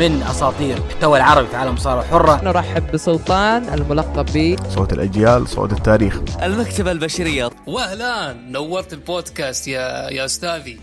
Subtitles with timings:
[0.00, 5.72] من أساطير المحتوى العربي في عالم الصارة الحرة نرحب بسلطان الملقب ب صوت الأجيال صوت
[5.72, 6.42] التاريخ.
[6.42, 7.50] المكتبة البشرية.
[7.66, 10.80] واهلا نورت البودكاست يا يا أستاذي.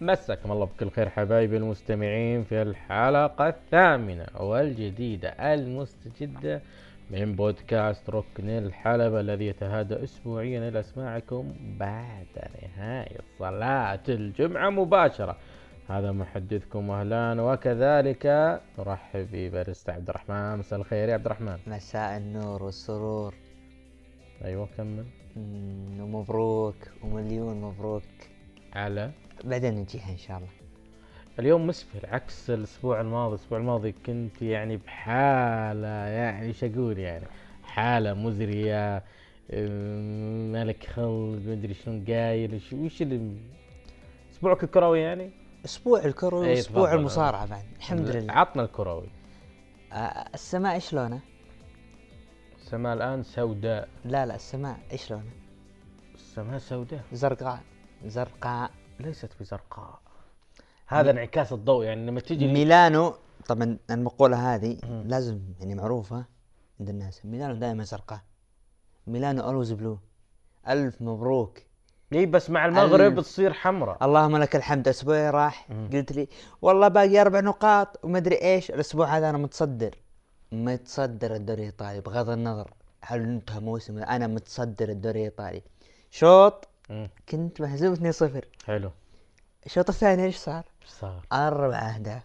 [0.00, 6.60] مساكم الله بكل خير حبايبي المستمعين في الحلقة الثامنة والجديدة المستجدة
[7.10, 12.26] من بودكاست ركن الحلبة الذي يتهادى أسبوعيا إلى أسماعكم بعد
[12.78, 15.36] نهاية صلاة الجمعة مباشرة.
[15.88, 18.26] هذا محدثكم أهلا وكذلك
[18.78, 20.58] نرحب بباريستا عبد الرحمن.
[20.58, 21.58] مساء الخير يا عبد الرحمن.
[21.66, 23.34] مساء النور والسرور.
[24.44, 25.04] أيوة كمل.
[26.00, 28.02] ومبروك ومليون مبروك.
[28.72, 29.10] على؟
[29.44, 30.48] بعدين نجيها إن شاء الله.
[31.38, 33.34] اليوم مسفر عكس الأسبوع الماضي.
[33.34, 37.24] الأسبوع الماضي كنت يعني بحالة يعني إيش أقول يعني؟
[37.62, 38.96] حالة مزرية
[39.52, 43.36] أم، ملك خلق مدري شلون قايل وش وش اللي
[44.32, 45.30] أسبوعك الكروي يعني؟
[45.64, 46.98] أسبوع الكروي إيه، وأسبوع تفضل.
[46.98, 47.64] المصارعة بعد.
[47.76, 48.32] الحمد لله.
[48.32, 49.08] عطنا الكروي.
[49.92, 49.94] آه
[50.34, 51.20] السماء إيش لونه؟
[52.56, 53.88] السماء الآن سوداء.
[54.04, 55.30] لا لا السماء إيش لونه؟
[56.14, 57.04] السماء سوداء.
[57.12, 57.60] زرقاء.
[58.04, 58.70] زرقاء.
[59.00, 60.00] ليست بزرقاء.
[60.86, 63.14] هذا انعكاس الضوء يعني لما تجي ميلانو
[63.46, 66.24] طبعا المقولة هذه لازم يعني معروفة
[66.80, 67.26] عند الناس.
[67.26, 68.20] ميلانو دائما زرقاء.
[69.06, 69.98] ميلانو always blue
[70.68, 71.58] ألف مبروك.
[72.12, 73.26] اي بس مع المغرب ألف.
[73.26, 76.28] تصير حمراء اللهم لك الحمد أسبوع راح قلت لي
[76.62, 79.94] والله باقي أربع نقاط ومدري إيش الأسبوع هذا أنا متصدر
[80.52, 82.70] متصدر الدوري الإيطالي بغض النظر
[83.04, 85.62] هل انتهى موسم أنا متصدر الدوري الإيطالي
[86.10, 87.08] شوط مم.
[87.28, 88.90] كنت مهزوم 2-0 حلو
[89.66, 92.22] الشوط الثاني إيش صار؟ إيش صار؟ أربع أهداف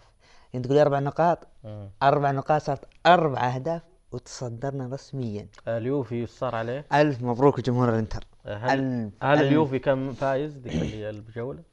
[0.56, 1.90] انت تقول أربع نقاط مم.
[2.04, 3.82] أربع نقاط صارت أربع أهداف
[4.12, 9.42] وتصدرنا رسميا اليوفي إيش صار عليه؟ ألف مبروك جمهور الإنتر هل هل.
[9.42, 11.64] اليوفي كان فايز؟ ذيك الجولة؟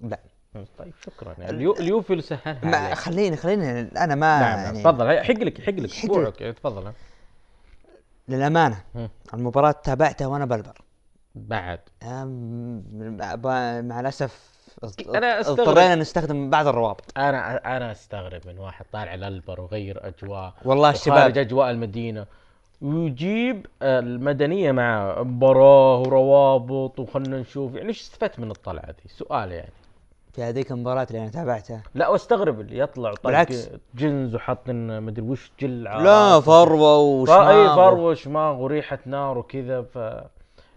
[0.00, 0.20] لا.
[0.78, 1.34] طيب شكرا.
[1.38, 1.72] يعني اليو...
[1.72, 2.94] اليوفي اللي سهلها ما.
[2.94, 4.64] خليني خليني أنا ما نعم نعم.
[4.64, 5.24] يعني تفضل.
[5.24, 5.84] حق لك حق لك.
[5.90, 6.40] أسبوعك.
[6.40, 6.92] يعني تفضل.
[8.28, 8.84] للأمانة.
[9.34, 10.82] المباراة تابعتها وأنا بالبر.
[11.34, 11.80] بعد.
[13.84, 14.56] مع الأسف
[15.14, 15.60] أنا أستغرب.
[15.60, 17.18] اضطرينا نستخدم بعض الروابط.
[17.18, 22.26] أنا أنا أستغرب من واحد طالع الالبر وغير أجواء والله الشباب أجواء المدينة.
[22.82, 29.72] ويجيب المدنية مع مباراه وروابط وخلنا نشوف يعني إيش استفدت من الطلعة ذي؟ سؤال يعني
[30.32, 33.68] في هذيك المباراة اللي أنا تابعتها لا واستغرب اللي يطلع بالعكس.
[33.94, 36.40] جنز وحاطين مدري وش جل على لا.
[36.40, 39.98] فروة فا- اي وشماغ فروة وشماغ وريحة نار وكذا ف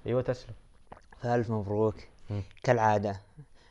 [0.06, 0.54] أيوه تسلم
[1.22, 1.96] فألف مبروك.
[2.64, 3.16] كالعادة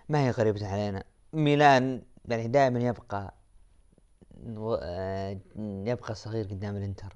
[0.09, 1.03] ما هي غريبة علينا
[1.33, 3.35] ميلان يعني دائما يبقى
[4.83, 5.37] آه،
[5.85, 7.13] يبقى صغير قدام الإنتر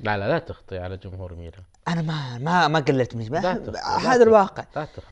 [0.00, 1.62] لا لا لا تخطي على جمهور ميلان.
[1.88, 4.22] أنا ما ما ما قللت من هذا.
[4.22, 4.64] الواقع.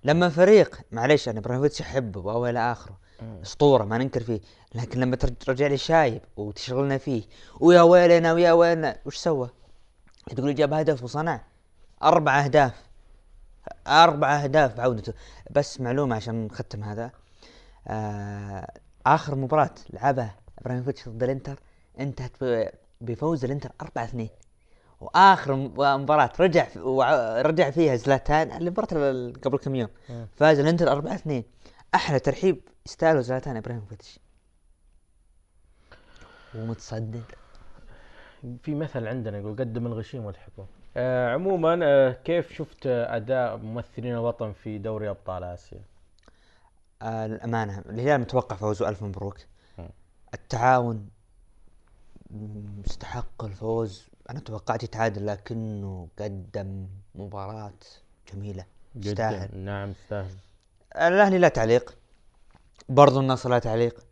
[0.05, 2.99] لما فريق معليش أنا ابراهيموفيتش أحبه وأو إلى آخره
[3.43, 4.41] أسطورة ما ننكر فيه
[4.75, 7.23] لكن لما ترج- ترجع لي شايب وتشغلنا فيه
[7.61, 9.51] ويا ويلنا ويا ويلنا وش سوى؟
[10.27, 11.41] تقول لي جاب هدف وصنع.
[12.03, 12.73] أربع أهداف.
[13.87, 15.13] أربع أهداف بعودته.
[15.51, 17.11] بس معلومة عشان نختم هذا.
[17.89, 18.71] آه
[19.07, 21.61] آخر مباراة لعبها ابراهيموفيتش ضد الإنتر
[22.01, 22.33] إنتهت
[23.01, 24.29] بفوز الإنتر 4 2
[25.01, 25.55] وآخر
[25.99, 26.67] مباراة رجع
[27.43, 29.89] رجع فيها زلاتان المباراه ال- قبل كم يوم.
[30.37, 31.43] فاز الانتر 4 2
[31.95, 34.19] أحلى ترحيب يستاهله زلاتان إبراهيموفيتش.
[36.55, 37.21] ومتصدر
[38.63, 40.67] في مثل عندنا يقول قدم الغشيم والحكم
[40.97, 45.81] آه عموما آه كيف شفت آه، أداء ممثلين الوطن في دوري أبطال آسيا؟
[47.03, 49.37] آه الأمانة الهلال متوقع فوزه ألف مبروك.
[50.35, 51.09] التعاون
[52.85, 54.09] مستحق الفوز.
[54.31, 57.73] أنا توقعت يتعادل لكنه قدم مباراة
[58.33, 58.65] جميلة.
[58.97, 59.59] يستاهل.
[59.59, 60.37] نعم يستاهل.
[60.97, 61.99] الأهلي لا تعليق.
[62.89, 64.07] برضو النصر لا تعليق.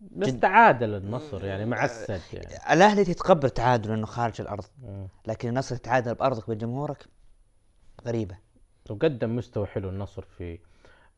[0.00, 2.72] بس تعادل النصر يعني مع السد يعني.
[2.72, 4.64] الأهلي تتقبل تعادل إنه خارج الأرض.
[5.26, 7.06] لكن النصر تتعادل بأرضك بجمهورك؟
[8.06, 8.38] غريبة.
[8.90, 10.58] وقدم مستوى حلو النصر في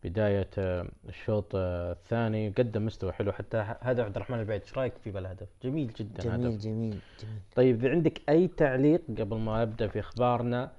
[0.05, 2.49] بداية آه، الشوط آه، الثاني.
[2.49, 3.75] قدم مستوى حلو حتى.
[3.81, 4.63] هدف عبد الرحمن البعيد.
[4.63, 6.61] إيش رأيك في بالهدف؟ جميل جدا جميل هدف.
[6.61, 6.91] جميل
[7.23, 10.73] جميل طيب إذا عندك أي تعليق قبل ما أبدأ في أخبارنا؟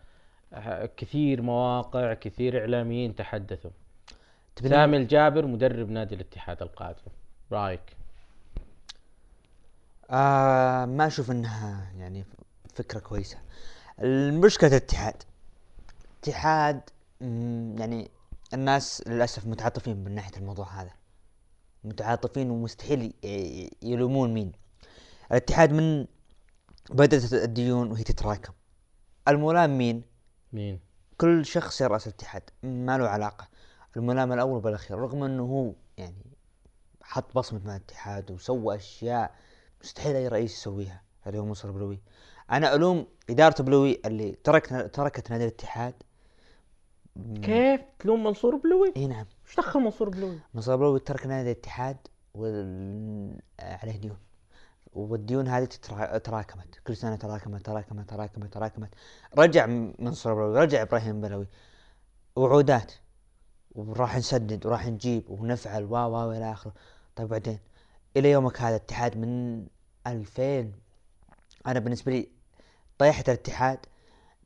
[0.98, 3.71] كثير مواقع كثير إعلاميين تحدثوا.
[4.63, 7.01] سامي الجابر مدرب نادي الاتحاد القادم.
[7.51, 7.81] رأيك؟
[10.12, 12.25] آه ما أشوف إنها يعني
[12.75, 13.38] فكرة كويسة.
[14.00, 15.24] المشكلة الاتحاد.
[16.24, 16.81] اتحاد
[17.80, 18.10] يعني
[18.54, 20.92] الناس للأسف متعاطفين من ناحية الموضوع هذا.
[21.84, 23.13] متعاطفين ومستحيل
[23.84, 24.51] يلومون مين.
[25.31, 26.07] الاتحاد من
[26.90, 28.54] بدأت الديون وهي تتراكم.
[29.28, 30.04] الملام مين؟
[30.54, 30.80] مين؟
[31.18, 32.44] كل شخص يرأس الاتحاد.
[32.63, 33.48] ما له علاقة.
[33.98, 36.25] الملام الأول بالأخير رغم أنه هو يعني
[37.01, 39.36] حط بصمة مع الاتحاد وسوى أشياء
[39.84, 41.01] مستحيل أي رئيس يسويها.
[41.28, 42.01] اللي هو منصور بلوي.
[42.51, 45.94] أنا ألوم إدارة بلوي اللي ترك تركت نادي الاتحاد
[47.41, 49.25] كيف تلوم منصور بلوي؟ إي نعم.
[49.47, 51.97] إيش دخل منصور بلوي؟ منصور بلوي ترك نادي الاتحاد
[52.33, 53.41] وال...
[53.59, 54.17] عليه ديون.
[54.94, 56.79] والديون هذه تترا- تراكمت.
[56.88, 58.89] كل سنة تراكمت تراكمت تراكمت تراكمت.
[59.38, 59.65] رجع
[60.00, 61.47] منصور بلوي رجع إبراهيم بلوي.
[62.35, 62.91] وعودات.
[63.75, 66.73] وراح نسدد وراح نجيب ونفعل و و إلى آخره.
[67.15, 67.59] طيب بعدين؟
[68.17, 69.65] إلى يومك هذا الاتحاد من
[70.07, 70.71] 2000
[71.67, 72.27] أنا بالنسبة لي
[72.97, 73.79] طيحة الاتحاد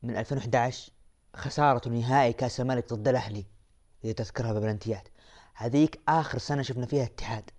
[0.02, 0.92] من 2011
[1.36, 3.44] خسارة نهائي كأس الملك ضد الأهلي
[4.04, 5.08] إذا تذكرها ببلنتيات
[5.54, 7.50] هذيك آخر سنة شفنا فيها اتحاد.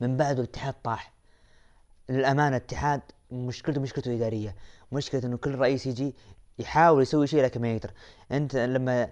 [0.00, 1.12] من بعده الاتحاد طاح.
[2.08, 3.00] للأمانة الاتحاد
[3.30, 4.54] مشكلته مشكلته إدارية.
[4.92, 6.14] مشكلة إنه كل رئيس يجي
[6.58, 7.90] يحاول يسوي شيء لكن ما يقدر.
[8.32, 9.08] أنت لما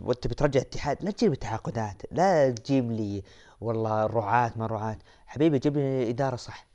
[0.00, 3.22] وانت بترجع اتحاد لا تجيب تعاقدات لا تجيب لي
[3.60, 6.66] والله رعاة ما رعاة حبيبي جيب لي إدارة صح.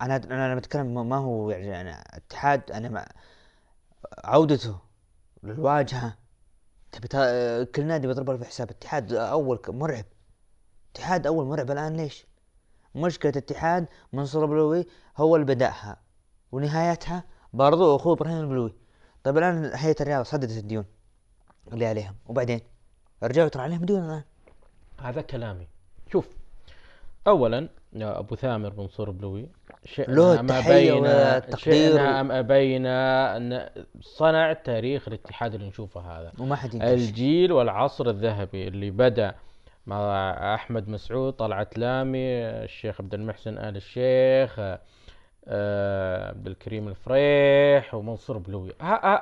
[0.00, 3.08] أنا أنا ما- ما هو يعني أنا اتحاد أنا ما
[4.24, 4.78] عودته
[5.42, 6.16] للواجهة.
[6.92, 10.04] تبي تا- كل نادي بيضرب له في حساب اتحاد أول مرعب.
[10.92, 12.26] اتحاد أول مرعب الآن ليش؟
[12.94, 14.86] مشكلة اتحاد منصور البلوي
[15.16, 15.96] هو اللي بدأها
[16.52, 18.74] ونهايتها برضو أخوه إبراهيم البلوي.
[19.24, 20.84] طيب الآن هيئة الرياضة سددت الديون
[21.72, 22.60] اللي عليهم وبعدين؟
[23.22, 24.22] رجعوا ترى عليهم ديون الآن.
[24.98, 25.68] هذا كلامي.
[26.12, 26.28] شوف
[27.26, 29.48] اولا يا أبو ثامر منصور بلوي
[29.84, 33.68] شئنا أم أبينا شئنا أم أبينا ان
[34.00, 36.32] صنع تاريخ الاتحاد اللي نشوفه هذا.
[36.38, 39.34] وما حد الجيل والعصر الذهبي اللي بدأ
[39.86, 42.18] مع أحمد مسعود طلعت لامي
[42.64, 44.60] الشيخ عبد المحسن آل الشيخ
[46.28, 48.72] عبد الكريم الفريح ومنصور بلوي.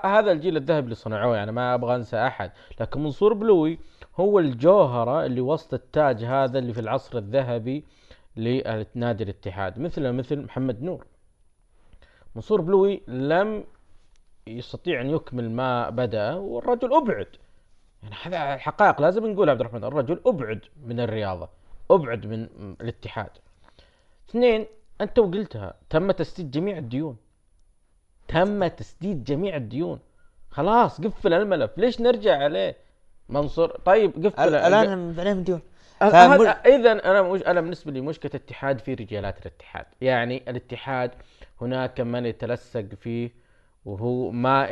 [0.05, 2.50] هذا الجيل الذهبي اللي صنعوه يعني ما أبغى أنسى أحد.
[2.81, 3.78] لكن منصور بلوي
[4.20, 7.84] هو الجوهرة اللي وسط التاج هذا اللي في العصر الذهبي
[8.37, 11.06] لنادي الاتحاد مثل مثل محمد نور.
[12.34, 13.64] منصور بلوي لم
[14.46, 17.28] يستطيع أن يكمل ما بدا والرجل أبعد.
[18.02, 21.49] يعني هذا الحقائق لازم نقول عبد الرحمن الرجل أبعد من الرياضة
[21.90, 22.49] أبعد من
[22.81, 23.31] الاتحاد.
[24.31, 24.67] اثنين
[25.00, 27.16] أنت وقلتها تم تسديد جميع الديون.
[28.28, 30.00] تم تسديد جميع الديون.
[30.50, 31.70] خلاص قفل الملف.
[31.78, 32.76] ليش نرجع عليه؟
[33.28, 35.60] منصور طيب قفل الآن عليهم ديون.
[36.02, 39.87] اذا فمل- أنا مش أنا بالنسبة لي مشكلة الاتحاد في رجالات الاتحاد.
[40.00, 41.10] يعني الاتحاد
[41.60, 43.31] هناك من يتلسق فيه
[43.84, 44.64] وهو ما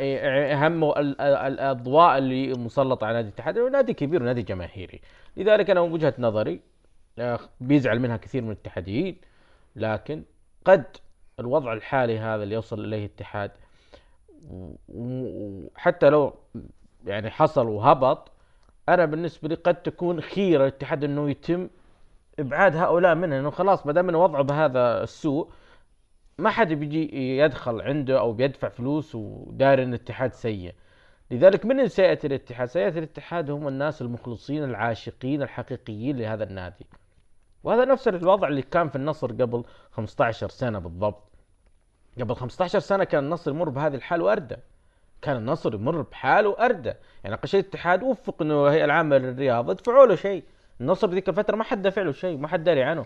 [0.67, 3.57] همه ال- ال- الأضواء اللي مسلطة على نادي الاتحاد.
[3.59, 5.01] نادي كبير ونادي جماهيري.
[5.37, 6.59] لذلك أنا من وجهة نظري
[7.61, 9.17] بيزعل منها كثير من الاتحاديين.
[9.75, 10.23] لكن
[10.65, 10.85] قد
[11.39, 13.51] الوضع الحالي هذا اللي يوصل إليه الاتحاد
[14.87, 16.33] وحتى لو
[17.05, 18.31] يعني حصل وهبط
[18.89, 21.69] أنا بالنسبة لي قد تكون خيرة الاتحاد إنه يتم
[22.39, 25.49] إبعاد هؤلاء منه لأنه خلاص ما دام إنه وضعه بهذا السوء
[26.37, 30.73] ما حد بيجي يدخل عنده أو بيدفع فلوس وداير إن الاتحاد سيء
[31.31, 36.85] لذلك من سيئة الاتحاد؟ سيئة الاتحاد هم الناس المخلصين العاشقين الحقيقيين لهذا النادي
[37.65, 41.23] وهذا نفس الوضع اللي كان في النصر قبل 15 سنة بالضبط.
[42.19, 44.55] قبل 15 سنة كان النصر يمر بهذه الحال وأردى
[45.21, 50.05] كان النصر يمر بحاله وأردى يعني أقل شيء الاتحاد وفق أنه الهيئة العامة للرياضة دفعوا
[50.05, 50.43] له شيء.
[50.81, 53.05] النصر ذيك الفترة ما حد دفع له شيء ما حد داري عنه.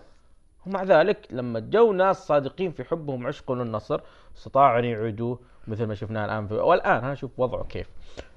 [0.66, 4.00] ومع ذلك لما جو ناس صادقين في حبهم وعشقهم للنصر
[4.36, 7.86] استطاعوا أن يعيدوه مثل ما شفناه الآن في والآن ها شوف وضعه كيف.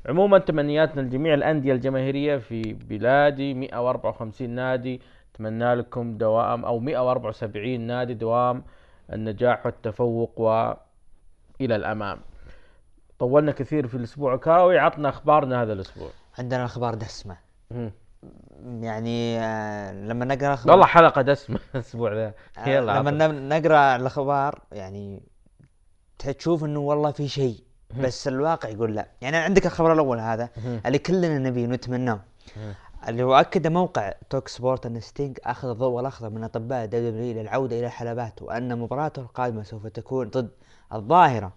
[0.06, 5.02] عموما تمنياتنا لجميع الأندية الجماهيرية في بلادي 154 نادي
[5.36, 8.64] أتمنى لكم دوام أو 174 نادي دوام
[9.14, 12.20] النجاح والتفوق والى الأمام.
[13.20, 16.10] طولنا كثير في الأسبوع الكروي عطنا أخبارنا هذا الأسبوع.
[16.40, 17.38] عندنا أخبار دسمة
[17.72, 17.92] مم.
[18.82, 22.34] يعني آه، لما نقرأ أخبار والله حلقة دسمة الأسبوع ذا.
[22.58, 23.28] آه، يلا لما
[23.60, 25.24] نقرأ الأخبار يعني
[26.20, 27.64] تشوف إنه والله في شيء
[28.00, 30.50] بس الواقع يقول لا يعني عندك الخبر الأول هذا
[30.86, 32.20] اللي كلنا نبيه ونتمناه
[33.10, 37.86] اللي هو أكد موقع talkSPORT أن ستينج أخذ الضوء الأخضر من أطباء WWE للعودة إلى
[37.86, 40.50] الحلبات وان مباراته القادمة سوف تكون ضد
[40.94, 41.54] الظاهرة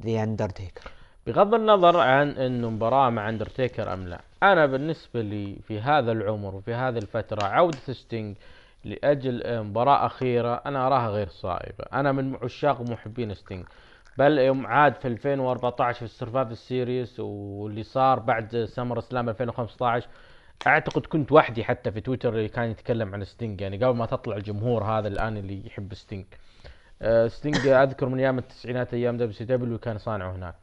[0.00, 0.90] The Undertaker
[1.26, 6.54] بغض النظر عن انه مباراة مع اندرتيكر أم لا أنا بالنسبة لي في هذا العمر
[6.54, 8.36] وفي هذه الفترة عودة ستينج
[8.84, 11.84] لأجل مباراة أخيرة أنا أراها غير صائبة.
[11.92, 13.64] أنا من عشاق ومحبين ستينج
[14.18, 20.08] بل يوم عاد في 2014 في ال Survivor Series واللي صار بعد SummerSlam 2015
[20.66, 24.36] أعتقد كنت وحدي حتى في تويتر اللي كان يتكلم عن ستينج يعني قبل ما تطلع
[24.36, 26.24] الجمهور هذا الآن اللي يحب ستينج
[27.02, 30.54] آه، ستينج أذكر من أيام التسعينات أيام WCW كان صانعه هناك.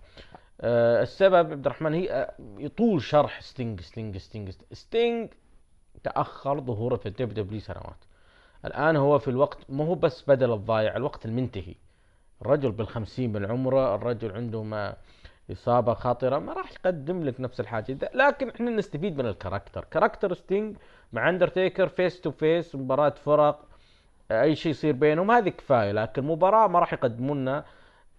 [0.61, 5.29] آه، السبب عبد الرحمن هي آه، يطول شرح ستينج ستينج ستينج ستينج
[6.03, 8.05] تأخر ظهوره في ال WWE سنوات.
[8.65, 11.75] الآن هو في الوقت ما هو بس بدل الضايع الوقت المنتهي.
[12.41, 14.95] الرجل بالخمسين من عمره الرجل عنده ما
[15.51, 17.93] إصابة خطرة ما راح يقدم لك نفس الحاجة.
[17.93, 19.85] ده لكن إحنا نستفيد من ال character.
[19.91, 20.77] character ستينج
[21.13, 23.65] مع اندرتيكر face to face مباراة فرق
[24.31, 25.91] أي شيء يصير بينهم هذه كفاية.
[25.91, 27.65] لكن مباراة ما راح يقدموا لنا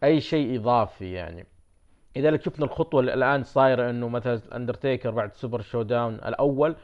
[0.05, 1.47] أي شيء إضافي يعني.
[2.17, 6.77] لذلك شفنا الخطوة اللي الآن صايرة إنه مثلا اندرتيكر بعد Super ShowDown الأول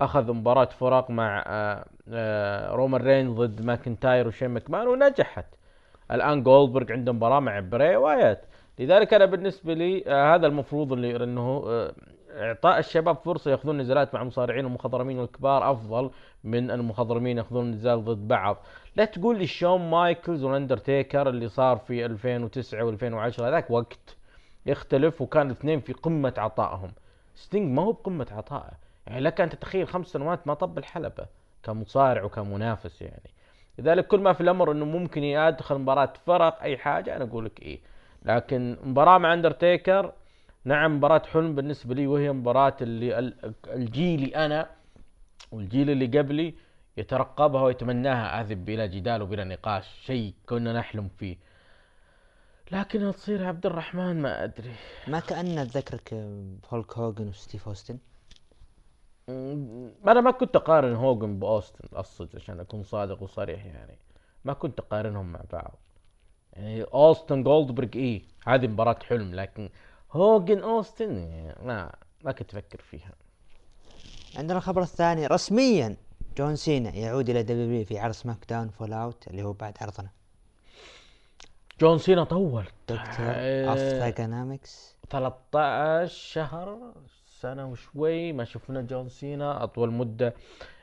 [0.00, 5.46] أخذ مباراة فرق مع آه، آه، رومان رينز ضد ماكنتاير وشين ماكمان ونجحت.
[6.10, 8.38] الآن جولدبرغ عنده مباراة مع بري وايت
[8.78, 11.94] لذلك أنا بالنسبة لي آه، هذا المفروض اللي إنه آه،
[12.30, 16.10] إعطاء الشباب فرصة يأخذون نزالات مع مصارعين ومخضرمين الكبار أفضل
[16.44, 18.56] من المخضرمين يأخذون نزال ضد بعض.
[18.96, 24.16] لا تقول لي شون مايكلز والأندرتيكر اللي صار في 2009 و2010 هذاك وقت
[24.66, 26.92] يختلف وكان الاثنين في قمة عطائهم.
[27.34, 28.72] ستينج ما هو بقمة عطائه.
[29.06, 31.26] يعني لك أن تتخيل خمس سنوات ما طب الحلبة
[31.62, 33.30] كمصارع وكمنافس يعني.
[33.78, 37.62] لذلك كل ما في الأمر إنه ممكن يدخل مباراة فرق أي حاجة أنا أقول لك
[37.62, 37.80] إيه.
[38.24, 40.12] لكن مباراة مع اندرتيكر
[40.64, 44.70] نعم مباراة حلم بالنسبة لي وهي مباراة اللي ال- الجيلي أنا
[45.52, 46.54] والجيل اللي قبلي
[46.96, 51.36] يترقبها ويتمناها هذه بلا جدال وبلا نقاش شيء كنا نحلم فيه.
[52.72, 54.72] لكن تصير عبد الرحمن؟ ما أدري.
[55.08, 57.98] ما كأنه ذكرك بهولك هوجن وستيف أوستن؟
[59.28, 63.98] مم، أنا ما كنت أقارن هوجن بأوستن الصدق عشان أكون صادق وصريح يعني.
[64.44, 65.78] ما كنت أقارنهم مع بعض.
[66.56, 69.68] يعني أوستن جولدبرغ إيه هذه مباراة حلم لكن
[70.12, 71.14] هوجن أوستن
[71.62, 71.92] ما
[72.24, 73.12] ما كنت أفكر فيها.
[74.36, 75.96] عندنا الخبر الثاني رسميا
[76.38, 80.08] جون سينا يعود إلى دبليو في عرض SmackDown fallout اللي هو بعد عرضنا.
[81.80, 82.64] جون سينا طول.
[82.88, 86.92] دكتور آه، of Thuganomics 13 شهر
[87.44, 90.34] سنة وشوي ما شفنا جون سينا أطول مدة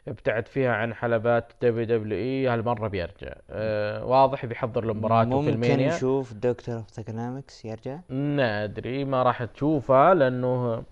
[0.08, 5.96] ابتعد فيها عن حلبات WWE هالمرة بيرجع أه واضح بيحضر لمباراته في ممكن ال Mania
[5.96, 10.84] نشوف Doctor of Thuganomics يرجع ما أدري ما راح تشوفها لأنه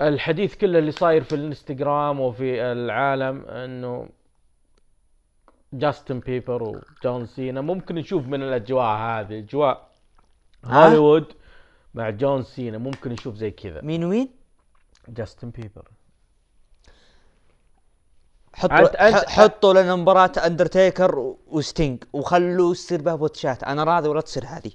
[0.00, 4.08] الحديث كله اللي صاير في الانستغرام وفي العالم إنه
[5.72, 9.88] جاستن بيبر وجون سينا ممكن نشوف من الأجواء هذه أجواء؟
[10.64, 11.32] هوليوود
[11.94, 14.37] مع جون سينا ممكن نشوف زي كذا مين ومين؟
[15.08, 15.88] جاستن بيبر
[18.54, 23.62] حطوا أنت- أنت- ح- حطوا لنا مباراة اندرتيكر و- وستينج وخلوا يصير بها botch ات
[23.64, 24.70] أنا راضي ولا تصير هذه؟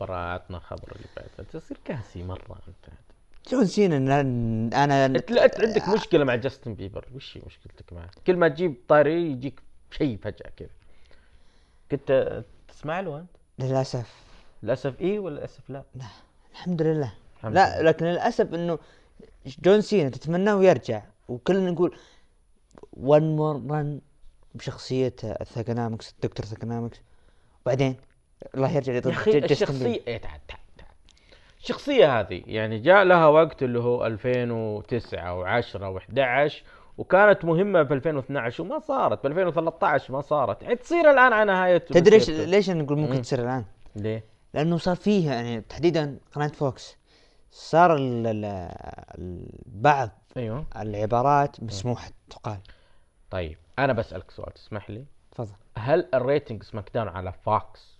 [0.00, 2.94] براتنا خبر اللي بعد تصير كاسي مرة أنت.
[3.50, 8.10] جون سينا أنا أنت لا أنت عندك مشكلة مع جاستن بيبر وش هي مشكلتك معه؟
[8.26, 10.68] كل ما تجيب طاري يجيك شيء فجأة كذا.
[11.90, 14.14] كنت تسمع له أنت؟ للأسف.
[14.62, 15.82] للأسف إيه ولا للأسف لا؟
[16.52, 17.12] الحمد لله.
[17.38, 17.82] الحمد لا لله.
[17.90, 18.78] لكن للأسف إنه
[19.62, 21.96] جون سينا تتمناه يرجع وكلنا نقول
[22.92, 24.00] ون مور رن
[24.54, 27.00] بشخصية الثاكونامكس الدكتور ثاكونامكس
[27.66, 27.96] وبعدين
[28.54, 29.38] الله يرجع يا أخي.
[29.38, 30.60] الشخصيه إيه تعال تعال
[31.60, 36.52] الشخصية هذه يعني جاء لها وقت اللي هو 2009 و10 و11
[36.98, 42.18] وكانت مهمة في 2012 وما صارت ب 2013 ما صارت تصير الآن على نهاية تدري
[42.18, 42.30] ليش.
[42.30, 43.22] ليش نقول ممكن مم.
[43.22, 43.64] تصير الآن؟
[43.96, 44.24] ليه؟
[44.54, 46.96] لأنه صار فيها يعني تحديدا قناة فوكس
[47.52, 48.44] صار ال- ال-
[49.18, 50.64] ال- بعض أيوه.
[50.76, 52.58] العبارات مسموح تقال.
[53.30, 55.52] طيب أنا بسألك سؤال تسمح لي؟ تفضل.
[55.78, 57.98] هل الريتنج سماك داون على فوكس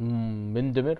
[0.00, 0.98] مندمر؟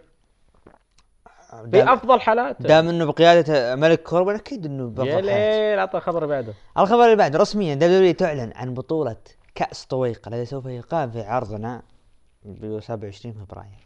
[1.51, 5.25] في دام, افضل حالاته دام إنه بقيادة ملك كوربن أكيد إنه يا بافضل حالات.
[5.25, 6.55] ليل عطى خبر بعده.
[6.79, 9.17] الخبر اللي بعد رسميا دبليو تعلن عن بطولة
[9.55, 11.83] كأس طويق الذي سوف يقام في عرضنا
[12.45, 13.79] ب 27 فبراير.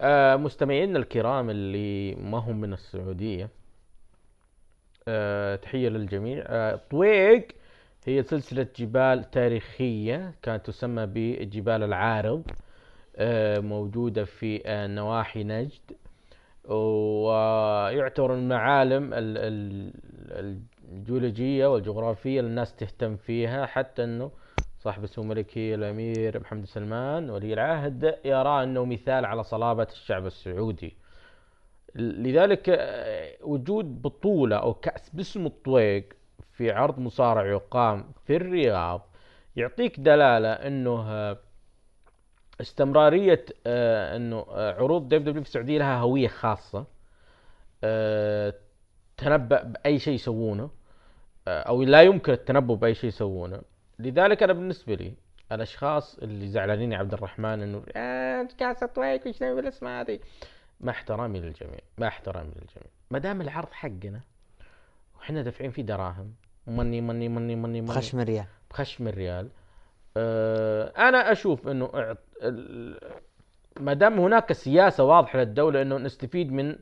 [0.00, 3.48] آه مستمعينا الكرام اللي ما هم من السعودية
[5.08, 6.44] آه تحية للجميع.
[6.46, 7.48] آه طويق
[8.06, 12.42] هي سلسلة جبال تاريخية كانت تسمى بجبال العارض
[13.16, 15.80] آه موجودة في آه نواحي نجد
[16.64, 19.92] ويعتبر من المعالم ال- ال-
[20.92, 24.30] الجيولوجية والجغرافية الناس تهتم فيها حتى إنه
[24.88, 30.96] صاحب السمو الملكي الأمير محمد سلمان ولي العهد يرى أنه مثال على صلابة الشعب السعودي.
[31.94, 36.12] لذلك آه، وجود بطولة أو كأس باسم الطويق
[36.52, 39.06] في عرض مصارع يقام في الرياض
[39.56, 41.38] يعطيك دلالة أنه آه،
[42.60, 46.86] استمرارية آه، أنه عروض WW في السعودية لها هوية خاصة
[47.84, 48.54] آه،
[49.16, 50.70] تنبأ بأي شيء يسوونه
[51.48, 53.62] أو لا يمكن التنبؤ بأي شيء يسوونه.
[53.98, 55.14] لذلك أنا بالنسبة لي
[55.52, 60.18] الأشخاص اللي زعلانين يا عبد الرحمن إنه آه كاسة طويق وش نسوي بالأسم هذه؟
[60.80, 62.90] مع احترامي للجميع مع احترامي للجميع.
[63.10, 64.20] ما دام العرض حقنا
[65.18, 66.32] وحنا دافعين فيه دراهم
[66.66, 68.44] مني مني مني مني مني بخشم الريال.
[68.70, 69.48] بخشم الريال
[70.16, 71.90] آه، أنا أشوف إنه
[73.80, 76.78] ما دام هناك سياسة واضحة للدولة إنه نستفيد من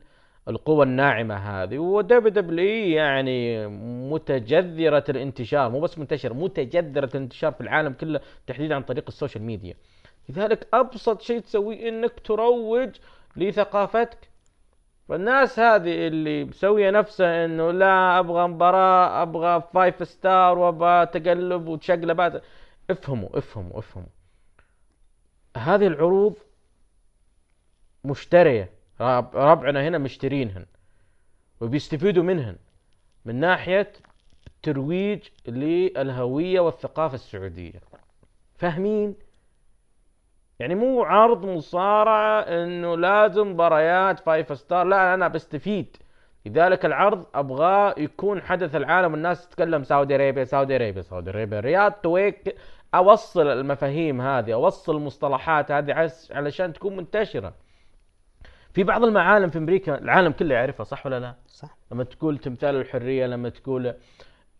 [0.47, 1.79] القوى الناعمة هذه.
[1.79, 3.67] و WW يعني
[4.11, 9.43] متجذرة الانتشار مو بس منتشره متجذرة الانتشار في العالم كله تحديدا عن طريق ال social
[9.43, 9.75] media.
[10.29, 12.89] لذلك أبسط شيء تسويه إنك تروج
[13.35, 14.29] لثقافتك.
[15.09, 22.43] فالناس هذه اللي مسوية نفسها إنه لا أبغى مباراة أبغى five star وأبغى تقلب وتشقلبات
[22.89, 24.09] افهموا افهموا افهموا.
[25.57, 26.37] هذه العروض
[28.03, 28.76] مشترية.
[29.01, 30.65] ربعنا هنا مشترينهن
[31.61, 32.55] وبيستفيدوا منهن
[33.25, 33.93] من ناحية
[34.47, 37.81] الترويج للهوية والثقافة السعودية.
[38.55, 39.15] فاهمين؟
[40.59, 45.97] يعني مو عرض مصارعة إنه لازم مباريات five star لا أنا بستفيد.
[46.45, 51.91] لذلك العرض ابغاه يكون حدث العالم والناس تتكلم Saudi Arabia Saudi Arabia Saudi Arabia Riyadh
[51.91, 52.55] Tuwaiq
[52.95, 57.53] أوصل المفاهيم هذه أوصل المصطلحات هذه علشان تكون منتشرة.
[58.77, 61.77] في بعض المعالم في أمريكا العالم كله يعرفها صح ولا لا؟ صح.
[61.91, 63.93] لما تقول تمثال الحرية لما تقول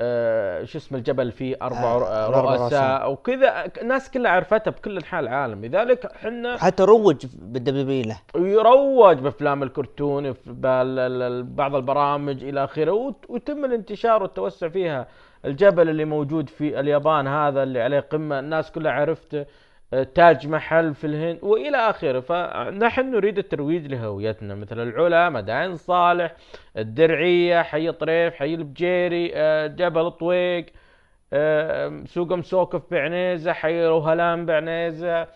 [0.01, 3.12] آه شو اسم الجبل فيه؟ أربع آه، آه رؤساء.
[3.12, 5.65] وكذا الناس كلها عرفتها بكل أنحاء العالم.
[5.65, 8.19] لذلك إحنا حتى روج بالدبليو له.
[8.36, 10.33] يروج بأفلام الكرتون
[11.43, 15.07] بعض البرامج إلى آخره ويتم الانتشار والتوسع فيها.
[15.45, 19.45] الجبل اللي موجود في اليابان هذا اللي عليه قمة الناس كلها عرفته.
[20.15, 22.20] تاج محل في الهند وإلى آخره.
[22.20, 26.34] فنحن نريد الترويج لهويتنا مثل العلا مدائن صالح
[26.77, 30.65] الدرعية حي طريف حي البجيري آه، جبل طويق
[31.34, 35.27] آه، سوق مسوكف بعنيزة حي روهلان بعنيزة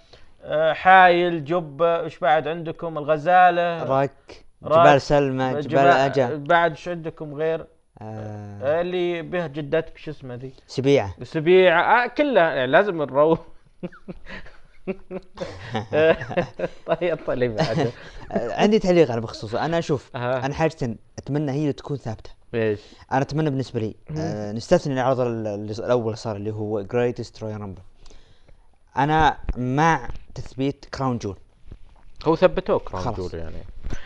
[0.43, 3.83] آه، حايل جبه إيش بعد عندكم؟ الغزالة.
[3.83, 6.35] راك، جبال سلمى جبال أجا.
[6.35, 7.65] بعد إيش عندكم غير؟
[8.01, 8.59] آه.
[8.63, 11.15] آه، اللي به جدتك شو اسمه ذي؟ سبيعة.
[11.23, 12.03] سبيعة.
[12.03, 13.39] آه كلها يعني لازم نروح.
[16.85, 17.57] طيب طيب
[18.31, 20.15] عندي تعليق أنا بخصوصه أنا أشوف.
[20.15, 22.29] أنا حاجة أتمنى هي اللي تكون ثابتة.
[22.53, 22.79] إيش؟
[23.11, 27.81] أنا أتمنى بالنسبة لي آه نستثني العرض الأول صار اللي هو Greatest Royal Rumble
[28.97, 31.37] أنا مع تثبيت Crown Jewel
[32.25, 33.13] هو ثبتوه Crown.
[33.13, 33.57] Jewel يعني.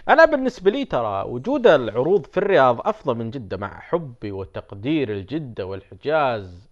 [0.09, 5.65] أنا بالنسبة لي ترى وجود العروض في الرياض أفضل من جدة مع حبي وتقديري لجدة
[5.65, 6.67] والحجاز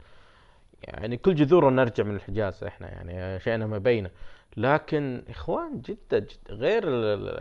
[0.87, 4.11] يعني كل جذورنا نرجع من الحجاز إحنا يعني شئنا أم أبينا
[4.57, 6.83] لكن إخوان جدة جدة غير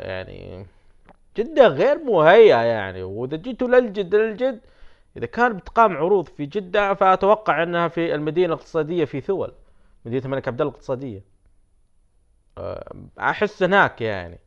[0.00, 0.66] يعني
[1.36, 4.60] جدة غير مهيئة يعني وإذا جيتوا للجد للجد
[5.16, 9.52] إذا كان بتقام عروض في جدة فأتوقع إنها في المدينة الاقتصادية في ثول
[10.04, 11.24] مدينة الملك عبد الله الاقتصادية
[12.58, 14.38] أه، أحس هناك يعني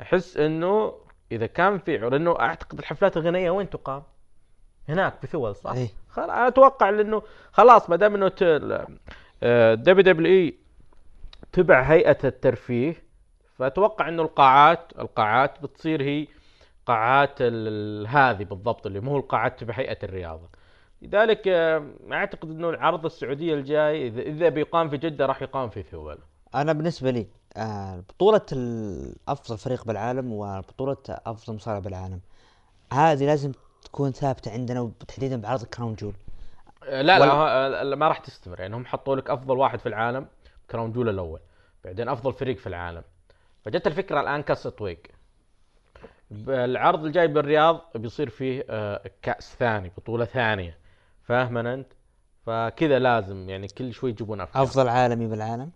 [0.00, 0.94] أحس إنه
[1.32, 4.02] إذا كان في عروض انه أعتقد الحفلات الغنائية وين تقام؟
[4.88, 5.99] هناك في ثول صح؟ إيه.
[6.18, 8.28] أنا أتوقع لأنه خلاص ما دام إنه
[9.74, 10.54] WWE
[11.52, 13.02] تبع هيئة الترفيه
[13.58, 16.26] فأتوقع إنه القاعات القاعات بتصير هي
[16.86, 17.42] قاعات
[18.08, 20.48] هذه بالضبط اللي مو القاعات تبع هيئة الرياضة.
[21.02, 26.18] لذلك آه، أعتقد إنه العرض السعودية الجاي اذا بيقام في جدة راح يقام في ثول
[26.54, 32.20] أنا بالنسبة لي آه بطولة ال- أفضل فريق بالعالم وبطولة أفضل مصارع بالعالم
[32.92, 33.52] هذه لازم
[33.92, 36.14] تكون ثابتة عندنا وتحديدا بعرض Crown Jewel.
[36.88, 38.60] لا لا, ولا- لا ما راح تستمر.
[38.60, 40.26] يعني هم حطوا لك أفضل واحد في العالم
[40.70, 41.40] Crown Jewel الأول
[41.84, 43.02] بعدين أفضل فريق في العالم.
[43.64, 44.98] فجت الفكرة الآن كأس تطويق
[46.48, 50.76] العرض الجاي بالرياض بيصير فيه آه، كأس ثاني بطولة ثانية.
[51.22, 51.86] فاهما أنت؟
[52.46, 54.62] فكذا لازم يعني كل شوي يجيبون أفكار.
[54.62, 55.70] أفضل عالمي بالعالم؟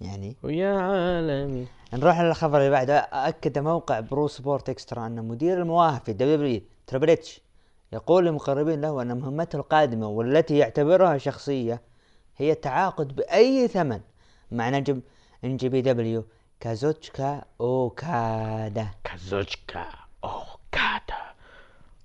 [0.00, 1.66] يعني؟ ويا عالمي.
[1.94, 2.98] نروح للخبر اللي بعده.
[3.12, 7.40] اكد موقع Pro Sports Extra أن مدير المواهب في W Triple H
[7.92, 11.82] يقول لمقربين له أن مهمته القادمة والتي يعتبرها شخصية
[12.36, 14.00] هي التعاقد بأي ثمن
[14.50, 15.00] مع نجم
[15.44, 16.24] NJPW
[16.60, 18.88] كازوتشكا أوكادا.
[19.04, 19.86] كازوشكا
[20.24, 21.22] أوكادا.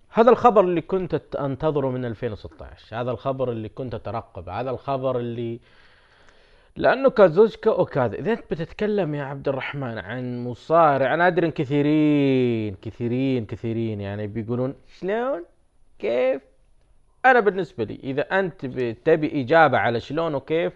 [0.09, 5.59] هذا الخبر اللي كنت أنتظره من 2016 هذا الخبر اللي كنت أترقب هذا الخبر اللي
[6.77, 11.13] لأنه كازوشكا اوكادا اذا انت بتتكلم يا عبد الرحمن عن مصارع.
[11.13, 15.43] أنا أدري إن كثيرين كثيرين كثيرين يعني بيقولون شلون؟
[15.99, 16.41] كيف؟
[17.25, 18.65] أنا بالنسبة لي إذا أنت
[19.05, 20.73] تبي إجابة على شلون وكيف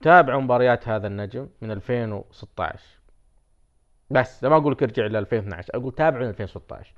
[0.00, 2.82] تابع مباريات هذا النجم من 2016
[4.10, 6.92] بس ما أقول لك ارجع ل 2012 أقول تابع من 2016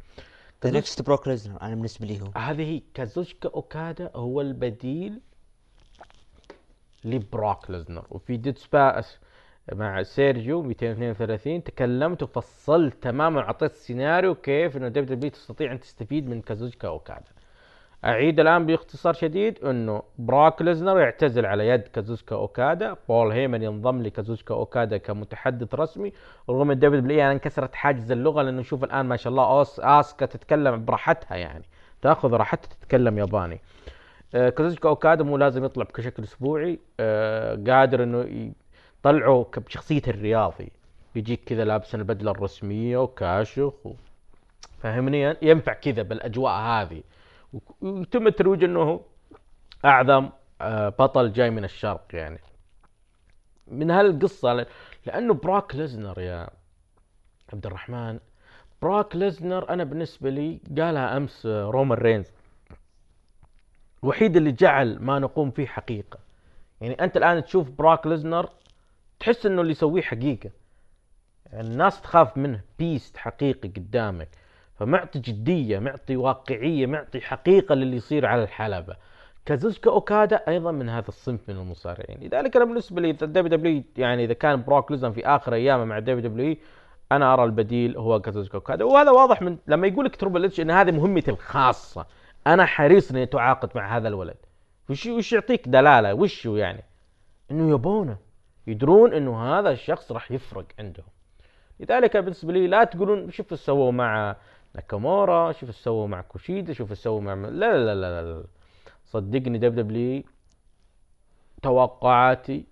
[0.64, 2.30] the next Brock Lesnar أنا بالنسبة لي هو.
[2.36, 5.20] هذه هي كازوشكا اوكادا هو البديل
[7.06, 9.20] لبروك ليزنر وفي ديد سباس
[9.72, 16.28] مع سيرجيو 232 تكلمت وفصلت تماما وعطيت سيناريو كيف إنه دبليو دبليو تستطيع أن تستفيد
[16.28, 17.36] من كازوشكا اوكادا
[18.04, 24.02] أعيد الآن باختصار شديد إنه براك ليزنر يعتزل على يد كازوسكا اوكادا بول هيمن ينضم
[24.02, 26.12] لكازوسكا اوكادا كمتحدث رسمي
[26.50, 30.26] رغم إن دبليو دبليو انكسرت حاجز اللغة لأنه نشوف الآن ما شاء الله أوس آسكا
[30.26, 31.64] تتكلم براحتها يعني.
[32.02, 33.60] تأخذ راحتها تتكلم ياباني.
[34.34, 36.78] آه، كازوشكا اوكادا مو لازم يطلع بشكل أسبوعي.
[37.00, 38.52] آه، قادر إنه
[39.00, 40.72] يطلعه بشخصية الرياضي.
[41.14, 43.92] يجيك كذا لابس البدلة الرسمية وكاشخ و...
[44.78, 47.02] فاهمني ينفع كذا بالأجواء هذه.
[47.80, 49.00] ويتم الترويج إنه
[49.84, 52.40] أعظم آه، بطل جاي من الشرق يعني.
[53.68, 54.66] من هالقصة
[55.06, 56.48] لأنه بروك ليزنر يا
[57.52, 58.18] عبد الرحمن
[58.82, 62.26] بروك ليزنر أنا بالنسبة لي قالها أمس رومان رينز.
[64.06, 66.18] الوحيد اللي جعل ما نقوم فيه حقيقة.
[66.80, 68.48] يعني أنت الآن تشوف بروك ليزنر
[69.20, 70.50] تحس إنه اللي يسويه حقيقة.
[71.52, 74.28] الناس تخاف منه beast حقيقي قدامك.
[74.78, 78.96] فمعطي جدية معطي واقعية معطي حقيقة للي يصير على الحلبة.
[79.46, 82.18] كازوشكا أوكادا أيضا من هذا الصنف من المصارعين.
[82.20, 86.56] لذلك أنا بالنسبة لي WW يعني إذا كان بروك ليزنر في آخر أيامه مع WW
[87.12, 88.84] أنا أرى البديل هو كازوشكا أوكادا.
[88.84, 92.06] وهذا واضح من لما يقول لك Triple H إن هذه مهمتي الخاصة.
[92.46, 94.36] أنا حريص إني اتعاقد مع هذا الولد.
[94.90, 96.84] وش وش يعطيك دلالة؟ وش يعني؟
[97.50, 98.16] إنه يبونه.
[98.66, 101.06] يدرون إنه هذا الشخص راح يفرق عندهم.
[101.80, 104.36] لذلك بالنسبة لي لا تقولون شوف إيش سووا مع
[104.74, 108.44] ناكامورا شوف إيش سووا مع كوشيدا شوف إيش سووا مع لا لا لا لا, لا.
[109.04, 110.22] صدقني دب دبليو
[111.62, 112.64] توقعاتي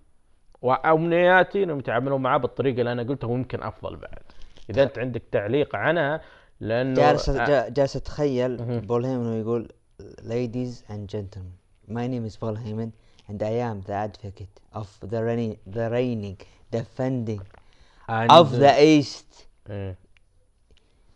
[0.62, 4.22] وأمنياتي إنهم يتعاملون معاه بالطريقة اللي أنا قلتها ويمكن أفضل بعد.
[4.70, 6.20] إذا أنت عندك تعليق عنها
[6.64, 8.80] لأنه جالس آه، جا- جالس اتخيل.
[8.80, 9.68] بول هيمن وهو يقول
[10.22, 11.54] ladies and gentlemen
[11.88, 12.90] my name is Paul Heyman
[13.28, 16.36] and I am the advocate of the reigning the reigning
[16.76, 17.42] defending
[18.08, 19.96] and- of the east إيه.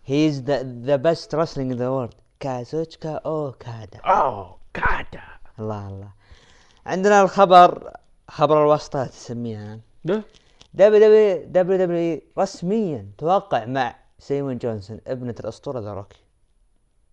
[0.09, 0.59] he is the
[0.91, 5.23] the best wrestling in the world كازوتشكا اوكادا اوه كادا
[5.59, 6.09] الله الله
[6.87, 7.93] عندنا الخبر
[8.29, 10.23] خبر الواسطات تسميها دبليو
[10.75, 16.19] WW رسميا توقع مع سيمون جونسون ابنة الأسطورة The Rock.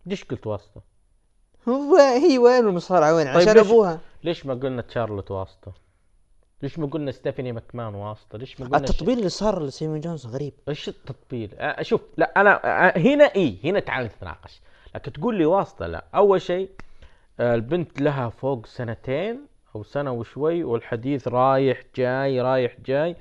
[0.06, 0.82] ليش قلت واسطة؟
[1.70, 4.00] هو هي وين المصارعة؟ وين؟ طيب عشان ليش- أبوها.
[4.24, 5.74] ليش ما قلنا تشارلوت واسطة؟
[6.62, 10.54] ليش ما قلنا ستيفاني ماكمان واسطة؟ ليش ما قلنا التطبيل اللي صار لسيمون جونسون غريب.
[10.70, 14.62] إيش التطبيل؟ أه، شوف لا أنا أه، هنا إي هنا تعال نتناقش.
[14.96, 16.06] لكن تقول لي واسطة؟ لا.
[16.16, 16.70] أول شيء
[17.40, 19.40] أه، البنت لها فوق سنتين
[19.76, 23.16] أو سنة وشوي والحديث رايح جاي رايح جاي.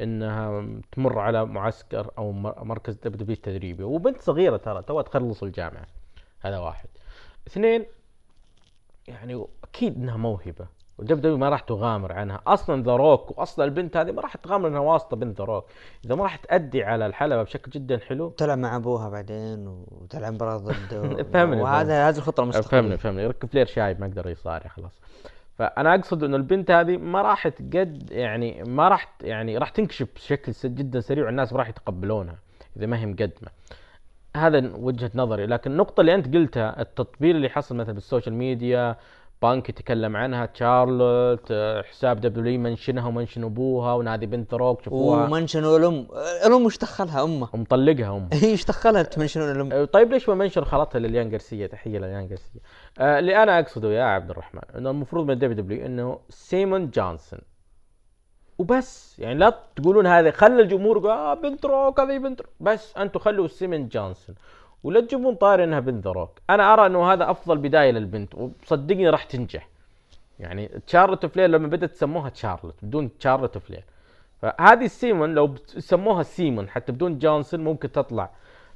[0.00, 3.82] إنها تمر على معسكر أو مر- مركز W تدريبي.
[3.82, 5.86] وبنت صغيرة ترى توها تخلص الجامعة.
[6.40, 6.88] هذا واحد.
[7.46, 7.86] اثنين
[9.08, 10.66] يعني أكيد إنها موهبة.
[10.98, 12.40] W ما راح تغامر عنها.
[12.46, 15.64] أصلا The Rock واصلا البنت هذه ما راح تغامر إنها واسطة بنت The Rock.
[16.04, 18.30] إذا ما راح تأدي على الحلبة بشكل جدا حلو.
[18.30, 23.22] تلعب مع أبوها بعدين وتلعب مباراة ضده فهمني، وهذا هذه الخطة فهمني المستقبلية فهمني.
[23.22, 25.00] ريك فلير شايب ما يقدر يصارع خلاص.
[25.58, 30.52] فأنا أقصد إنه البنت هذه ما راح تقد يعني ما راح يعني راح تنكشف بشكل
[30.64, 32.38] جدا سريع والناس ما راح يتقبلونها
[32.76, 33.50] إذا ما هي مقدمة.
[34.36, 38.96] هذا وجهة نظري لكن النقطة اللي أنت قلتها التطبيل اللي حصل مثلا بال social media
[39.42, 41.52] بانك يتكلم عنها تشارلوت
[41.90, 45.24] حساب W منشنها ومنشن أبوها هذه بنت روك شوفوها.
[45.24, 46.06] ومنشنوا الأم
[46.46, 48.28] الأم وش دخلها أمه؟ ومطلقها أم.
[48.32, 52.28] هي إيش دخلها تمنشنون الأم؟ أه، طيب ليش ما منشر خلطها لليان جارسيا تحية لليان
[52.28, 52.60] جارسيا
[52.98, 57.40] آه اللي أنا أقصده يا عبد الرحمن إنه المفروض من دبليو دبليو إنه سيمون جونسون.
[58.58, 62.50] وبس يعني لا تقولون هذا خلى الجمهور يقول آه بنت روك هذه بنت روك.
[62.60, 64.34] بس أنتم خلوا سيمون جونسون.
[64.84, 69.08] ولا تجيبون طاري إنها بنت ذا روك أنا أرى إنه هذا أفضل بداية للبنت وصدقني
[69.08, 69.68] راح تنجح.
[70.40, 73.84] يعني تشارلوت فلير لما بدأت سموها تشارلوت بدون تشارلوت فلير.
[74.42, 78.30] فهذه السيمون لو سموها سيمون حتى بدون جونسون ممكن تطلع.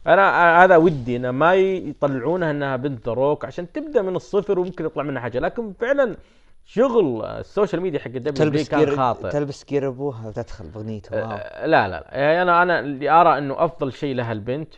[0.06, 5.02] أنا هذا ودي إنه ما يطلعونها إنها بنت روك عشان تبدأ من الصفر وممكن يطلع
[5.02, 5.38] منها حاجة.
[5.38, 6.16] لكن فعلا
[6.64, 9.28] شغل ال social media حق ال W تلبس كان خاطئ.
[9.30, 12.06] تلبس gear أبوها وتدخل باغنيته آه، لا لا لا.
[12.12, 14.74] يعني أنا أنا اللي أرى إنه أفضل شيء لها البنت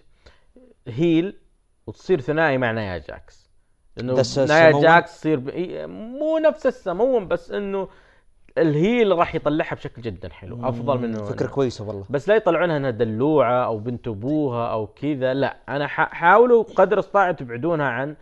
[0.90, 1.37] heel
[1.87, 3.50] وتصير ثنائي مع نايا جاكس.
[3.96, 5.50] لأنه بس نايا؟ جاكس تصير ب...
[5.90, 7.88] مو نفس السمون بس إنه
[8.59, 12.05] ال heel راح يطلعها بشكل جدا حلو أفضل منه فكرة كويسة والله.
[12.11, 16.98] بس لا يطلعونها إنها دلوعة أو بنت أبوها أو كذا لا أنا ح- حاولوا قدر
[16.98, 18.16] استطاعوا تبعدونها عن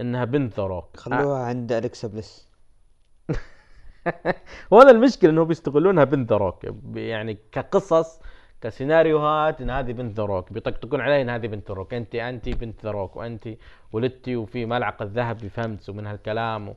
[0.00, 2.48] إنها بنت ذا روك خلوها عند أليكسا بليس.
[4.70, 8.20] وهذا المشكلة إنهم بيستغلونها بنت ذا روك يعني كقصص
[8.60, 10.52] كسيناريوهات إن هذه بنت ذا روك.
[10.52, 11.94] بيطقطقون علي إن هذه بنت ذا روك.
[11.94, 13.48] انت انت بنت ذا روك وانت
[13.92, 16.74] ولدتي وفي ملعقه ذهب بفهمت ومن هالكلام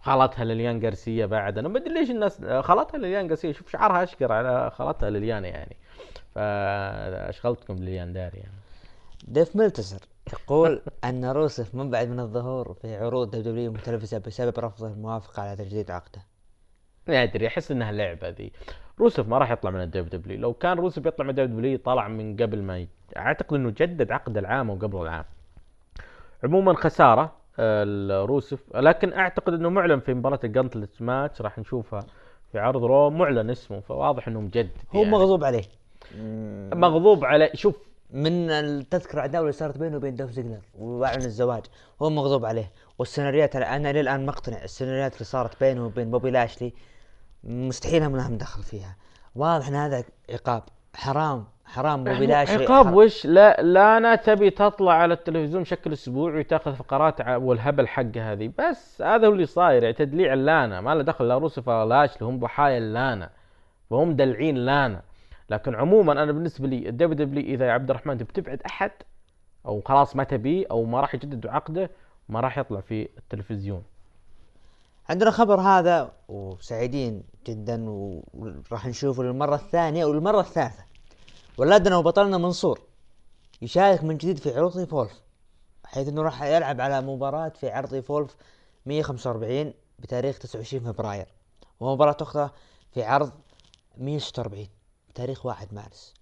[0.00, 1.58] وخلطها لليان جارسيا بعد.
[1.58, 5.76] أنا ما أدري ليش الناس خلطها لليان جارسيا شوف شعرها أشقر على خلطها لليان يعني.
[6.34, 8.56] فأشغلتكم لليان داري يعني.
[9.24, 14.86] ديف ميلتزر تقول أن روسف من بعد من الظهور في عروض دبليو متلفزه بسبب رفضه
[14.86, 16.22] الموافقة على تجديد عقده.
[17.08, 18.52] ما أدري أحس إنها لعبة ذي.
[19.00, 22.08] روسف ما راح يطلع من الدب دبليو لو كان روسف يطلع من الدب دبليو طلع
[22.08, 22.88] من قبل ما ي...
[23.16, 25.24] أعتقد إنه جدد عقد العام وقبل العام.
[26.44, 27.84] عموما خسارة آه،
[28.22, 32.06] الروسف لكن أعتقد إنه معلن في مباراة ال gauntlet match راح نشوفها
[32.52, 33.10] في عرض رو.
[33.10, 35.12] معلن اسمه فواضح إنه مجدد هو يعني.
[35.12, 35.64] مغضوب عليه.
[36.74, 37.76] مغضوب عليه شوف.
[38.10, 41.62] من التذكرة عداوة اللي صارت بينه وبين دولف زيجلر وأعلن الزواج
[42.02, 42.70] هو مغضوب عليه.
[42.98, 46.72] والسيناريوهات أنا للآن مقتنع السيناريوهات اللي صارت بينه وبين بوبي لاشلي
[47.46, 48.96] مستحيل هم لهم دخل فيها.
[49.34, 50.62] واضح إن هذا عقاب.
[50.94, 56.74] حرام حرام بوبي لاشلي عقاب وش؟ لا لانا تبي تطلع على التلفزيون بشكل أسبوعي وتأخذ
[56.74, 58.52] فقرات والهبل حقها هذه.
[58.58, 62.26] بس هذا هو اللي صاير يعني تدليع اللانا ما له دخل لا روسف ولا لاشلي
[62.26, 63.30] هم ضحايا اللانا
[63.90, 65.02] وهم دلعين لانا
[65.50, 68.90] لكن عموما أنا بالنسبة لي الدبليو دبليو إذا يا عبد الرحمن تبي تبعد أحد
[69.66, 71.90] أو خلاص ما تبيه أو ما راح يجدد عقده
[72.28, 73.82] ما راح يطلع في التلفزيون.
[75.08, 80.84] عندنا خبر هذا وسعيدين جدا وراح نشوفه للمرة الثانية والمرة الثالثة.
[81.58, 82.80] ولدنا وبطلنا منصور
[83.62, 85.12] يشارك من جديد في عروض إيفولف
[85.84, 88.36] حيث إنه راح يلعب على مباراة في عرض إيفولف
[88.86, 91.26] 145 بتاريخ 29 فبراير
[91.80, 92.50] ومباراة أخرى
[92.92, 93.32] في عرض
[93.98, 94.66] 146
[95.08, 96.14] بتاريخ 1 مارس.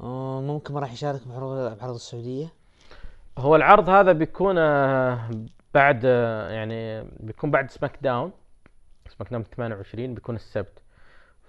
[0.00, 2.52] آه، ممكن ما راح يشارك بعرض السعودية؟
[3.38, 5.30] هو العرض هذا بيكون آه،
[5.74, 8.32] بعد آه، يعني بيكون بعد سماك داون.
[9.08, 10.82] سماك داون 28 بيكون السبت.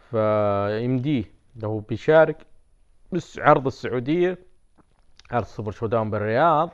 [0.10, 1.23] فيمديه
[1.55, 2.38] لو بيشارك
[3.12, 4.38] بس عرض السعودية
[5.31, 6.69] عرض سوبر شو داون بالرياض.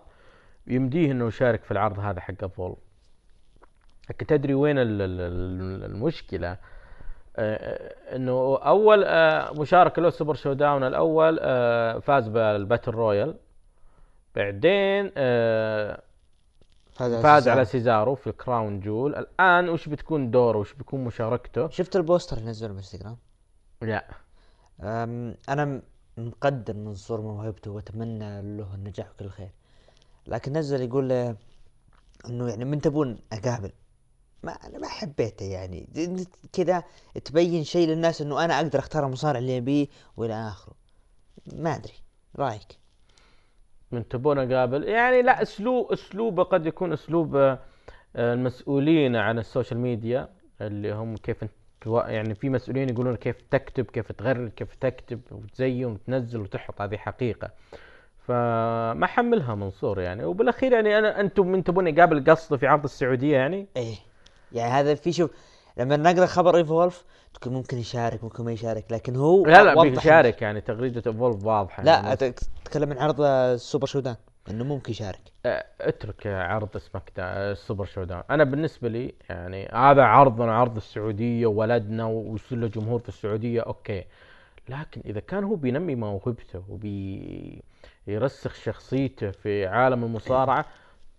[0.67, 2.77] يمديه إنه يشارك في العرض هذا حق فولف
[4.10, 6.57] لكن تدري وين ال- ال- ال- المشكلة؟
[7.38, 11.38] آه، إنه أول آه، مشاركة له سوبر شو داون الأول
[12.01, 13.36] فاز بال battle royal.
[14.36, 15.12] بعدين
[16.97, 19.15] فاز على سيزارو في الكراون جول.
[19.15, 23.17] الآن وش بتكون دوره وش بيكون مشاركته؟ شفت ال poster اللي نزله بالانستغرام
[23.81, 24.07] لا.
[25.49, 25.81] أنا
[26.17, 29.51] مقدر منصور موهبته وأتمنى له النجاح وكل خير.
[30.27, 31.12] لكن نزل يقول
[32.29, 33.71] إنه يعني من تبون أقابل.
[34.43, 35.89] ما أنا ما حبيته يعني.
[36.53, 36.83] كذا
[37.25, 40.73] تبين شيء للناس إنه أنا أقدر أختار المصارع اللي أبيه وإلى آخره.
[41.53, 41.93] ما أدري.
[42.36, 42.77] رأيك؟
[43.91, 47.60] من تبون اقابل يعني لا أسلوب اسلوبه قد يكون أسلوب آه،
[48.15, 50.30] المسؤولين عن ال social media
[50.62, 51.45] اللي هم كيف
[51.86, 57.52] يعني في مسؤولين يقولون كيف تكتب كيف تغرد كيف تكتب وتزين وتنزل وتحط هذه حقيقة.
[58.28, 60.26] فما حملها منصور يعني.
[60.26, 63.95] وبالأخير يعني أنا أنتم من تبون يقابل قصده في عرض السعودية يعني؟ إيه.
[64.52, 65.32] يعني هذا في شوف
[65.78, 67.06] لما نقرأ خبر ايفولف
[67.45, 71.91] ممكن يشارك ممكن ما يشارك لكن هو لا لا بيشارك يعني تغريدة فولف واضحة لا
[71.91, 74.15] يعني أت- تتكلم عن عرض السوبر شو داون
[74.50, 75.19] إنه ممكن يشارك.
[75.82, 82.06] اترك عرض سماك السوبر شو داون أنا بالنسبة لي يعني هذا عرضنا عرض السعودية وولدنا
[82.06, 84.04] ويصير له جمهور في السعودية okay.
[84.69, 90.65] لكن إذا كان هو بينمي موهبته وبيرسخ شخصيته في عالم المصارعة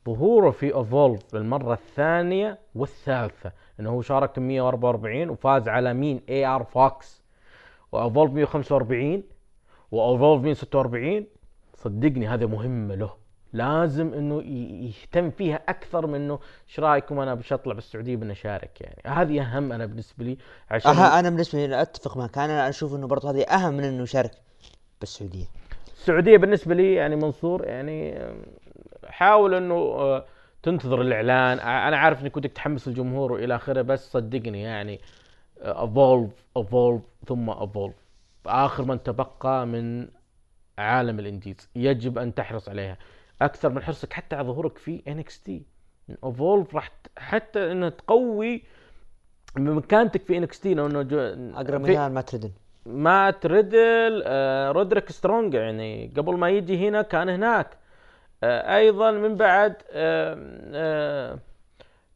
[0.06, 3.52] ظهوره في ايفولف للمرة الثانية والثالثة.
[3.80, 7.22] إنه هو شارك 144 وفاز على مين؟ اي ار فوكس
[7.92, 9.22] وايفولف 145
[9.90, 11.26] وايفولف 146
[11.74, 13.10] صدقني هذا مهمة له.
[13.52, 14.42] لازم إنه
[14.88, 16.38] يهتم فيها أكثر من إنه
[16.68, 19.02] إيش رأيكم أنا بش اطلع بالسعودية بنشارك يعني.
[19.06, 20.38] هذه أهم أنا بالنسبة لي
[20.70, 22.38] عشان أها أنا بالنسبة لي أتفق معك.
[22.38, 24.30] أنا أشوف إنه برضه هذه أهم من إنه يشارك
[25.00, 25.44] بالسعودية.
[25.96, 28.18] السعودية بالنسبة لي يعني منصور يعني
[29.06, 30.24] حاول إنه آه،
[30.70, 31.58] تنتظر الإعلان.
[31.60, 35.00] أنا عارف إنك ودك تحمس الجمهور وإلى آخره بس صدقني يعني
[35.60, 37.94] ايفولف ايفولف ثم ايفولف
[38.46, 40.08] آخر من تبقى من
[40.78, 41.70] عالم ال indies.
[41.76, 42.96] يجب أن تحرص عليها.
[43.42, 45.62] أكثر من حرصك حتى على ظهورك في انكس تي
[46.24, 48.62] ايفولف راح حتى انها تقوي
[49.56, 51.18] مكانتك في انكس تي لأنه جو-
[51.54, 52.50] أقرب مثال مات ريدل
[52.86, 57.77] مات ريدل آه رودريك سترونج يعني قبل ما يجي هنا كان هناك.
[58.44, 60.36] أيضا من بعد آه
[60.72, 61.38] آه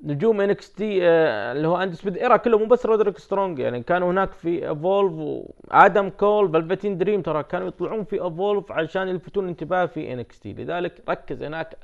[0.04, 4.10] نجوم انكس تي آه اللي هو اندسبيوتد ايرا كله مو بس رودريك سترونج يعني كانوا
[4.10, 9.86] هناك في ايفولف وادم كول فلفتين دريم ترى كانوا يطلعون في ايفولف عشان يلفتون الانتباه
[9.86, 11.76] في انكس تي لذلك ركز هناك.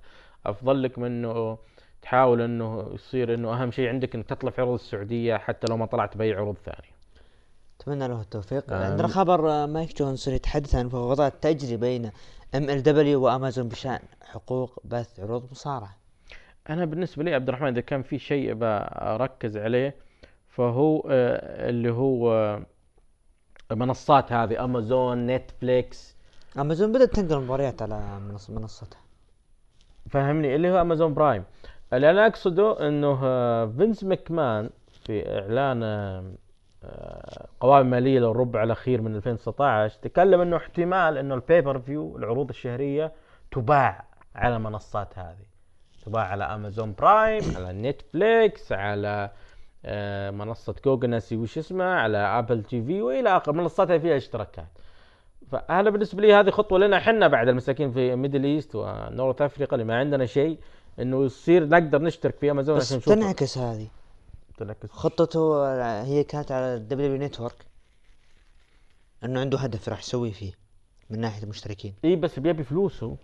[0.46, 1.59] أفضل لك من انه
[2.03, 5.87] تحاول إنه يصير إنه أهم شيء عندك إنك تطلع في عروض السعودية حتى لو ما
[5.87, 6.98] طلعت بأي عروض ثانية.
[7.81, 8.72] أتمنى له التوفيق.
[8.72, 8.83] آمين.
[8.83, 12.11] عندنا خبر آه، مايك جونسون يتحدث عن مفاوضات تجري بين
[12.55, 13.98] ام ال دبليو وامازون بشأن.
[14.28, 15.96] حقوق بث عروض مصارعة.
[16.70, 19.94] أنا بالنسبة لي عبد الرحمن إذا كان في شيء بركز عليه
[20.48, 22.32] فهو آه، اللي هو
[23.70, 26.16] آه، منصات هذه امازون نتفليكس
[26.58, 29.00] امازون بدأت تنقل المباريات على منص- منصتها.
[30.10, 31.44] فهمني اللي هو امازون برايم
[31.92, 34.70] اللي أنا أقصده إنه آه، فينس مكمان
[35.06, 35.82] في إعلان
[37.60, 43.12] قوائم مالية للربع الأخير من 2019 تكلم إنه احتمال إنه ال pay-per-view العروض الشهرية
[43.50, 44.04] تباع.
[44.38, 45.48] على المنصات هذه.
[46.07, 49.31] تباع على Amazon Prime على Netflix على
[49.85, 54.68] آه، منصة جوجل ناسي وش اسمها على Apple TV وإلى اخره منصات فيها اشتراكات.
[55.51, 59.74] فانا بالنسبة لي هذه خطوة لنا إحنا بعد المساكين في Middle East و North Africa
[59.74, 60.59] اللي ما عندنا شيء
[60.98, 63.88] إنه يصير نقدر نشترك في امازون بس عشان نشوف تنعكس هذه.
[64.57, 64.90] تنعكس.
[64.90, 65.72] خطته
[66.03, 67.66] هي كانت على الدبليو نتورك
[69.24, 70.53] إنه عنده هدف راح يسوي فيه
[71.11, 71.94] من ناحية المشتركين.
[72.05, 73.16] إي بس بيبي فلوسه.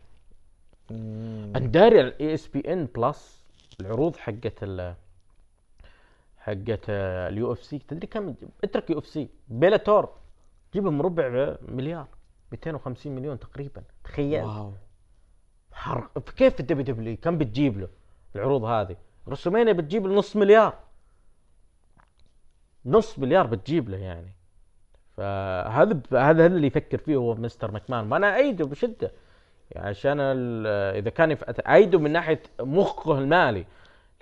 [0.91, 3.45] أنا داري الاي اس بي ان بلس
[3.81, 4.95] العروض حقت ال
[6.39, 10.13] حقت اليو اف سي تدري كم؟ اترك يو اف سي بيلاتور
[10.75, 12.09] جيبهم ربع مليار
[12.53, 13.83] 250 مليون تقريبا.
[14.05, 14.45] تخيل.
[14.45, 14.73] واو.
[15.73, 17.89] حرق كيف ال WW كم بتجيب له
[18.37, 18.97] العروض هذه؟
[19.29, 20.79] ريسلمينيا بتجيب له نص مليار.
[22.87, 24.33] نص مليار بتجيب له يعني.
[25.17, 28.13] فهذا هذا اللي يفكر فيه هو مستر ماكمان.
[28.13, 29.13] وأنا ايده بشدة.
[29.77, 31.37] عشان ال- إذا كان
[31.69, 33.65] ايده من ناحية مخه المالي.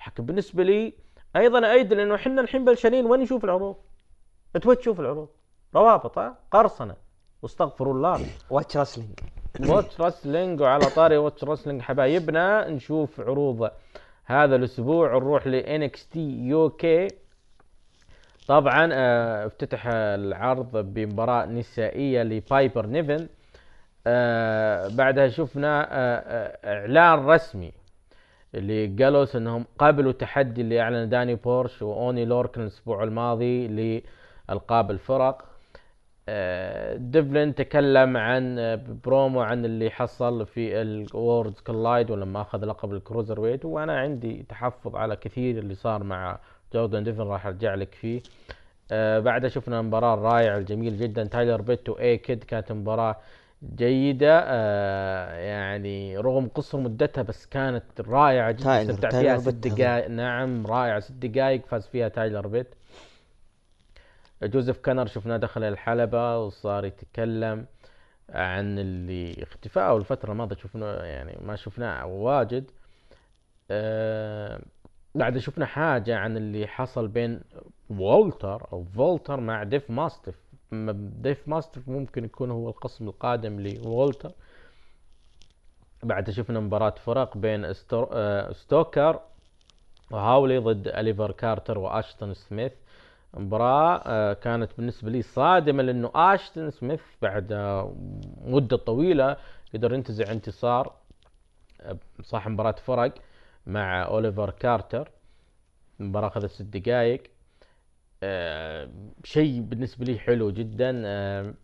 [0.07, 0.93] لكن بالنسبة لي
[1.37, 3.77] أيضا ايد لأنه إحنا الحين بلشانين وين نشوف العروض؟
[4.57, 5.29] انت وين تشوف العروض؟
[5.75, 6.95] روابط ها؟ قرصنة.
[7.43, 8.21] واستغفر الله.
[8.51, 9.19] Watch Wrestling
[9.69, 13.71] Watch Wrestling وعلى طاري Watch Wrestling حبايبنا نشوف عروض
[14.25, 15.17] هذا الأسبوع.
[15.17, 17.09] نروح ل NXT UK
[18.49, 23.29] طبعا آه، افتتح العرض بمباراة نسائية لبايبر نيفن.
[24.07, 27.73] آه، بعدها شفنا آه، آه، إعلان رسمي
[28.55, 33.69] اللي قالوا إنهم قبلوا تحدي اللي أعلن داني بورش وأوني لوركن الأسبوع الماضي
[34.49, 35.45] لالقاب الفرق
[36.29, 38.57] آه، ديفلين تكلم عن
[39.05, 43.65] برومو عن اللي حصل في ال Worlds Collide ولما أخذ لقب ال cruiserweight.
[43.65, 46.39] وأنا عندي تحفظ على كثير اللي صار مع
[46.75, 48.21] جوردن ديفلين راح أرجع لك فيه.
[49.21, 51.25] بعدها شفنا مباراة رائعة الجميل جدا.
[51.25, 53.17] تايلر بيت و A-Kid كانت مباراة
[53.77, 58.83] جيدة آه، يعني رغم قصر مدتها بس كانت رائعة جدا.
[58.83, 59.49] استمتع فيها ست.
[59.49, 62.75] دقائق نعم رائعة ست دقائق فاز فيها تايلر بيت.
[64.43, 67.67] جوزيف كانر شفناه دخل الحلبة وصار يتكلم
[68.31, 70.57] عن اللي اختفاءه الفترة الماضية.
[70.57, 72.71] شفناه يعني ما شفناه واجد.
[73.71, 74.61] آه
[75.15, 77.41] بعد شفنا حاجة عن اللي حصل بين
[77.91, 80.35] وولتر أو فولتر مع ديف ماستف
[80.73, 84.33] م- ديف ماستف ممكن يكون هو القسم القادم لوولتر.
[86.03, 88.07] بعد شفنا مباراة فرق بين ستو...
[88.13, 89.21] آه، ستوكر
[90.11, 92.73] وهاولي ضد أليفر كارتر وأشتون سميث.
[93.35, 97.95] مباراة آه، كانت بالنسبة لي صادمة لأنه أشتون سميث بعد آه،
[98.45, 99.37] مدة طويلة
[99.75, 100.93] قدر ينتزع انتصار
[102.23, 103.15] صح مباراة فرق
[103.67, 105.11] مع أوليفر كارتر.
[106.01, 107.23] المباراة أخذت ست دقائق
[108.23, 108.89] آه،
[109.25, 111.03] شيء بالنسبة لي حلو جدا.
[111.07, 111.55] آه،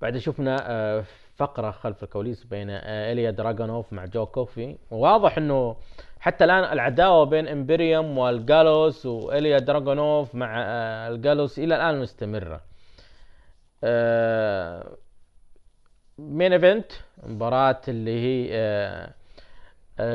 [0.00, 1.04] بعد شفنا آه،
[1.36, 4.76] فقرة خلف الكواليس بين إيليا دراغونوف مع جو كوفي.
[4.90, 5.76] واضح إنه
[6.20, 10.60] حتى الآن العداوة بين إمبريوم والجالوس وإيليا دراغونوف مع
[11.08, 12.60] الجالوس إلى الآن مستمرة.
[16.18, 16.92] Main event
[17.22, 19.10] مباراة اللي هي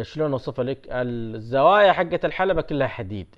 [0.03, 3.36] شلون أوصفها لك؟ الزوايا حقت الحلبة كلها حديد.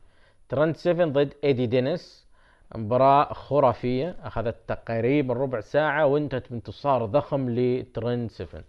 [0.50, 2.28] ترنت 7 ضد إيدي دينيس.
[2.76, 8.64] مباراة خرافية أخذت تقريبا ربع ساعة وانتهت بانتصار ضخم لترنت seven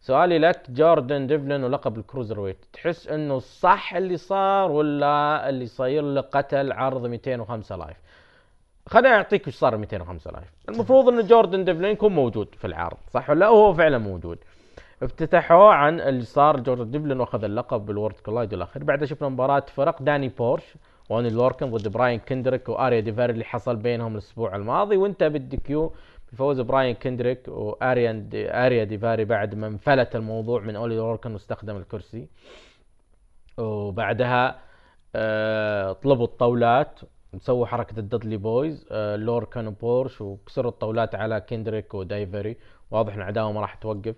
[0.00, 6.02] سؤالي لك جوردن ديفلن ولقب ال cruiserweight تحس إنه صح اللي صار ولا اللي صاير
[6.02, 7.96] له قتل عرض 205 Live؟
[8.86, 10.48] خليني أعطيك وش صار 205 Live.
[10.68, 14.38] المفروض إن جوردن ديفلين يكون موجود في العرض صح ولا لا وهو فعلا موجود؟
[15.02, 19.64] افتتحوا عن اللي صار جوردن ديفلين واخذ اللقب بال Worlds Collide والاخير بعدها شفنا مباراة
[19.76, 20.74] فرق داني بورش.
[21.10, 25.92] واني لوركن ضد براين كندريك وآريا ديفاري اللي حصل بينهم الأسبوع الماضي وانتهت بال DQ
[26.32, 31.76] بفوز براين كندريك واريان دي آريا ديفاري بعد ما انفلت الموضوع من أولي لوركن واستخدم
[31.76, 32.28] الكرسي.
[33.58, 34.58] وبعدها
[35.16, 37.00] آه طلبوا الطاولات
[37.38, 42.56] سووا حركة ال Dudley Boyz آه لوركن وبورش وكسروا الطاولات على كندريك ودايفري
[42.90, 44.14] واضح إن عداوة ما راح توقف.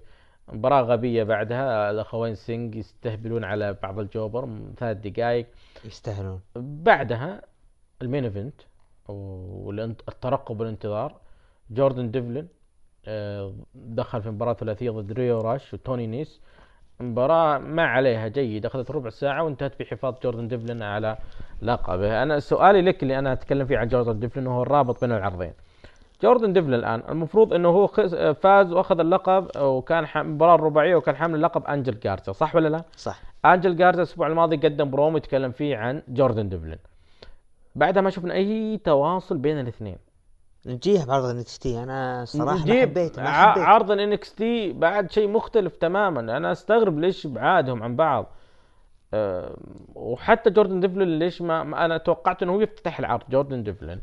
[0.52, 5.46] مباراة غبية بعدها الأخوين سينج يستهبلون على بعض ال jobber ثلاث دقائق
[5.84, 7.42] يستاهلون بعدها
[8.02, 8.60] ال main event
[9.08, 11.14] والترقب والانتظار.
[11.70, 12.46] جوردن ديفلن
[13.08, 16.40] آه، دخل في مباراة ثلاثية ضد ريو راش وتوني نيس.
[17.00, 21.18] مباراة ما عليها جيد أخذت ربع ساعة وانتهت بحفاظ جوردن ديفلن على
[21.62, 22.22] لقبه.
[22.22, 25.52] أنا سؤالي لك اللي أنا أتكلم فيه عن جوردن ديفلن هو الرابط بين العرضين.
[26.22, 27.86] جوردن ديفلن الآن المفروض إنه هو
[28.34, 33.22] فاز وأخذ اللقب وكان مباراة الرباعيه وكان حامل اللقب أنجل جارزا صح ولا لا؟ صح.
[33.44, 36.78] أنجل جارزا الأسبوع الماضي قدم برومو يتكلم فيه عن جوردن ديفلن
[37.74, 39.96] بعدها ما شفنا أي تواصل بين الاثنين.
[40.66, 45.76] نجيها بعرض NXT أنا صراحة ما حبيت ما حبيت عرض ال NXT بعد شيء مختلف
[45.76, 46.36] تماما.
[46.36, 48.26] أنا أستغرب ليش بعادهم عن بعض.
[49.14, 49.56] أه
[49.94, 54.00] وحتى جوردن ديفلن ليش ما, ما أنا توقعت إنه هو يفتتح العرض جوردن ديفلن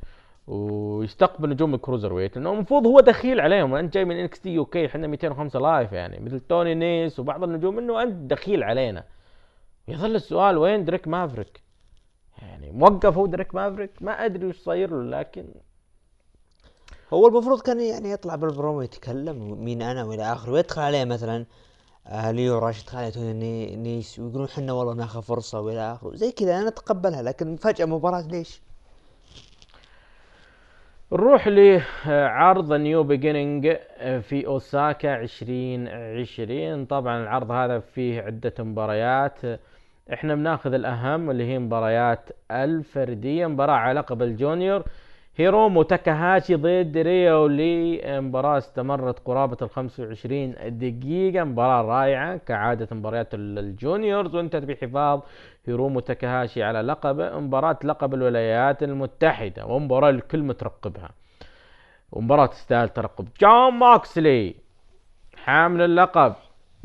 [0.48, 5.08] ويستقبل نجوم ال cruiserweight لأنه المفروض هو دخيل عليهم انت جاي من NXT UK إحنا
[5.08, 9.04] 205 Live يعني مثل توني نيس وبعض النجوم إنه أنت دخيل علينا.
[9.88, 11.62] يظل السؤال وين دريك مافريك؟
[12.42, 15.46] يعني موقف هو دريك مافريك؟ ما أدري وش صاير له لكن
[17.14, 21.46] هو المفروض كان يعني يطلع بالبرومو يتكلم مين أنا وإلى اخره ويدخل عليه مثلا
[22.08, 23.18] آه ليو راش خالد
[23.78, 28.28] نيس ويقولون حنا والله ناخذ فرصة وإلى آخره زي كذا أنا أتقبلها لكن فجأة مباراة
[28.28, 28.62] ليش؟
[31.14, 33.76] نروح لعرض New Beginning
[34.22, 39.40] في أوساكا 2020 طبعا العرض هذا فيه عدة مباريات.
[40.14, 44.84] إحنا بناخذ الأهم اللي هي مباريات الفردية مباراة على لقب ال junior.
[45.36, 48.02] هيرومو تاكاهاشي ضد ريو لي.
[48.22, 51.44] مباراة استمرت قرابة ال 25 دقيقة.
[51.44, 54.36] مباراة رائعة كعادة مباريات ال- ال juniors.
[54.36, 55.20] وانتهت بحفاظ
[55.66, 61.10] هيرومو تاكاهاشي على لقبه مباراة لقب الولايات المتحدة ومباراة الكل مترقبها.
[62.12, 63.28] ومباراة تستاهل ترقب.
[63.42, 64.56] جون موكسلي
[65.36, 66.34] حامل اللقب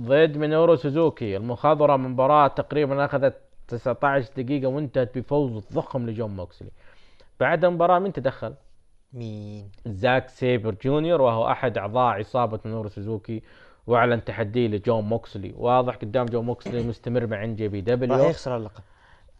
[0.00, 1.36] ضد مينورو سوزوكي.
[1.36, 3.34] المخضرم مباراة تقريبا أخذت
[3.68, 6.70] 19 دقيقة وانتهت بفوز ضخم لجون موكسلي
[7.40, 8.54] بعد المباراة من تدخل؟
[9.12, 13.42] مين؟ زاك سيبر جونيور وهو أحد أعضاء عصابة مينورو سوزوكي.
[13.88, 15.54] وأعلن تحديه لجون موكسلي.
[15.56, 18.82] واضح قدام جون موكسلي مستمر مع NJPW راح يخسر اللقب.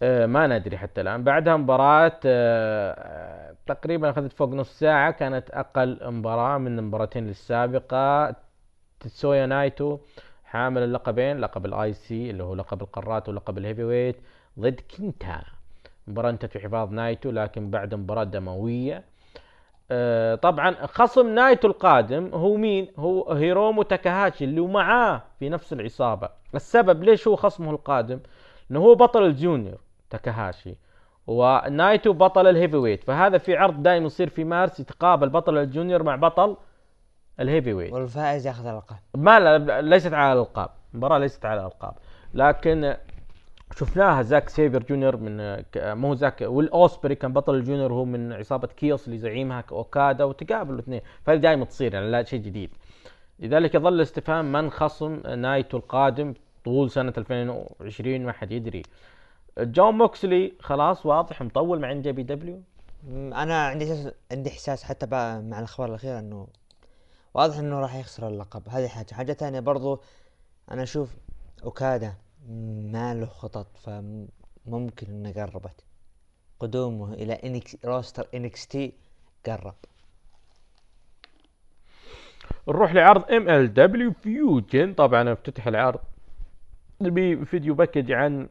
[0.03, 1.25] آه، ما ندري حتى الآن.
[1.25, 5.11] بعدها مباراة آه، آه، تقريبا أخذت فوق نص ساعة.
[5.11, 8.35] كانت أقل مباراة من المباراتين السابقة.
[9.01, 9.99] تتسويا نايتو
[10.45, 11.39] حامل اللقبين.
[11.41, 14.17] لقب ال IC اللي هو لقب القارات ولقب ال heavyweight
[14.61, 15.43] ضد كينتا.
[16.07, 19.05] مباراة انتهت في حفاظ نايتو لكن بعد مباراة دموية.
[20.43, 26.29] طبعا خصم نايتو القادم هو مين؟ هو هيرومو تاكاهاشي اللي معاه في نفس العصابة.
[26.55, 28.21] السبب ليش هو خصمه القادم؟
[28.71, 29.79] انه هو بطل ال junior
[30.11, 30.75] تاكاهاشي
[31.27, 36.03] ونايتو بطل ال heavyweight فهذا في عرض دائم يصير في مارس يتقابل بطل ال junior
[36.03, 36.57] مع بطل
[37.41, 40.71] ال heavyweight والفائز ياخذ اللقب ما لا ليست على الألقاب.
[40.95, 41.93] المباراة ليست على الألقاب.
[42.35, 42.97] لكن
[43.77, 48.33] شفناها زاك سيبر جونيور من مو زاك ويل اوسبري كان بطل ال junior هو من
[48.33, 51.01] عصابة Chaos اللي زعيمها اوكادا وتقابلوا الاثنين.
[51.27, 52.71] فهذه دائما تصير يعني لا شيء جديد.
[53.39, 58.83] لذلك يظل الاستفهام من خصم نايتو القادم طول سنة 2020 ما حد يدري.
[59.59, 62.63] جون موكسلي خلاص واضح مطول مع NJPW؟
[63.09, 66.47] أنا عندي إحساس عندي إحساس حتى بقى مع الأخبار الأخيرة إنه
[67.35, 68.63] واضح إنه راح يخسر اللقب.
[68.69, 69.15] هذه حاجة.
[69.15, 70.01] حاجة ثانية برضو
[70.71, 71.17] أنا أشوف
[71.65, 72.15] أوكادا
[72.93, 75.85] ما له خطط فممكن إنه قربت.
[76.61, 78.93] قدومه إلى NXT roster NXT
[79.47, 79.75] قرب.
[82.69, 86.01] نروح لعرض MLW Fusion طبعا افتتح العرض.
[87.01, 88.49] ب video package عن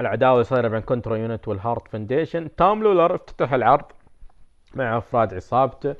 [0.00, 3.84] العداوة اللي صايرة بين Contra Unit وال Hart Foundation توم لولر افتتح العرض
[4.74, 5.94] مع أفراد عصابته.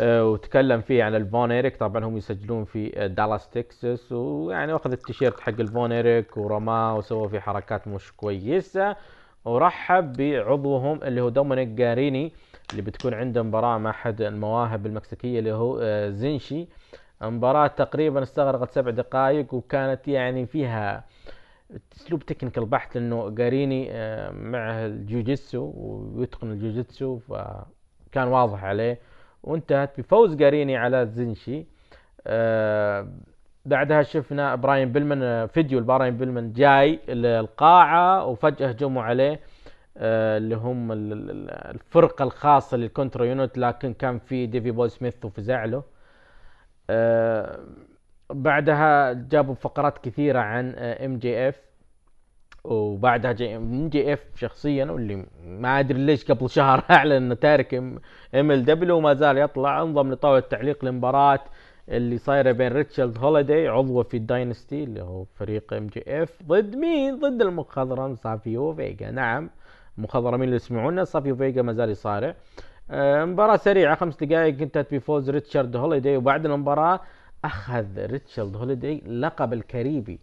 [0.00, 1.76] وتكلم فيه عن الفون إيريك.
[1.76, 7.28] طبعا هم يسجلون في آه، دالاس تكساس ويعني أخذ التيشيرت حق الفون إيريك ورماه وسوى
[7.28, 8.96] فيه حركات مش كويسة.
[9.44, 12.32] ورحب بعضوهم اللي هو دومينيك جاريني
[12.70, 16.66] اللي بتكون عنده مباراة مع أحد المواهب المكسيكية اللي هو آه، زينشي.
[17.22, 21.04] مباراة تقريبا استغرقت سبع دقائق وكانت يعني فيها
[21.96, 25.72] أسلوب technical بحت لأنه جاريني آه، معه الجوجيتسو
[26.14, 28.98] ويتقن الجوجيتسو فكان واضح عليه.
[29.42, 31.66] وانتهت بفوز جاريني على زينشي.
[32.26, 33.08] آه،
[33.64, 39.40] بعدها شفنا براين بيلمان آه، فيديو لبراين بيلمان جاي القاعة وفجأة هجموا عليه
[39.96, 44.70] آه، اللي هم ال- ال- ال- الفرقة الخاصة لل Contra Unit لكن كان في ديفي
[44.70, 45.82] بوي سميث وفزع له
[48.30, 51.65] بعدها جابوا فقرات كثيرة عن MJF.
[52.66, 59.14] وبعدها جاي MJF شخصيا واللي ما أدري ليش قبل شهر أعلن إنه تارك MLW وما
[59.14, 59.82] زال يطلع.
[59.82, 61.40] انضم لطاولة التعليق لمباراة
[61.88, 67.18] اللي صايرة بين ريتشارد هوليدي عضو في ال Dynasty اللي هو فريق MJF ضد مين؟
[67.20, 69.50] ضد المخضرم سافيو فيجا نعم
[69.98, 72.34] المخضرمين اللي يسمعونا سافيو فيجا ما زال يصارع.
[72.90, 77.00] آه، مباراة سريعة خمس دقائق انتهت بفوز ريتشارد هوليدي وبعد المباراة
[77.44, 80.18] أخذ ريتشارد هوليدي لقب الكاريبي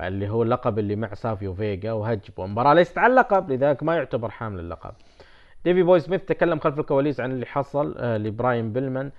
[0.00, 4.30] اللي هو اللقب اللي مع سافيو فيجا وهرب المباراة ليست على اللقب لذلك ما يعتبر
[4.30, 4.92] حامل اللقب.
[5.64, 9.10] ديفي بوي سميث تكلم خلف الكواليس عن اللي حصل آه لبراين بيلمان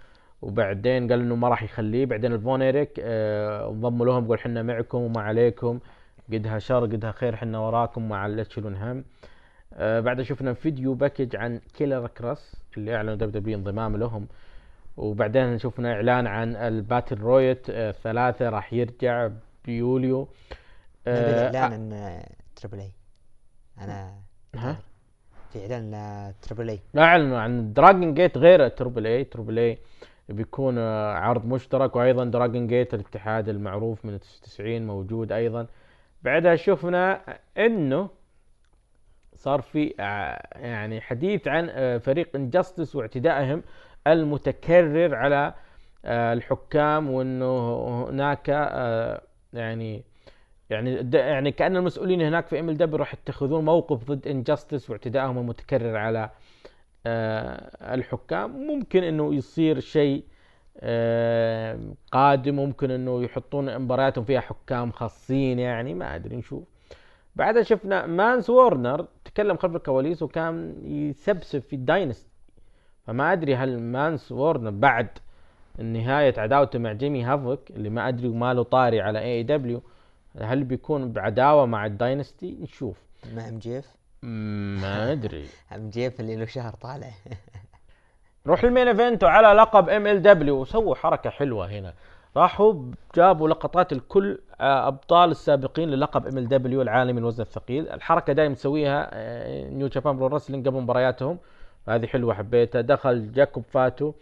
[0.41, 2.05] وبعدين قال إنه ما راح يخليه.
[2.05, 5.79] بعدين الفون إيريك آه انضموا لهم قال حنا معكم وما عليكم
[6.33, 9.03] قدها شر قدها خير حنا وراكم ما لا تشيلون هم.
[9.73, 14.27] آه شفنا video package عن كيلر كروس اللي أعلنوا MLW انضمام لهم.
[14.97, 19.29] وبعدين شفنا إعلان عن ال Battle Riot آه ثلاثة راح يرجع
[19.65, 20.27] بيوليو
[21.07, 22.23] آه إعلان
[22.55, 22.91] Triple A.
[23.81, 24.13] أنا
[24.55, 24.77] ها؟
[25.53, 26.79] في إعلان ل Triple A.
[26.97, 29.23] اعلنوا عن Dragon Gate غير Triple A.
[29.23, 29.77] Triple A
[30.29, 35.67] بيكون آه، عرض مشترك وأيضا Dragon Gate الاتحاد المعروف من 99 موجود أيضا.
[36.23, 37.21] بعدها شفنا
[37.57, 38.09] إنه
[39.35, 43.63] صار في آه، يعني حديث عن آه، فريق Injustice واعتدائهم
[44.07, 45.53] المتكرر على
[46.05, 48.49] الحكام وإنه هناك
[49.53, 50.03] يعني
[50.69, 56.29] يعني يعني كأن المسؤولين هناك في MLW راح يتخذون موقف ضد Injustice واعتدائهم المتكرر على
[57.05, 58.67] آه، الحكام.
[58.67, 60.23] ممكن إنه يصير شيء
[60.77, 61.79] آه،
[62.11, 62.55] قادم.
[62.55, 65.93] ممكن إنه يحطون مبارياتهم فيها حكام خاصين يعني.
[65.93, 66.63] ما أدري نشوف.
[67.35, 72.29] بعدها شفنا مانس وورنر تكلم خلف الكواليس وكان يسبسب في ال Dynasty.
[73.07, 75.09] فما أدري هل مانس وورنر بعد
[75.81, 79.81] نهاية عداوته مع جيمي هافوك اللي ما أدري ما له طاري على AEW
[80.41, 82.97] هل بيكون بعداوة مع ال Dynasty؟ نشوف.
[83.35, 83.85] مع MJF؟
[84.23, 85.45] ما أدري.
[85.75, 87.09] MJF اللي له شهر طالع.
[88.45, 91.93] نروح ال main event وعلى لقب MLW وسووا حركة حلوة هنا.
[92.37, 92.73] راحوا
[93.15, 97.89] جابوا لقطات الكل آه، أبطال السابقين للقب MLW العالمي الوزن الثقيل.
[97.89, 99.09] الحركة دايم تسويها
[99.69, 101.37] New Japan Pro Wrestling قبل مبارياتهم.
[101.87, 102.81] هذه حلوة حبيتها.
[102.81, 104.13] دخل جاكوب فاتو.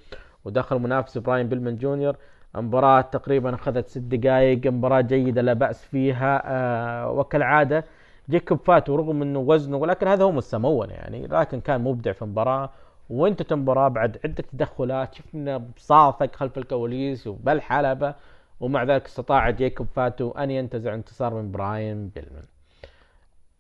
[0.47, 2.15] ودخل منافس براين بيلمان جونيور.
[2.55, 6.41] مباراة تقريبا أخذت ست دقائق مباراة جيدة لا بأس فيها.
[6.45, 7.83] آه وكالعادة
[8.29, 12.69] جاكوب فاتو رغم إنه وزنه ولكن هذا هو مستمون يعني لكن كان مبدع في المباراة.
[13.09, 18.15] وانتهت المباراة بعد عدة تدخلات شفنا بصافك خلف الكواليس وبالحلبة
[18.59, 22.43] ومع ذلك استطاع جاكوب فاتو أن ينتزع انتصار من براين بيلمان.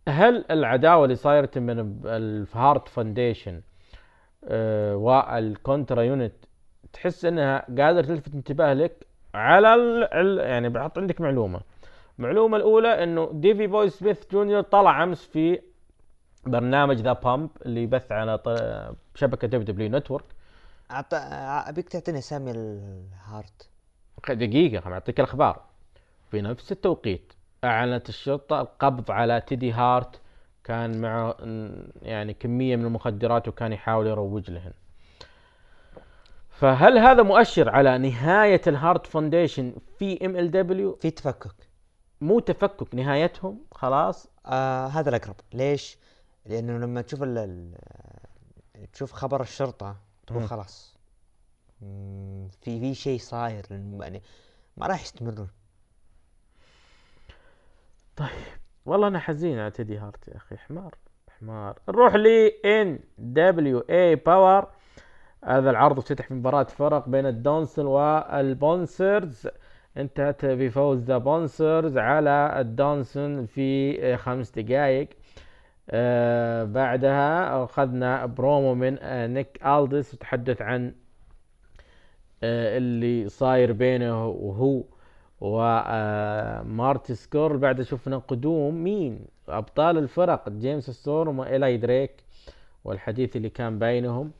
[0.07, 3.61] هل العداوة اللي صايرة من ال Hart Foundation
[4.45, 6.33] آه وال Contra Unit
[6.93, 11.61] تحس إنها قادرة تلفت انتباه لك على ال يعني بحط عندك معلومة.
[12.19, 15.59] المعلومة الأولى إنه ديفي بوي سميث جونيور طلع أمس في
[16.45, 20.25] برنامج The Bump اللي يبث على ط- شبكة WW Network.
[20.91, 21.13] أعط...
[21.69, 23.69] أبيك تعطيني أسامي الهارت.
[24.29, 25.61] دقيقة خليني أعطيك الأخبار.
[26.31, 27.33] في نفس التوقيت
[27.63, 30.19] أعلنت الشرطة القبض على تيدي هارت
[30.63, 31.35] كان معه
[32.01, 34.71] يعني كمية من المخدرات وكان يحاول يروج لهن.
[36.59, 41.55] فهل هذا مؤشر على نهاية ال Hart Foundation في MLW في تفكك.
[42.21, 44.27] مو تفكك نهايتهم؟ خلاص.
[44.45, 45.35] آه هذا الأقرب.
[45.53, 45.97] ليش؟
[46.45, 47.37] لأنه لما تشوف ال...
[47.37, 47.71] ال...
[48.93, 49.95] تشوف خبر الشرطة
[50.27, 50.47] تقول.
[50.47, 50.97] خلاص.
[52.61, 53.65] في في شيء صاير.
[53.71, 54.21] يعني
[54.77, 55.49] ما راح يستمرون.
[58.85, 60.57] والله أنا حزين على تيدي هارت يا أخي.
[60.57, 60.95] حمار.
[61.39, 61.79] حمار.
[61.89, 62.27] نروح ل
[62.65, 64.76] NWA Powerrr
[65.43, 69.47] هذا العرض افتتح بمباراة فرق بين ال Dawsons وال Bouncers.
[69.97, 75.09] انتهت بفوز The Bouncers على ال Dawsons في خمس دقائق.
[75.89, 80.95] آه بعدها أخذنا برومو من آه نيك ألدس يتحدث عن
[82.43, 84.83] آه اللي صاير بينه وهو
[85.41, 92.11] ومارتي سكور بعد شفنا قدوم مين؟ أبطال الفرق جيمس ستورم وايلاي دريك
[92.83, 94.31] والحديث اللي كان بينهم.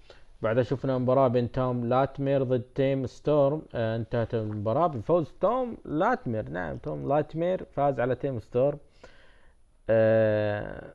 [0.41, 3.61] بعدها شفنا مباراة بين توم لاتمير ضد تيم ستورم.
[3.75, 6.49] آه انتهت المباراة بفوز توم لاتمير.
[6.49, 8.77] نعم توم لاتمير فاز على تيم ستورم.
[9.89, 10.93] آه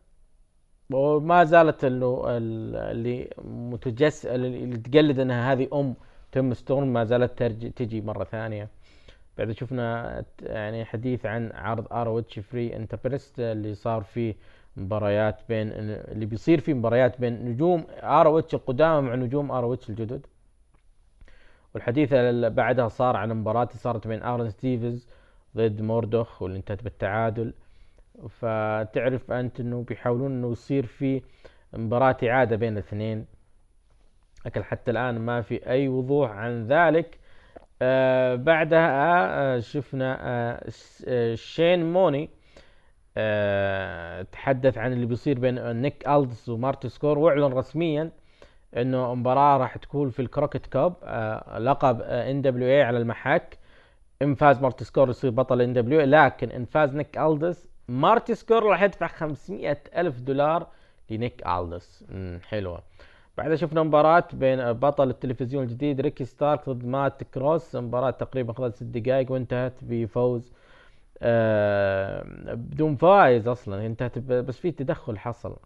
[0.93, 5.95] وما زالت انه ال- اللي متجس اللي تقلد انها هذه أم
[6.33, 8.69] تيم ستورم ما زالت ترجي تجي مرة ثانية.
[9.39, 14.35] بعد شفنا يعني حديث عن عرض ROH Free Enterprise اللي صار فيه
[14.77, 20.27] مباريات بين اللي بيصير فيه مباريات بين نجوم ROH القدامى مع نجوم ROH الجدد.
[21.75, 25.09] والحديث اللي بعدها صار عن مباراة صارت بين ارون ستيفنز
[25.57, 27.55] ضد موردوخ واللي انتهت بالتعادل.
[28.29, 31.23] فتعرف أنت إنه بيحاولون إنه يصير في
[31.73, 33.27] مباراة إعادة بين الاثنين.
[34.47, 37.19] لكن حتى الآن ما في أي وضوح عن ذلك.
[37.83, 38.89] آه بعدها
[39.57, 40.71] آه شفنا آه
[41.07, 42.31] آه شين موني
[43.17, 48.11] آه تحدث عن اللي بيصير بين نيك ألدس ومارتي سكرل وأعلن رسميا
[48.77, 53.59] إنه مباراة راح تكون في ال Crockett Cup آه لقب NWA على المحك.
[54.23, 58.83] إن فاز مارتي سكرل يصير بطل NW لكن إن فاز نيك ألدس مارتي سكرل راح
[58.83, 60.67] يدفع 500 ألف دولار
[61.11, 62.83] لنيك ألدس مم، حلوة.
[63.39, 67.77] بعدها شفنا مباراة بين بطل التلفزيون الجديد ريكي ستاركس ضد مات كروس.
[67.77, 70.62] مباراة تقريبا خلال ست دقائق وانتهت بفوز آه
[72.57, 73.87] بدون فائز أصلا.
[73.87, 75.57] انتهت بس في تدخل حصل.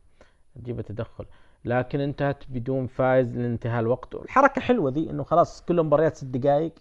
[0.55, 1.25] تجيب تدخل
[1.65, 4.15] لكن انتهت بدون فائز لانتهاء الوقت.
[4.15, 6.73] الحركة حلوة ذي إنه خلاص كل مباريات ست دقائق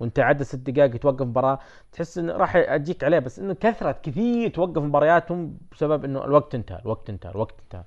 [0.00, 1.58] وأنت عدى ست دقائق توقف مباراة.
[1.92, 6.78] تحس إنه راح أجيك عليه بس إنه كثرة كثير توقف مبارياتهم بسبب إنه الوقت انتهى
[6.82, 7.84] الوقت انتهى الوقت انتهى.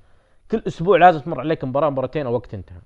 [0.52, 2.82] كل أسبوع لازم تمر عليك مباراة مباراتين الوقت انتهى.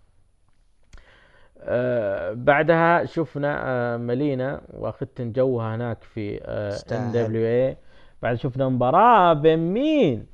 [1.61, 7.77] آه بعدها شفنا آه ملينا واخذت جوها هناك في NWA
[8.21, 10.25] بعد شفنا مباراة بين مين؟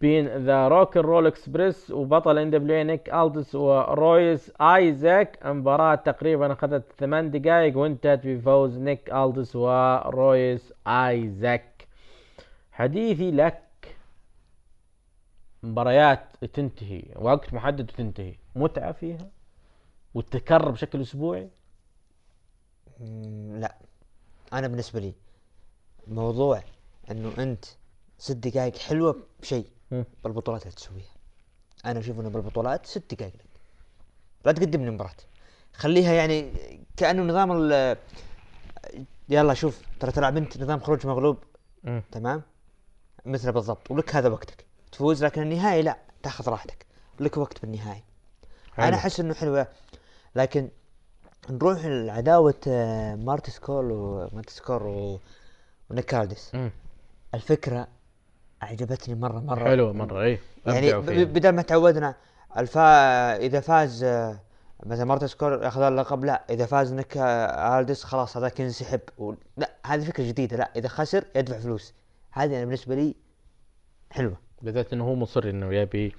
[0.00, 7.30] بين The Rock Roll Express وبطل NWA نيك ألدس ورويس آيزاك مباراة تقريبا أخذت ثمان
[7.30, 11.86] دقائق وانتهت بفوز نيك ألدس ورويس آيزاك
[12.72, 13.60] حديثي لك
[15.62, 16.20] مباريات
[16.52, 19.18] تنتهي وقت محدد وتنتهي متعة فيها
[20.14, 21.50] وتتكرر بشكل أسبوعي؟
[23.58, 23.76] لا.
[24.52, 25.14] أنا بالنسبة لي
[26.06, 26.62] موضوع
[27.10, 27.64] إنه أنت
[28.18, 29.66] ست دقائق حلوة بشيء.
[30.24, 31.14] بالبطولات لا تسويها.
[31.84, 33.60] أنا أشوف إنه بالبطولات ست دقائق لك.
[34.44, 35.16] لا تقدم لي مباراة.
[35.72, 36.52] خليها يعني
[36.96, 37.96] كأنه نظام ال
[39.28, 41.44] يلا شوف ترى تلعب أنت نظام خروج مغلوب.
[41.84, 42.02] مم.
[42.12, 42.42] تمام؟
[43.26, 43.90] مثله بالضبط.
[43.90, 44.66] ولك هذا وقتك.
[44.92, 46.86] تفوز لكن النهائي لا تاخذ راحتك.
[47.20, 48.02] لك وقت بالنهائي.
[48.78, 49.68] أنا أحس إنه حلوة
[50.36, 50.68] لكن
[51.50, 55.20] نروح لعداوة آه، مارتي سكرل ومارتي سكرل و...
[55.90, 56.70] ونيك ألدس مم.
[57.34, 57.88] الفكرة
[58.62, 59.64] أعجبتني مرة مرة.
[59.64, 61.24] حلوة مرة اي يعني.
[61.24, 62.14] بدل ما تعودنا
[62.58, 62.80] الفا
[63.36, 64.40] إذا فاز آه،
[64.86, 69.34] مثلا مارتي سكرل ياخذ اللقب لا إذا فاز نيك آه، ألدس خلاص هذاك ينسحب و...
[69.56, 71.94] لا هذه فكرة جديدة لا إذا خسر يدفع فلوس.
[72.30, 73.14] هذه أنا بالنسبة لي
[74.10, 74.36] حلوة.
[74.62, 76.14] بالذات إنه هو مصر إنه يبي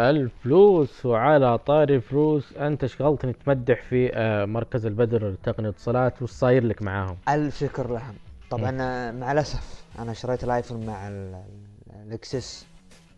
[0.00, 2.52] الفلوس وعلى طاري فلوس.
[2.52, 7.90] أنت شغلتني تمدح في آه، مركز البدر لتقنية اتصالات وش صاير لك معاهم؟ ألف شكر
[7.92, 8.14] لهم.
[8.50, 12.66] طبعا آه، مع الأسف أنا شريت الآيفون مع ال- ال- ال access-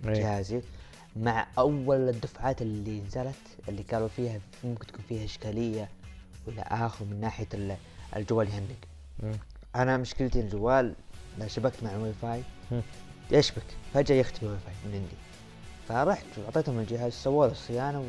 [0.07, 0.13] إيه.
[0.13, 0.61] جهازي
[1.17, 3.35] مع أول الدفعات اللي نزلت
[3.69, 5.89] اللي قالوا فيها ممكن تكون فيها إشكالية
[6.47, 7.77] والى اخره من ناحية ال-
[8.17, 8.71] الجوال يهنج
[9.23, 9.33] مم.
[9.77, 10.95] أنا مشكلتي الجوال
[11.39, 12.43] لا شبكت مع الواي فاي.
[13.31, 13.63] يشبك
[13.95, 15.17] فجأة يختفي الواي فاي من عندي.
[15.93, 18.05] فرحت واعطيتهم الجهاز سووا له الصيانه و...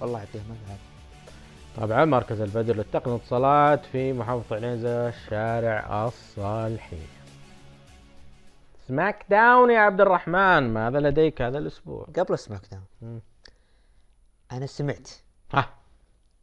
[0.00, 0.96] والله يعطيهم الف عافيه
[1.76, 7.06] طبعا مركز البدر للتقنية اتصالات في محافظة عنيزة شارع الصالحية
[8.88, 13.20] سماك داون يا عبد الرحمن ماذا لديك هذا الأسبوع؟ قبل سماك داون.
[14.52, 15.10] أنا سمعت
[15.52, 15.68] ها.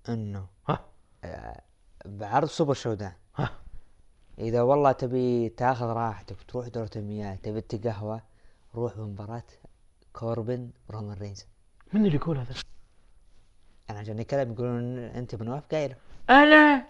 [0.09, 0.80] إنه ها.
[1.24, 1.61] آه،
[2.05, 3.12] بعرض سوبر شوداون.
[3.36, 3.49] ها.
[4.39, 8.22] إذا والله تبي تاخذ راحتك وتروح دورة المياه تبي تقهوى
[8.76, 9.43] روح بمباراة.
[10.14, 11.45] كوربن رومان رينز.
[11.93, 12.53] من اللي يقول هذا؟
[13.89, 15.95] أنا عجبني كلام يقولون أنت بن واف قايله
[16.30, 16.86] أنا؟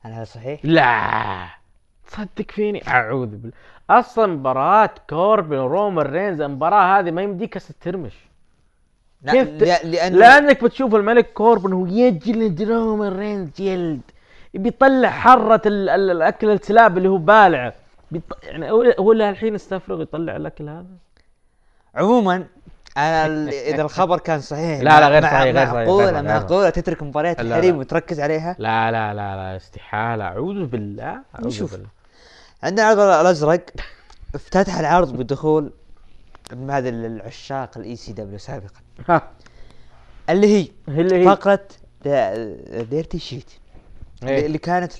[0.00, 1.48] هل هذا صحيح؟ لا.
[2.06, 3.52] تصدق فيني؟ أعوذ بالله.
[3.90, 8.14] أصلا مباراة كوربن ورومان رينز المباراة هذه ما يمديك ترمش.
[9.22, 9.84] لا كيف ت...
[9.84, 14.00] لأن لأنك بتشوف الملك كوربن وهو يجلد رومان رينز جلد
[14.54, 15.88] بيطلع حرة ال...
[15.88, 16.10] ال...
[16.10, 17.74] الأكل الكلاب اللي هو بالعه.
[18.10, 18.22] بيط...
[18.44, 20.96] يعني هو هو الحين استفرغ يطلع الأكل هذا؟
[21.94, 22.46] عموما
[22.96, 26.22] أنا إذا الخبر كان صحيح لا، لا، غير صحيح، غير صحيح، معقولة.
[26.22, 27.40] معقولة تترك مباريات.
[27.40, 31.72] الحريم وتركز عليها لا لا لا لا استحالة أعوذ بالله أعوذ نشوف.
[31.72, 31.88] بالله
[32.62, 33.64] عندنا العرض الأزرق
[34.34, 35.72] افتتح العرض بدخول
[36.52, 39.22] من هذا العشاق الاي سي دبليو سابقا ها
[40.30, 41.60] اللي هي اللي هي فقرة
[42.04, 43.50] دا- Dirty Sheet
[44.22, 44.46] إيه.
[44.46, 44.92] اللي كانت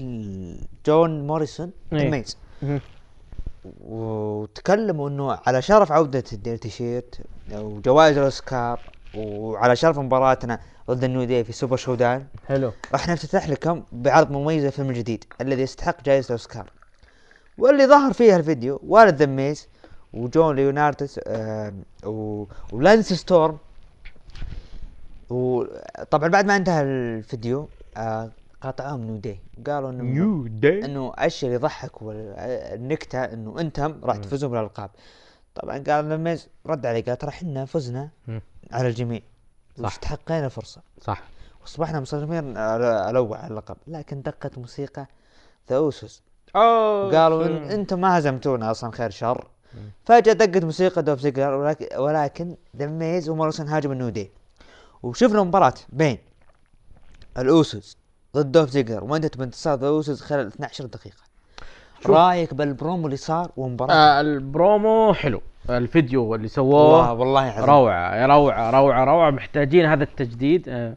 [0.87, 1.99] جون موريسون إيه.
[2.09, 2.37] ذا ميز.
[3.81, 7.17] وتكلموا إنه على شرف عودة ال Dirty Sheet
[7.53, 8.81] وجوائز الأوسكار
[9.15, 10.61] وعلى شرف مباراتنا
[10.91, 12.73] ضد النيو داي في سوبر شوداون حلو.
[12.93, 16.71] راح نفتتح لكم بعرض مميز الفيلم الجديد الذي يستحق جائزة الأوسكار.
[17.59, 19.69] واللي ظهر فيها الفيديو والد ذا ميز
[20.13, 21.73] وجون ليوناردس آه
[22.73, 23.59] ولانس ستورم.
[25.31, 28.31] وطبعا بعد ما انتهى الفيديو آه
[28.61, 34.51] قاطعوهم نيو داي قالوا إنه نيو داي إنه اللي يضحك والنكتة إنه أنتم راح تفوزون
[34.51, 34.91] بالألقاب.
[35.55, 38.09] طبعا قال ذا ميز رد عليه قال ترى إحنا فزنا.
[38.73, 39.21] على الجميع.
[39.77, 39.85] صح.
[39.85, 41.23] واستحقينا الفرصه صح.
[41.63, 42.01] وأصبحنا
[42.55, 43.77] على- الأول على اللقب.
[43.87, 45.07] لكن دقت موسيقى
[45.71, 46.23] ذا اوسوس
[46.55, 49.47] قالوا إن أنتم ما هزمتونا أصلا خير شر.
[50.05, 54.31] فجأة دقت موسيقى دولف زيجلر ولكن, ولكن ذا ميز وموريسون هاجم النيو داي
[55.03, 56.19] وشفنا مباراة بين
[57.39, 57.97] الأوسوس
[58.37, 61.17] ضد دولف زيجلر وانتهت بانتصار ذا اوسوس خلال 12 دقيقة.
[62.07, 65.43] رأيك بالبرومو اللي صار ومباراة؟ آه البرومو حلو.
[65.71, 67.65] الفيديو اللي سووه والله عظيم.
[67.65, 69.31] روعة روعة روعة روعة.
[69.31, 70.69] محتاجين هذا التجديد.
[70.69, 70.95] آه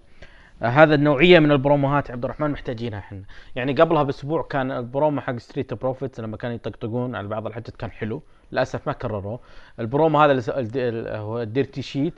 [0.61, 3.21] آه، هذا النوعية من البروموهات عبد الرحمن محتاجينها إحنا.
[3.55, 7.91] يعني قبلها بأسبوع كان البرومو حق ستريت بروفيتس لما كانوا يطقطقون على بعض الحاجات كان
[7.91, 8.21] حلو.
[8.51, 9.39] للأسف ما كرروه.
[9.79, 12.13] البرومو هذا اللي هو ال Dirty Sheet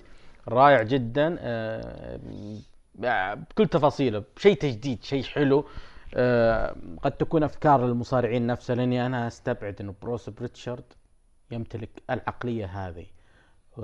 [0.47, 1.37] رائع جدا.
[1.39, 2.19] آه،
[3.35, 5.65] بكل تفاصيله شيء تجديد شيء حلو.
[6.15, 10.83] آه، قد تكون أفكار للمصارعين نفسها لأني أنا أستبعد إنه بروس بريتشارد
[11.51, 13.05] يمتلك العقلية هذه.
[13.77, 13.81] و...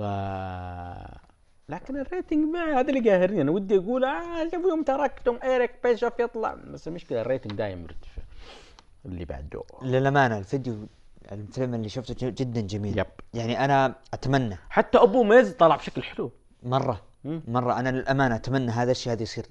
[1.68, 3.42] لكن ال rating ما هذا اللي قاهرني.
[3.42, 6.54] أنا ودي أقول آه شوفوا يوم تركتم إيريك بيشوف يطلع.
[6.54, 8.22] بس المشكلة ال rating دايم مرتفع.
[9.06, 9.62] اللي بعده.
[9.82, 10.86] للأمانة الفيديو
[11.32, 12.98] الفيلم اللي شفته جدا جميل.
[12.98, 13.06] yep.
[13.34, 14.58] يعني أنا أتمنى.
[14.70, 16.32] حتى أبو ميز طلع بشكل حلو.
[16.62, 17.07] مرة.
[17.24, 17.42] مم.
[17.48, 19.46] مرة أنا للأمانة أتمنى هذا الشيء هذا يصير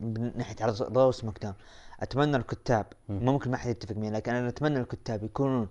[0.00, 1.54] من ناحية عرض رو وسماك داون
[2.00, 5.68] أتمنى الكتاب ممكن ما حد يتفق معي لكن أنا أتمنى الكتاب يكونون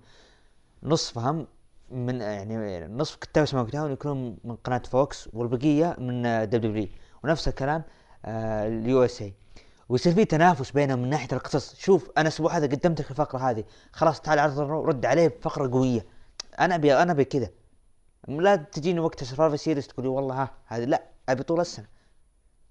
[0.84, 1.48] نصفهم
[1.92, 6.88] من يعني نصف كتاب سماك داون يكونون من قناة فوكس والبقية من دبليو دبليو
[7.24, 7.84] ونفس الكلام
[8.26, 9.34] آه، اليو إس اي
[9.90, 11.76] ويصير في تنافس بينهم من ناحية القصص.
[11.76, 13.64] شوف أنا الأسبوع هذا قدمت لك الفقرة هذه.
[13.92, 16.06] خلاص تعال عرض رد عليه بفقرة قوية.
[16.60, 17.50] أنا أبي أنا أبي كذا.
[18.28, 21.04] لا تجيني وقت سرفايفر سيريس تقولي والله ها هذه لا.
[21.30, 21.88] أبي طول السنة.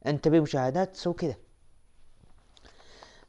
[0.06, 1.34] أنت تبي مشاهدات سوي كذا.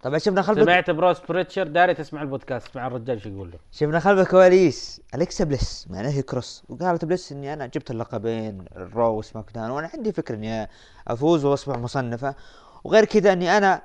[0.02, 4.00] طبعا شفنا خلف سمعت بروس بريتشارد أدري تسمع البودكاست اسمع الرجال إيش يقول له؟ شفنا
[4.00, 6.64] خلف الكواليس أليكسا بليس مع نيكي كروس.
[6.70, 10.70] وقالت بليس إني أنا جبت اللقبين الرو وسماك داون وأنا عندي فكرة إني
[11.08, 12.36] أفوز وأصبح مصنفة.
[12.84, 13.82] وغير كذا إني أنا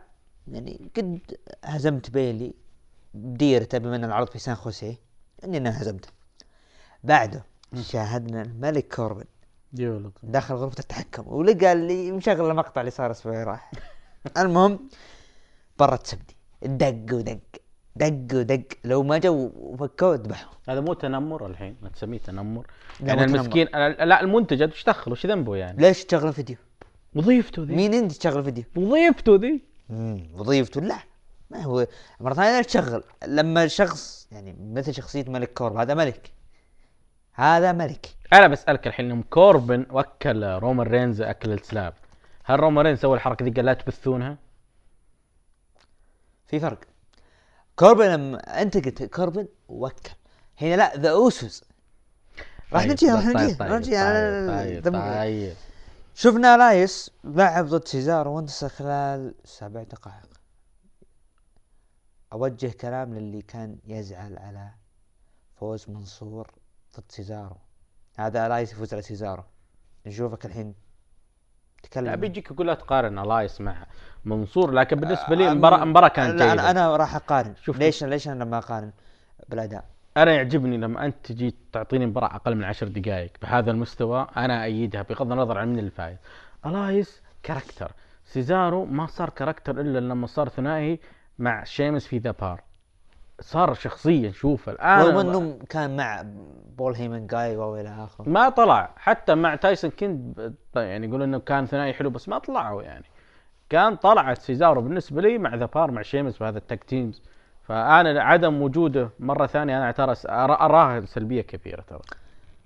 [0.48, 1.20] يعني قد
[1.64, 2.54] هزمت بيلي
[3.14, 4.94] بديرته بما ان العرض في سان خوسيه
[5.44, 6.08] إني أنا هزمته.
[7.04, 7.44] بعده
[7.82, 9.24] شاهدنا الملك كوربن.
[10.22, 11.24] داخل غرفة التحكم.
[11.26, 13.70] ولقى اللي مشغل المقطع اللي صار أسبوع راح.
[14.38, 14.88] المهم
[15.78, 17.38] برا تسبني دق ودق.
[17.96, 18.64] دق ودق.
[18.84, 22.66] لو ما جو وفكوه ذبحوا هذا مو تنمر الحين ما تسميه تنمر.
[23.00, 23.40] لا، يعني مو تنمر.
[23.40, 23.66] المسكين
[24.08, 26.56] لا المنتج وش دخل وش ذنبه يعني؟ ليش تشغل فيديو؟
[27.14, 27.74] وظيفته ذي.
[27.76, 29.62] مين انت تشغل فيديو؟ وظيفته ذي.
[29.90, 30.80] امم وظيفته.
[30.80, 30.98] لا
[31.50, 31.86] ما هو.
[32.20, 36.32] مرة ثانية ليش تشغل؟ لما شخص يعني مثل شخصية ملك كورب هذا ملك.
[37.38, 38.16] هذا ملك.
[38.32, 41.94] أنا بسألك الحين يوم كوربن وكل رومان رينز أكل السلاب
[42.44, 44.36] هل رومان رينز سوى الحركة دي؟ قال لا تبثونها؟
[46.46, 46.78] في فرق.
[47.76, 50.10] كوربن لما أنت قلت كوربن وكل
[50.60, 51.64] هنا لا ذا اوسوس
[52.72, 55.54] راح طيب، نجي راح طيب، نجي طيب، راح نجي طيب،
[56.14, 60.28] شفنا رايس لعب ضد سيزارو وانتصر خلال سبع دقائق.
[62.32, 64.70] أوجه كلام للي كان يزعل على
[65.60, 66.57] فوز منصور.
[66.98, 67.56] ضد سيزارو.
[68.18, 69.42] هذا أليستر يفوز على سيزارو.
[70.06, 70.74] نشوفك الحين لا
[71.82, 73.86] تكلم بيجيك يقول لا تقارن أليستر مع
[74.24, 76.52] منصور لكن بالنسبة لي أنا- المباراه المباراة كانت لا جيدة.
[76.52, 77.54] أنا أنا راح أقارن.
[77.62, 78.92] شوف- ليش ليش أنا لما أقارن
[79.48, 79.84] بالأداء؟
[80.16, 85.02] أنا يعجبني لما أنت تجي تعطيني مباراة أقل من عشر دقائق بهذا المستوى أنا أيدها
[85.02, 86.18] بغض النظر عن من اللي فايز.
[86.66, 87.92] أليستر character.
[88.24, 91.00] سيزارو ما صار character إلا لما صار ثنائي
[91.38, 92.62] مع شيمس في The Bar.
[93.40, 96.24] صار شخصيا شوف الآن رغم إنه كان مع
[96.76, 98.28] بول هيمن جاي والى آخره.
[98.28, 102.82] ما طلع حتى مع تايسون كيد يعني يقول إنه كان ثنائي حلو بس ما طلعوا
[102.82, 103.04] يعني.
[103.70, 107.22] كان طلعت سيزارو بالنسبة لي مع The Bar مع شيمس وهذا ال tag teams.
[107.62, 110.28] فأنا عدم وجوده مرة ثانية أنا اعتبر أرا-
[110.62, 112.00] أراها سلبية كبيرة ترى.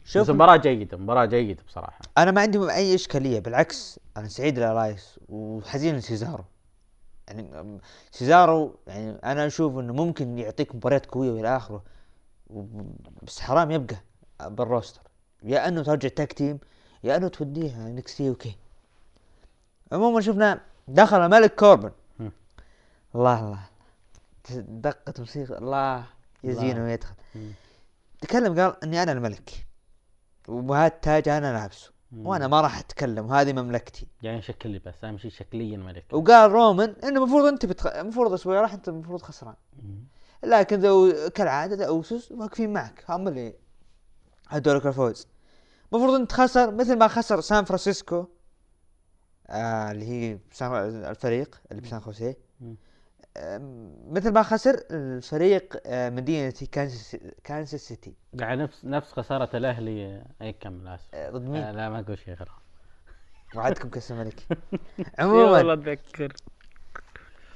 [0.04, 1.98] شوف بس مباراة جيدة مباراة جيدة بصراحة.
[2.18, 6.44] أنا ما عندي أي إشكالية بالعكس أنا سعيد لرايت وحزين لسيزارو.
[7.32, 7.78] يعني
[8.10, 11.82] سيزارو يعني أنا أشوف إنه ممكن يعطيك مباريات قوية وإلى آخره
[13.22, 13.96] بس حرام يبقى
[14.40, 15.00] بال roster.
[15.42, 16.58] يا إنه ترجع tag team
[17.04, 18.56] يا إنه توديها NXT okay
[19.92, 21.90] عموما شفنا دخل ملك كوربن.
[23.14, 23.58] الله الله
[24.54, 26.04] دقت موسيقى الله
[26.44, 27.14] يزينه ويدخل.
[28.20, 29.66] تكلم قال إني أنا الملك
[30.48, 31.90] وهذا التاج أنا لابسه.
[32.16, 34.06] وأنا ما راح أتكلم وهذه مملكتي.
[34.22, 36.04] يعني شكل لي بس اهم شيء شكليا ملك.
[36.12, 37.86] وقال رومان إنه المفروض أنت بتخ...
[37.86, 39.54] المفروض أسبوع راح أنت المفروض خسران.
[40.44, 43.04] لكن ذول كالعادة ذا اوسوس واقفين معك.
[43.08, 43.54] هم اللي
[44.48, 45.26] هدولك الفوز.
[45.92, 48.26] المفروض أنت خسر مثل ما خسر سان فرانسيسكو
[49.46, 50.72] آه اللي هي بسان...
[51.04, 52.36] الفريق اللي بسان خوسيه.
[54.10, 58.14] مثل ما خسر الفريق آه مدينة كانساس كانساس سيتي.
[58.34, 62.18] يعني نفس نفس خسارة الأهلي أي كمل اسف آه، ضد مين؟ آه، لا ما أقول
[62.18, 62.48] شيء غير
[63.56, 64.46] وعدكم كأس الملك.
[64.50, 66.32] والله عموما اتذكر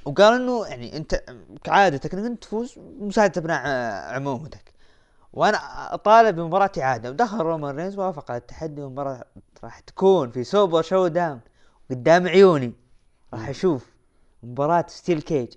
[0.05, 1.23] وقال إنه يعني أنت
[1.63, 3.61] كعادتك إنك أنت تفوز مساعدة أبناء
[4.15, 4.73] عمومتك.
[5.33, 5.57] وأنا
[5.93, 7.09] أطالب بمباراة إعادة.
[7.09, 9.25] ودخل رومان رينز وافق على التحدي والمباراة
[9.63, 11.39] راح تكون في Super ShowDown
[11.91, 12.73] قدام عيوني.
[13.33, 13.95] راح أشوف
[14.43, 15.53] مباراة steel cage.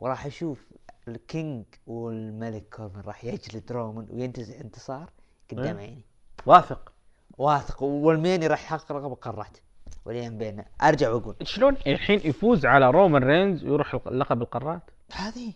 [0.00, 0.70] وراح أشوف
[1.08, 5.10] ال king والملك كوربن راح يجلد رومان وينتزع انتصار
[5.50, 5.86] قدام إيه.
[5.86, 6.04] عيني.
[6.46, 6.92] واثق.
[7.38, 7.82] واثق.
[7.82, 9.58] والميز راح يحقق لقب القارات
[10.04, 11.34] ولين بيننا أرجع وأقول.
[11.42, 14.82] شلون؟ الحين يفوز على رومان رينز ويروح لقب القارات.
[15.12, 15.52] هذه.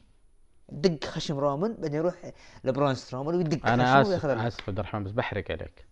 [0.68, 2.32] دق خشم رومان بعدين يروح
[2.64, 4.26] لبرون سترومان ويدق أنا آسف.
[4.26, 5.86] آسف عبد الرحمن بس بحرق عليك.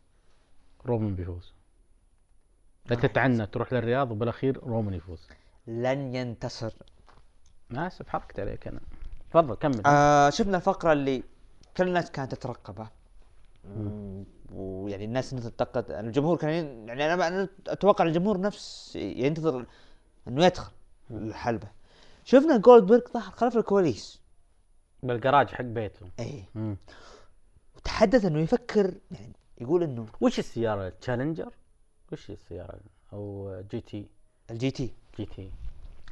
[0.86, 1.52] رومان بيفوز.
[2.86, 5.28] لا تتعنى تروح للرياض وبالأخير رومان يفوز.
[5.66, 6.72] لن ينتصر
[7.72, 8.80] أنا اسف حركت عليك أنا.
[9.30, 9.82] تفضل كمل.
[9.86, 11.22] آه شفنا الفقرة اللي
[11.76, 12.90] كل الناس كانت تترقبها
[14.52, 19.66] ويعني الناس تنتقد الجمهور كان يعني أنا أتوقع الجمهور نفس ينتظر
[20.28, 20.72] إنه يدخل
[21.10, 21.68] الحلبة.
[22.24, 24.20] شفنا جولدبرغ ظهر خلف الكواليس.
[25.02, 26.06] بالجراج حق بيته.
[26.18, 26.44] إيه.
[26.54, 26.76] مم.
[27.76, 31.54] وتحدث إنه يفكر يعني يقول إنه وش السيارة؟ تشالنجر
[32.12, 32.80] وش السيارة؟
[33.12, 34.06] أو جي تي
[34.50, 35.50] الجي تي جي تي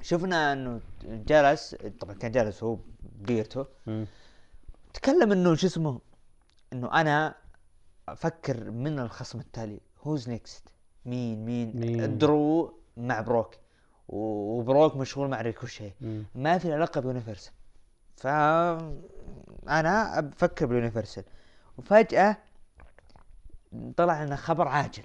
[0.03, 4.07] شفنا انه جلس طبعا كان جالس هو بيرته مم.
[4.95, 6.01] تكلم انه شو اسمه
[6.73, 7.35] انه أنا
[8.09, 10.69] أفكر من الخصم التالي هوز نيكست
[11.07, 13.55] مين مين, مين؟ درو مع بروك.
[14.09, 15.93] وبروك مشغول مع ريكوشي.
[16.35, 17.53] ما في علاقة بيونيفرسال.
[18.17, 18.27] ف
[19.69, 21.25] أنا بفكر بال Universal
[21.79, 22.37] وفجأة
[23.97, 25.05] طلع لنا خبر عاجل.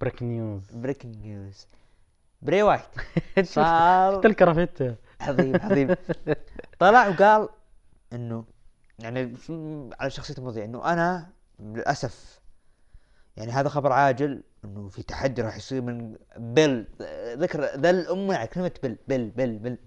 [0.00, 1.66] break news breaking news
[2.42, 2.82] بري وايت
[3.42, 5.94] صار شفت الكرافته عظيم عظيم.
[6.78, 7.48] طلع وقال
[8.12, 8.44] إنه
[8.98, 9.34] يعني
[10.00, 11.30] على شخصيته المذيع إنه أنا
[11.60, 12.40] للأسف
[13.36, 16.86] يعني هذا خبر عاجل إنه في تحدي راح يصير من بيل.
[17.38, 19.78] ذكر ذا الأم على كلمة بيل بيل بيل بيل.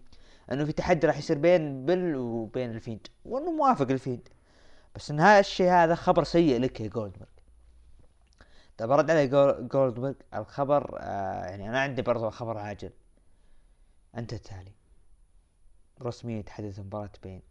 [0.51, 3.07] إنه في تحدي راح يصير بين بيل وبين الفيند.
[3.25, 4.27] وإنه موافق الفيند.
[4.95, 7.27] بس إن هذا الشيء هذا خبر سيء لك يا جولدبرغ
[8.77, 12.89] طب رد علي جول- جولدبرغ الخبر آه يعني أنا عندي برضو خبر عاجل.
[14.17, 14.71] أنت التالي.
[16.01, 17.41] رسميا تحدث مباراة بين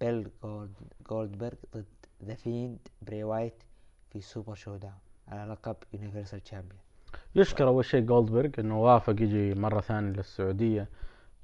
[0.00, 0.72] بيل جولد
[1.10, 1.84] جولدبرغ ضد
[2.24, 3.62] ذا فيند بري وايت
[4.10, 4.94] في Super ShowDown
[5.28, 6.80] على لقب Universal Champion
[7.34, 10.88] يشكر أول شيء جولدبرغ إنه وافق يجي مرة ثانية للسعودية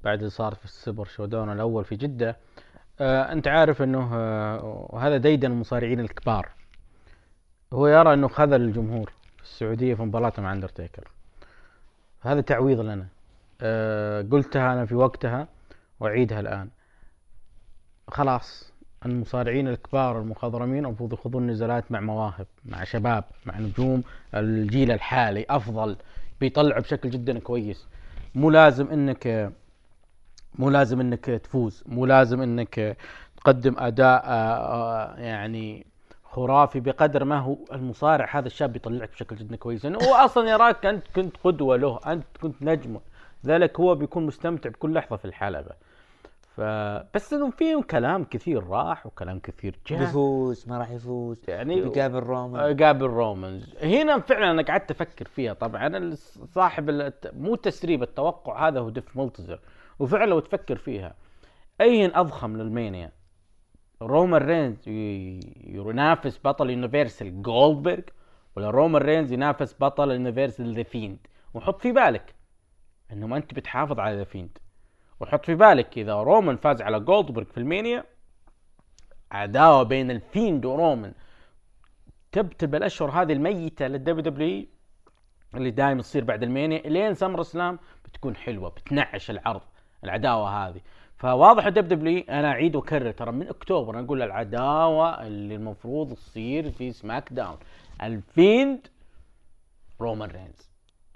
[0.03, 2.37] بعد اللي صار في ال Super ShowDown الأول في جدة.
[2.99, 6.49] آه أنت عارف إنه آه وهذا ديدن المصارعين الكبار.
[7.73, 11.07] هو يرى إنه خذل الجمهور في السعودية في مباراته مع اندرتيكر.
[12.21, 13.07] هذا تعويض لنا.
[13.61, 15.47] آه قلتها أنا في وقتها
[15.99, 16.69] وأعيدها الآن.
[18.07, 18.71] خلاص
[19.05, 24.03] المصارعين الكبار المخضرمين المفروض يخوضون نزالات مع مواهب مع شباب مع نجوم.
[24.35, 25.95] الجيل الحالي أفضل
[26.41, 27.87] بيطلعوا بشكل جدا كويس.
[28.35, 29.51] مو لازم إنك
[30.59, 32.97] مو لازم إنك تفوز مو لازم إنك
[33.37, 35.85] تقدم أداء آه، آه، يعني
[36.31, 38.29] خرافي بقدر ما هو المصارع.
[38.31, 39.85] هذا الشاب يطلعك بشكل جدا كويس.
[39.85, 41.99] لأنه هو أصلا يراك انت كنت قدوة له.
[42.07, 43.01] أنت كنت نجمه
[43.45, 45.71] ذلك هو بيكون مستمتع بكل لحظة في الحلبة.
[46.55, 49.99] فبس إنه في كلام كثير راح وكلام كثير جاء.
[49.99, 51.41] بيفوز ما راح يفوز.
[51.47, 53.75] يعني بيقابل رومان قابل رومانز.
[53.83, 55.53] هنا فعلا أنا قعدت أفكر فيها.
[55.53, 56.15] طبعا
[56.55, 59.59] صاحب الت- مو تسريب التوقع هذا هو ديف ملتزر
[59.99, 61.13] وفعلا لو تفكر فيها
[61.81, 63.11] اي أضخم لل Mania؟
[64.01, 64.87] رومان رينز
[65.67, 68.01] ينافس بطل Universal جولدبرغ
[68.55, 72.35] ولا رومان رينز ينافس بطل Universal ذا فيند وحط في بالك
[73.11, 74.57] إنه ما أنت بتحافظ على ذا فيند
[75.19, 78.03] وحط في بالك إذا رومان فاز على جولدبرغ في ال Mania
[79.31, 81.13] عداوة بين الفيند ورومان
[82.31, 84.65] تبتل بالأشهر هذه الميتة لل WW
[85.55, 89.61] اللي دائما تصير بعد ال Mania لين SummerSlam بتكون حلوة بتنعش العرض
[90.03, 90.81] العداوة هذه.
[91.21, 96.91] فواضح W أنا أعيد وأكرر ترى من أكتوبر أنا أقول العداوة اللي المفروض تصير في
[96.91, 97.57] SmackDown
[98.03, 98.87] الفيند
[100.01, 100.69] رومان رينز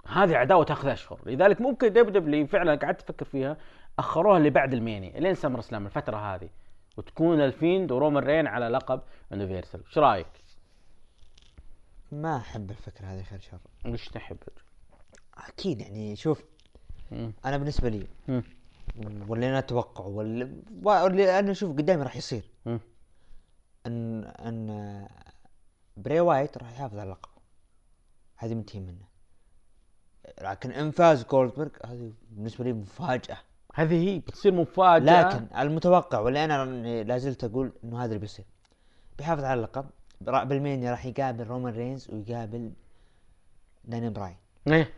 [0.06, 3.56] هذه عداوه تأخذ أشهر لذلك ممكن دب W فعلا قعدت أفكر فيها
[3.98, 6.48] أخروها اللي بعد ال Mania لين SummerSlam الفترة هذه
[6.96, 9.00] وتكون الفيند ورومان رينز على لقب
[9.32, 10.26] Universal إيش رأيك؟
[12.12, 14.36] ما أحب الفكرة هذه خير شر وش تحب؟
[15.48, 16.44] أكيد يعني شوف.
[17.44, 18.06] أنا بالنسبة لي.
[19.28, 20.06] واللي أنا أتوقعه
[20.82, 22.50] واللي أنا أشوف قدامي راح يصير.
[23.86, 25.08] ان إن
[25.96, 27.30] بري وايت راح يحافظ على اللقب
[28.36, 29.06] هذه منتهي منه
[30.42, 33.38] لكن ان فاز جولدبرغ هذه بالنسبة لي مفاجأة.
[33.74, 35.28] هذه هي بتصير مفاجأة.
[35.28, 36.64] لكن المتوقع واللي أنا
[37.02, 38.44] لا زلت أقول إنه هذا اللي بيصير.
[39.18, 39.86] بيحافظ على اللقب.
[40.20, 42.72] بالمانيا راح يقابل رومان رينز ويقابل
[43.84, 44.36] داني براين.
[44.66, 44.92] إيه.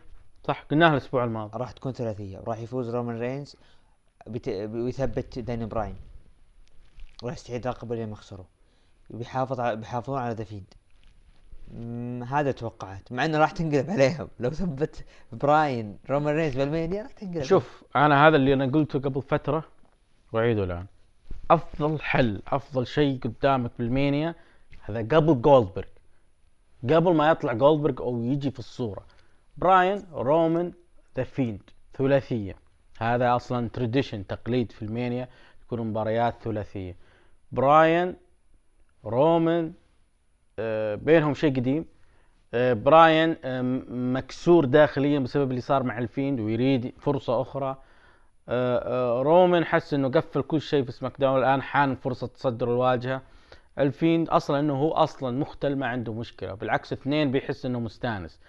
[0.47, 1.57] صح قلناها الأسبوع الماضي.
[1.57, 2.37] راح تكون ثلاثية.
[2.37, 3.55] وراح يفوز رومان رينز
[4.27, 4.47] بت...
[4.47, 5.95] ويثبت داني براين.
[7.23, 8.45] راح يستعيد لقبه لين ما خسره
[9.09, 10.45] بيحافظ على بيحافظون على
[11.73, 13.11] مم، هذا توقعات.
[13.11, 14.27] مع إنه راح تنقلب عليهم.
[14.39, 17.43] لو ثبت براين رومان رينز بالمانيا راح تنقلب.
[17.43, 19.63] شوف أنا هذا اللي أنا قلته قبل فترة
[20.31, 20.85] وأعيده الآن.
[21.51, 24.35] أفضل حل أفضل شيء قدامك بالمانيا
[24.81, 25.87] هذا قبل جولدبرغ.
[26.83, 29.03] قبل ما يطلع جولدبرغ أو يجي في الصورة.
[29.59, 30.73] براين رومان
[31.17, 31.61] ذا فيند
[31.97, 32.55] ثلاثية.
[32.99, 35.27] هذا أصلا tradition تقليد في المانيا
[35.63, 36.95] يكون مباريات ثلاثية.
[37.51, 38.15] براين
[39.05, 39.73] رومان
[40.59, 41.85] آه، بينهم شيء قديم.
[42.53, 47.79] آه، براين آه، مكسور داخليا بسبب اللي صار مع الفيند ويريد آه،
[48.49, 53.21] آه، رومان حس إنه قفل كل شيء في SmackDown الآن حان فرصة تصدر الواجهة.
[53.79, 56.53] الفيند أصلا إنه هو أصلا مختل ما عنده مشكلة.
[56.53, 58.39] بالعكس اثنين بيحس إنه مستانس.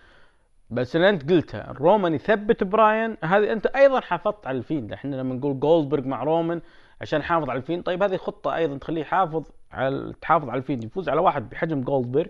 [0.70, 4.92] بس اللي انت قلتها رومان يثبت براين هذه انت أيضا حافظت على الفيند.
[4.92, 6.60] إحنا لما نقول جولدبرغ مع رومان
[7.00, 10.84] عشان حافظ على الفيند طيب هذه خطة أيضا تخليه يحافظ على تحافظ على الفيند.
[10.84, 12.26] يفوز على واحد بحجم جولدبرغ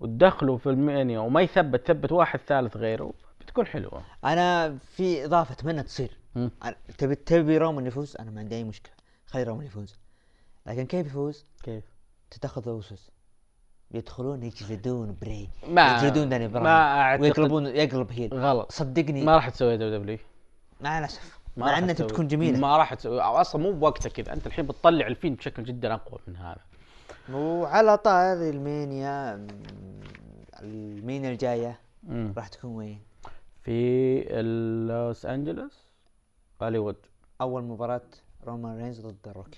[0.00, 4.02] وتدخله في المانيا وما يثبت ثبت واحد ثالث غيره بتكون حلوة.
[4.24, 6.16] أنا في إضافة أتمنى تصير.
[6.98, 8.92] تبي تبي رومان يفوز؟ أنا ما عندي أي مشكلة.
[9.26, 9.98] خلي رومان يفوز.
[10.66, 11.84] لكن كيف يفوز؟ كيف؟
[12.30, 13.10] ذا اوسوس
[13.90, 18.34] يدخلون يجلدون بري ما- يجلدون داني ما براين أعتقد- ويقلبون يقلب heel.
[18.34, 18.72] غلط.
[18.72, 19.24] صدقني.
[19.24, 20.18] ما راح تسوي WWE.
[20.80, 21.38] مع الأسف.
[21.56, 21.92] ما مع إنها.
[21.92, 22.58] بتكون جميلة.
[22.58, 23.20] ما راح تسوي.
[23.20, 24.32] أصلا مو بوقتها كذا.
[24.32, 26.60] أنت الحين بتطلع الفيند بشكل جدا أقوى من هذا.
[27.32, 29.46] وعلى طار المانيا م-
[30.62, 31.80] المانيا الجاية.
[32.36, 33.00] راح تكون وين؟
[33.62, 34.20] في
[34.88, 35.86] لوس أنجلوس
[36.62, 36.96] هوليوود.
[37.40, 38.02] أول مباراة
[38.46, 39.48] رومان رينز ضد الروك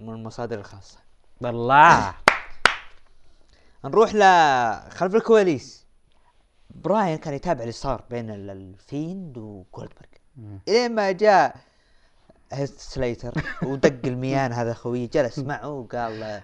[0.00, 0.98] من المصادر الخاصة.
[1.44, 2.14] الله
[3.84, 4.22] نروح ل
[4.90, 5.84] خلف الكواليس.
[6.70, 10.08] براين كان يتابع اللي صار بين ال- الفيند وجولدبرغ
[10.68, 11.56] إلين ما جاء
[12.52, 13.32] هيست سليتر
[13.62, 16.40] ودق الميان هذا خوي جلس معه وقال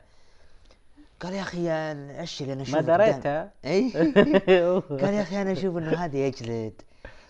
[1.21, 1.71] قال يا أخي
[2.21, 3.91] إيش اللي أنا اشوفه ما دريتها اي
[5.01, 6.83] قال يا أخي أنا أشوف إنه هذا يجلد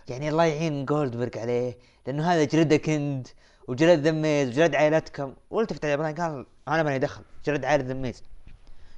[0.08, 3.28] يعني الله يعين جولدبرغ عليه لأنه هذا جلدك انت
[3.68, 5.34] وجلد ذميز وجلد عائلتكم.
[5.50, 8.22] والتفت على براين قال أنا ماني دخل جلد عائلة ذميز.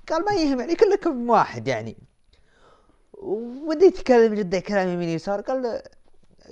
[0.08, 1.96] قال ما يهمني كلكم واحد يعني.
[3.66, 5.40] ودي يتكلم جدا كلام يمين يسار.
[5.40, 5.82] قال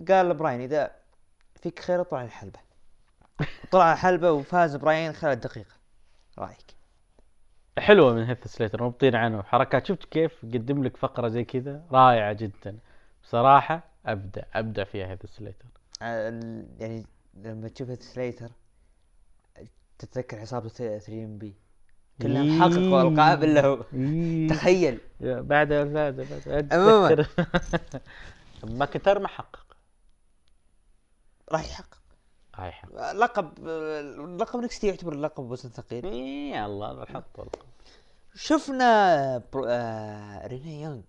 [0.08, 0.90] قال براين إذا
[1.62, 2.60] فيك خير اطلع الحلبه
[3.70, 5.74] طلع الحلبة وفاز براين خلال دقيقه
[6.38, 6.70] رأيك؟
[7.78, 9.42] حلوة من هيث سليتر مبطين عنه.
[9.42, 12.78] حركات شفت كيف قدم لك فقرة زي كذا؟ رائعة جدا.
[13.22, 15.66] بصراحة أبدع أبدع فيها هيث سليتر.
[16.00, 18.50] يعني لما تشوف سليتر
[19.98, 21.54] تتذكر عصابة 3MB
[22.22, 23.82] كلهم حققوا ألقاب الا هو.
[24.54, 24.98] تخيل.
[25.20, 27.12] يا بعد بعد بعد عموماً.
[27.12, 27.28] أتذكر.
[28.78, 29.76] ماكنتاير ما حقق.
[31.52, 32.00] راح يحقق.
[32.54, 33.68] هاي حق لقب
[34.40, 36.04] لقب نكستي يعتبر لقب وزن ثقيل.
[36.04, 37.48] يا الله حط
[38.34, 39.64] شفنا برو...
[39.68, 40.46] آه...
[40.46, 41.00] ريني يونغ.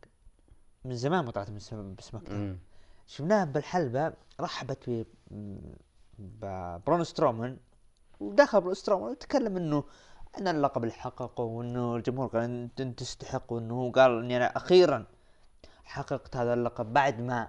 [0.85, 1.95] من زمان ما طلعت من سم...
[1.95, 2.59] بسماك داون
[3.07, 5.05] شفناه بالحلبة رحبت
[6.19, 7.57] ب- برون سترومان
[8.19, 9.83] ودخل برون سترومان وتكلم إنه
[10.39, 15.05] أنا اللقب اللي حققه وإنه الجمهور قال انت تستحق وإنه هو قال إني أنا أخيرا
[15.83, 17.47] حققت هذا اللقب بعد ما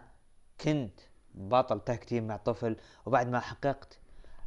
[0.61, 1.01] كنت
[1.35, 2.77] بطل tag team مع طفل
[3.07, 3.99] وبعد ما حققت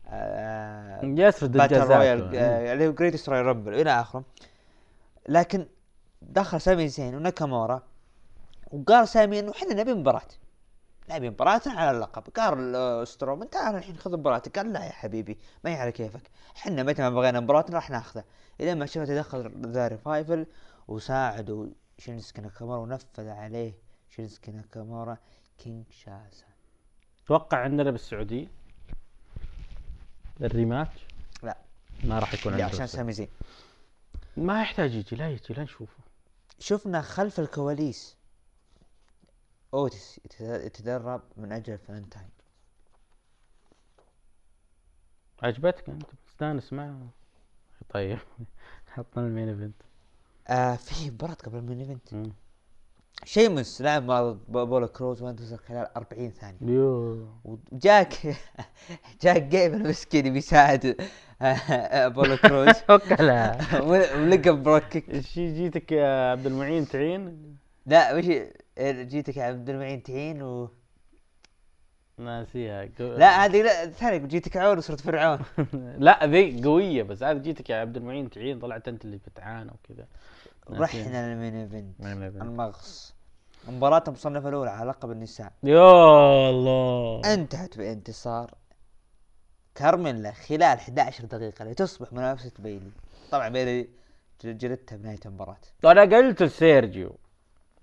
[0.08, 1.98] آه يسرد الجزاء.
[1.98, 4.24] Royal آه، اللي هو Greatest Royal Rumble إلى آخره.
[5.30, 5.68] لكن
[6.22, 7.84] دخل سامي زين وناكامورا
[8.72, 10.22] وقال سامي إنه إحنا نبي مباراة.
[11.10, 12.24] نبي مباراة على اللقب.
[12.36, 14.58] قال سترومان تعال الحين خذ مباراتك.
[14.58, 16.30] قال لا يا حبيبي ما هي على كيفك.
[16.58, 18.26] إحنا متى ما بغينا مباراة راح ناخذها.
[18.60, 20.46] إلى ما شفنا تدخل The Revival
[20.88, 23.74] وساعدوا شينسكي ناكامورا ونفذ عليه
[24.10, 25.18] شينسكي ناكامورا
[25.58, 26.46] كينشاسا
[27.26, 28.48] أتوقع عندنا بالسعوديه
[30.42, 31.08] ال rematch؟
[31.44, 31.58] لا.
[32.04, 32.88] ما راح يكون عندنا عشان.
[32.88, 33.28] سامي زين.
[34.38, 35.98] ما يحتاج يجي لا يجي لا نشوفه.
[36.60, 38.16] شفنا خلف الكواليس.
[39.76, 42.30] اوتيس يتد- يتدرب من أجل فالنتاين
[45.44, 47.08] عجبتك أنت؟ مستانس معه.
[47.90, 48.18] طيب
[48.88, 49.76] حطنا المين ايفنت
[50.48, 52.34] آه في مباراة قبل المين ايفنت.
[53.24, 56.58] شيمس لعب مع ب- بولو كروز وانتصر خلال 40 ثانية.
[56.62, 57.28] يو.
[57.46, 58.14] وجاك
[59.22, 60.96] جاك جيبل مسكين بيساعد
[62.16, 67.56] بولو كروز وكلا ولقب بروك كيك جيتك يا عبد المعين تعين؟
[67.86, 68.26] لا وش
[68.80, 70.70] جيتك يا عبد المعين تعين و
[72.18, 72.86] ناسيها.
[72.86, 75.40] قو- لا هذه لا ثانية جيتك عون وصرت فرعون.
[76.08, 80.08] لا ذي قوية بس هذه جيتك يا عبد المعين تعين طلعت أنت اللي بتعانى وكذا.
[80.70, 82.42] رحنا لل main event.
[82.42, 83.16] المغص.
[83.68, 85.52] مباراة المصنفة الأولى على لقب النساء.
[85.64, 87.22] يا الله.
[87.34, 88.52] انتهت بانتصار
[89.76, 92.92] كارميلا خلال 11 دقيقة لتصبح منافسة بيلي.
[93.32, 93.90] طبعا بيلي
[94.44, 95.58] جلدتها بنهاية المباراة.
[95.86, 97.16] أنا قلت لسيرجيو.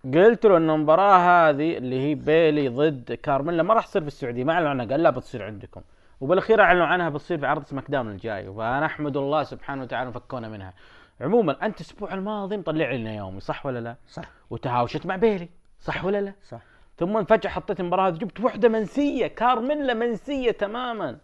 [0.04, 4.44] قلت له إن المباراة هذه اللي هي بيلي ضد كارميلا ما راح تصير في السعودية
[4.44, 5.80] ما اعلن عنها قال لا بتصير عندكم.
[6.20, 10.48] وبالأخير أعلنوا عنها بتصير في عرض سماك داون الجاي فانا احمد الله سبحانه وتعالى فكونا
[10.48, 10.74] منها.
[11.20, 14.24] عموما أنت الأسبوع الماضي مطلع لنا يومي صح ولا لا؟ صح.
[14.50, 15.48] وتهاوشت مع بيلي
[15.80, 16.60] صح ولا لا؟ صح.
[16.96, 21.18] ثم فجاه حطيت المباراة هذه جبت وحدة منسية كارميلا منسية تماما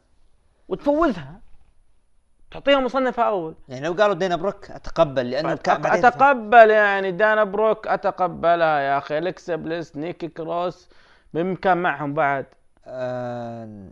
[0.69, 1.41] وتفوزها.
[2.51, 3.55] تعطيها مصنف أول.
[3.69, 9.19] يعني لو قالوا دينا بروك أتقبل لأنه أتقبل يعني دينا بروك أتقبلها يا أخي.
[9.19, 10.89] الكسا بليس نيكي كروس
[11.35, 12.47] بإمكان معهم بعد.
[12.87, 13.89] آه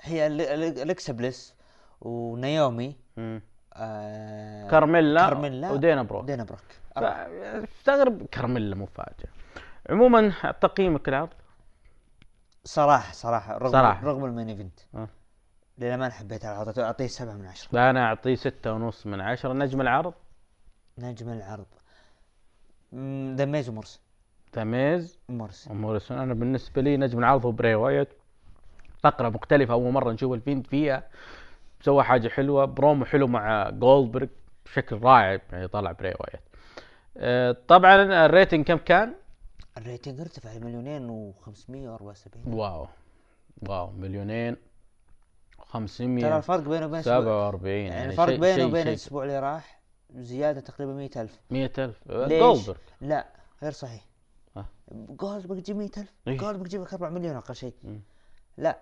[0.00, 1.54] هي ال- ال- الكسا بليس
[2.00, 3.42] ونايومي مم.
[3.74, 6.24] آه كارميلا, كارميلا ودينا بروك.
[6.24, 6.60] دينا بروك.
[7.78, 9.28] استغرب كارميلا مفاجاه
[9.90, 11.28] عموما تقييمك العرض
[12.64, 14.06] صراحة صراحة رغم صراحة.
[14.06, 14.80] رغم ال main event.
[14.94, 15.08] آه.
[15.78, 16.78] ما حبيت العرض.
[16.78, 17.90] اعطيه سبعة من عشرة.
[17.90, 19.52] أنا أعطيه ستة ونص من عشرة.
[19.52, 20.14] نجم العرض؟
[20.98, 21.66] نجم العرض.
[22.92, 24.00] مم، ذا ميز ومورس
[24.52, 28.08] ذا ميز مورس وموريسون أنا بالنسبة لي نجم العرض هو براي وايت.
[29.00, 29.74] فقرة مختلفة.
[29.74, 31.08] أول مرة نشوف الفيند فيها.
[31.80, 32.64] سوى حاجة حلوة.
[32.64, 34.26] برومو حلو مع جولدبرغ
[34.64, 35.40] بشكل رائع.
[35.52, 36.40] يعني طلع براي وايت.
[37.16, 39.14] آه، طبعا ال rating كم كان؟
[39.78, 42.54] ال rating ارتفع لمليونين وأربعة وسبعين.
[42.54, 42.88] wow.
[43.68, 43.90] wow.
[43.90, 44.56] مليونين.
[45.72, 48.88] ترى 500 الفرق بينه وبين الأسبوع- 47 يعني يعني الفرق بينه وبين.
[48.88, 49.82] الأسبوع اللي راح
[50.14, 53.26] زيادة تقريبا مية ألف 100000 ليش؟ جولدبرغ لا
[53.62, 54.06] غير صحيح
[54.56, 54.66] آه.
[54.92, 56.36] جولدبرغ يجيب 100000 إيه.
[56.38, 57.74] جولدبرغ لك 4 مليون أقل شيء.
[58.56, 58.78] لا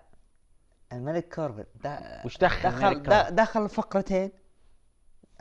[0.93, 4.31] الملك كوربن دا وش دخل دخل دا؟ دخل فقرتين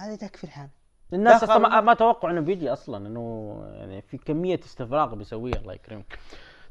[0.00, 0.68] هذه تكفي الحال
[1.12, 5.56] الناس دخل- أصلا ما, ما توقعوا إنه بيجي أصلا إنه يعني في كمية استفراغ بيسويها
[5.56, 6.18] الله يكرمك.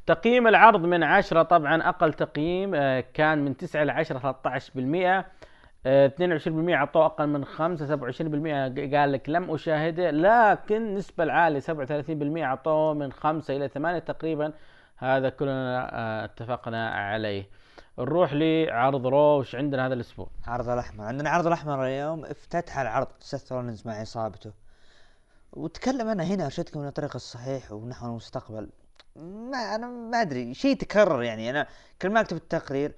[0.10, 5.26] تقييم العرض من عشرة طبعا أقل تقييم آه، كان من 9 ل 10 13%
[5.86, 12.44] آه، 22% عطوه أقل من 5 27% قال لك لم أشاهده لكن النسبة العالية 37%
[12.44, 14.54] عطوه من 5 إلى 8 تقريبا
[14.98, 17.50] هذا كلنا آه، اتفقنا عليه.
[18.00, 23.08] نروح لعرض رو وش عندنا هذا الأسبوع؟ عرض الأحمر عندنا عرض الأحمر اليوم افتتح العرض
[23.20, 23.52] سيث
[23.86, 24.52] مع اصابته
[25.54, 28.70] وتكلم أنا هنا ارشدكم من الطريق الصحيح ونحو المستقبل
[29.52, 31.50] ما أنا ما أدري شيء تكرر يعني.
[31.50, 31.68] أنا
[32.02, 32.96] كل ما أكتب التقرير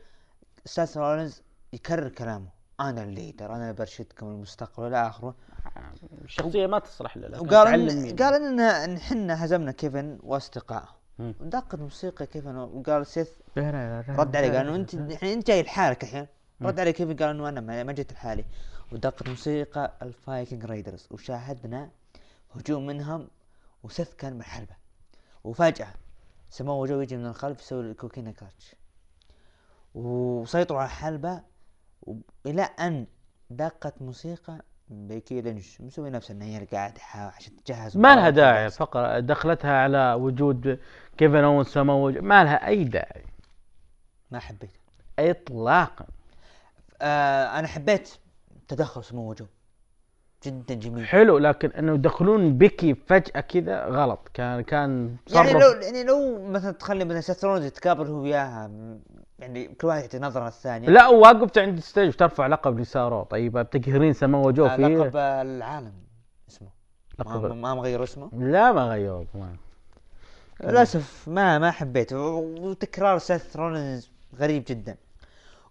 [0.65, 1.41] سيث رولينز
[1.73, 2.47] يكرر كلامه.
[2.79, 5.35] أنا ال leader أنا اللي برشدكم المستقبل إلى آخره.
[6.21, 8.15] الشخصيه ما تصلح له وقال إن.
[8.15, 10.89] قال إن إن إحنا هزمنا كيفن وأصدقائه.
[11.19, 11.35] مم.
[11.41, 16.27] دقت موسيقى كيفن وقال سيث رد عليه قال إنه انت الحين أنت جاي لحالك الحين.
[16.61, 18.45] رد عليه كيفن قال إنه أنا ما جيت لحالي.
[18.91, 21.89] ودقت موسيقى الفايكنج رايدرز وشاهدنا
[22.55, 23.27] هجوم منهم
[23.83, 24.75] وسيث كان بالحلبة.
[25.43, 25.93] وفجأة
[26.51, 28.75] سموه يجي من الخلف يسوي الكوكينا كلاتش
[29.95, 31.41] وسيطروا على الحلبة
[32.45, 33.07] إلى أن
[33.49, 38.69] دقت موسيقى بيكي لينش مسوي نفسه إنه هي قاعد عشان تجهز ما لها داعي.
[38.69, 39.23] فقط.
[39.23, 40.79] دخلتها على وجود
[41.17, 43.25] كيفن أون سمو ما لها أي داعي.
[44.31, 44.71] ما حبيت.
[45.19, 46.05] اطلاقا.
[47.01, 48.09] آه أنا حبيت
[48.67, 49.45] تدخل سمو جو
[50.45, 51.05] جدا جميل.
[51.05, 54.29] حلو لكن إنه يدخلون بيكي فجأة كذا غلط.
[54.33, 58.71] كان كان يعني لو يعني لو مثلا تخلي مثلا سيث رولينز يتقابل هو وياها
[59.39, 60.89] يعني كل واحد يعطي نظرة الثانية.
[60.89, 64.87] لا وقفت عند ال stage وترفع لقب لسارو طيب بتقهرين سمو جو آه فيه.
[64.87, 65.93] لقب العالم
[66.49, 66.67] اسمه.
[67.19, 69.55] ما, لقب ما مغير اسمه؟ لا ما غيروك ما.
[70.63, 74.95] للأسف ما ما حبيت و- وتكرار سيث رولينز غريب جدا.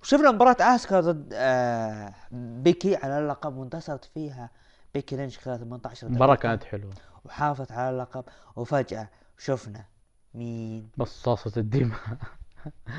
[0.02, 4.50] وشفنا مباراة آسكا ضد آه بيكي على اللقب وانتصرت فيها.
[4.94, 6.06] بيكي لينش خلال 18 دقيقة.
[6.10, 6.92] المباراة كانت حلوة.
[7.24, 8.24] وحافظت على اللقب.
[8.56, 9.84] وفجأة شفنا
[10.34, 11.98] مين؟ مصاصة الدماء.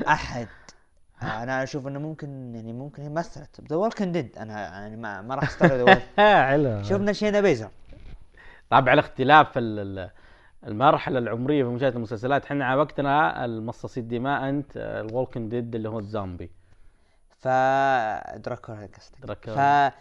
[0.06, 3.60] آه، أنا أشوف إنه ممكن يعني ممكن هي مثلت.
[3.70, 5.98] ذا وولكن ديد أنا يعني ما ما راح أستغرب
[6.48, 6.82] حلو.
[6.82, 7.68] شفنا شينا بيزلر.
[8.70, 10.10] طبعا الاختلاف ال- ال-
[10.66, 15.98] المرحلة العمرية في مشاهدة المسلسلات إحنا على وقتنا المصاصي الدماء أنت الولكن ديد اللي هو
[15.98, 16.50] الزومبي
[17.38, 17.48] ف
[18.36, 19.18] دراكولا قصدك.
[19.22, 19.92] دراكولا.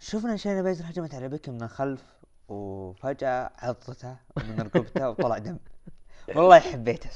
[0.00, 2.02] فشفنا شينا بيزلر هجمت على بيكي من الخلف
[2.48, 4.16] وفجأة عضتها
[4.48, 5.56] من رقبتها وطلع دم.
[6.36, 7.10] والله حبيتها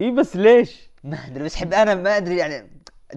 [0.00, 2.70] إي بس ليش؟ ما أدري بس حب أنا ما أدري يعني.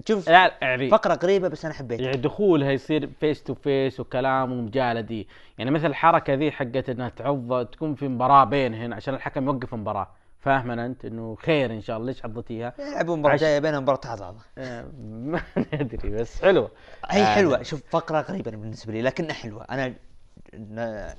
[0.04, 4.52] تشوف لا يعني فقرة قريبة بس أنا حبيتها يعني دخولها يصير face to face وكلام
[4.52, 5.24] ومجالدة
[5.58, 10.08] يعني مثل الحركة ذي حقت إنها تعض تكون في مباراة بينهن عشان الحكم يوقف المباراة.
[10.40, 14.00] فاهم أنت إنه خير إن شاء الله ليش عضتيها؟ يلعبوا مباراة عش- جاية بينهم مباراة
[14.04, 14.82] عضاضة آه،
[15.32, 15.42] ما
[15.72, 16.70] ندري بس حلوة.
[17.06, 17.62] هي آه، حلوة.
[17.62, 19.64] شوف فقرة غريبة بالنسبة لي لكنها حلوة.
[19.64, 19.94] أنا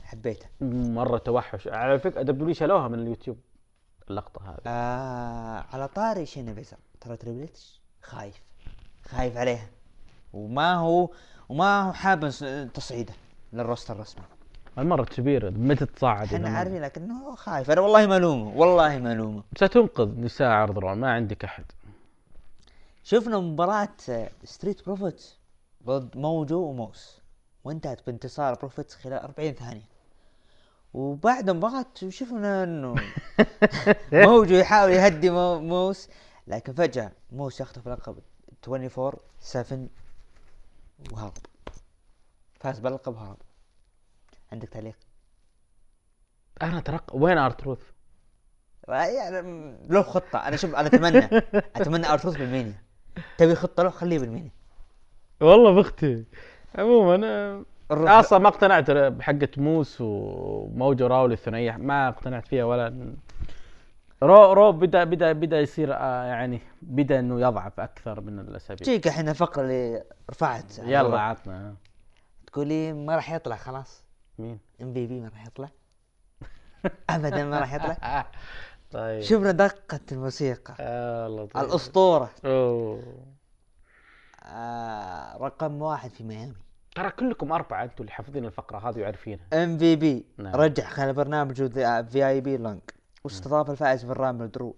[0.03, 0.49] حبيتها.
[0.61, 1.67] مرة توحش.
[1.67, 3.37] على فكرة دبليو شالوها من اليوتيوب
[4.09, 4.57] اللقطة هذه.
[4.67, 7.49] آه على طاري شينا بيزلر ترى تريبل
[8.01, 8.41] خايف.
[9.05, 9.67] خايف عليها.
[10.33, 11.09] وما هو
[11.49, 12.29] وما هو حاب
[12.73, 13.13] تصعيده
[13.53, 14.23] لل roster الرسمي.
[14.77, 17.71] المرة كبيرة متى تصعد؟ ما- عارفين لكنه خايف.
[17.71, 21.63] أنا والله ما الومه والله ما الومه ستنقذ نساء عرض رو ما عندك أحد.
[23.03, 23.89] شفنا مباراة
[24.43, 25.37] ستريت بروفيتس
[25.85, 27.17] ضد موجو وموس
[27.63, 29.81] وانتهت بانتصار بروفيتس خلال 40 ثانية.
[30.93, 32.95] وبعد المباراة شفنا إنه
[34.13, 36.09] موجو يحاول يهدي مو- موس
[36.47, 38.15] لكن فجأة موس يخطف لقب
[38.67, 39.87] 24 7
[41.11, 41.33] وهرب.
[42.59, 43.37] فاز باللقب وهرب.
[44.51, 44.95] عندك تعليق؟
[46.61, 47.81] أنا ترق وين ارتروث؟
[48.87, 50.47] يعني له خطة.
[50.47, 51.29] أنا شوف أنا أتمنى.
[51.75, 52.81] أتمنى ارتروث بالمانيا
[53.37, 54.51] تبي خطة له؟ خليه بالمانيا
[55.41, 56.25] والله بختي.
[56.75, 57.15] عموما
[57.91, 61.71] أنا أصلا ما اقتنعت بحقة موس وموجو راولي الثنائية.
[61.71, 63.15] ما اقتنعت فيها ولا
[64.23, 68.85] رو رو بدا بدا بدا يصير آه، يعني بدا إنه يضعف أكثر من الأسابيع.
[68.85, 71.75] تجيك الحين الفقرة اللي رفعت يلا عطنا.
[72.47, 74.03] تقولي ما راح يطلع خلاص.
[74.39, 75.69] مين؟ إم في بي ما راح يطلع.
[77.09, 78.31] ابدا ما راح يطلع.
[78.91, 79.21] طيب.
[79.21, 80.75] شفنا دقة الموسيقى.
[80.79, 81.63] آه طيب.
[81.63, 82.29] الأسطورة.
[82.45, 83.25] أوه.
[84.43, 86.55] آه رقم واحد في ميامي.
[86.95, 89.45] ترى كلكم أربعة أنتم اللي حافظين الفقرة هذه وعارفينها.
[89.53, 90.25] إم في بي.
[90.37, 90.55] نعم.
[90.55, 91.71] رجع خلال برنامج
[92.11, 92.81] VIP Lounge
[93.23, 94.75] واستضاف الفائز في الرامبل درو.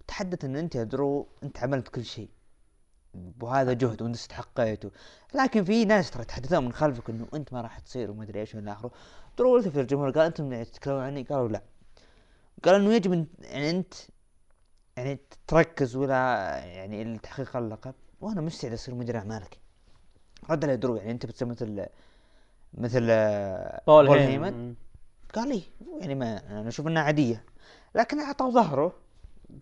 [0.00, 2.28] وتحدث إن أنت يا درو أنت عملت كل شيء.
[3.40, 4.90] وهذا جهد وانت استحقيته
[5.34, 8.54] لكن في ناس ترى يتحدثون من خلفك إنه أنت ما راح تصير وما أدري إيش
[8.54, 8.90] والى اخره
[9.38, 11.62] درو التفت الجمهور قال أنتم اللي تتكلمون عني؟ قالوا لا.
[12.64, 13.94] قال إنه يجب ان يعني أنت
[14.96, 16.14] يعني تركز ولا
[16.64, 19.58] يعني لتحقيق اللقب وأنا مستعد أصير مدير أعمالك.
[20.50, 21.86] رد عليه درو يعني أنت بتصير مثل
[22.74, 23.00] مثل
[23.86, 24.74] بول بول هيمن.
[25.34, 25.62] قال لي
[26.00, 27.44] يعني ما أنا أشوف إنها عادية.
[27.94, 28.92] لكن أعطاه ظهره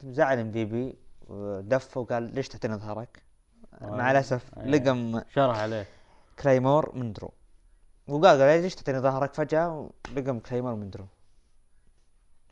[0.05, 0.95] زعل MVP
[1.29, 3.23] ودف وقال ليش تعطيني ظهرك؟
[3.81, 4.67] مع الأسف أيه.
[4.67, 5.87] لقم شرح عليه.
[6.43, 7.33] Claymore من درو.
[8.09, 11.07] وقال قال ليش تعطيني ظهرك فجأة؟ ولقم Claymore من درو.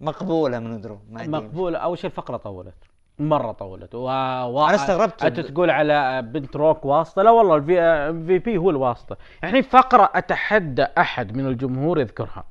[0.00, 2.74] مقبولة من درو ما عندي مقبول أول شيء الفقرة طولت.
[3.18, 3.94] مرة طولت.
[3.94, 3.98] و...
[3.98, 4.66] و...
[4.66, 5.24] أنا استغربت.
[5.24, 9.16] أنت تقول على بنت الروك واسطة؟ لا والله ال MVP هو الواسطة.
[9.42, 12.44] يعني فقرة أتحدى أحد من الجمهور يذكرها.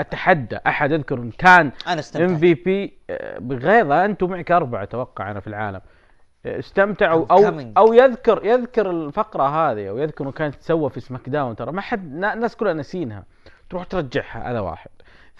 [0.00, 2.98] أتحدى أحد يذكر إن كان أنا MVP
[3.38, 4.04] بغيظة.
[4.04, 5.76] أنتم معك أربعة أتوقع أنا في العالم.
[5.76, 5.97] آه،
[6.46, 7.60] استمتعوا أو.
[7.76, 11.72] أو يذكر يذكر الفقرة هذه أو يذكر إنه كانت تسوى في SmackDown ترى.
[11.72, 13.24] ما حد نا- الناس كلها ناسينها
[13.70, 14.90] تروح ترجعها هذا واحد.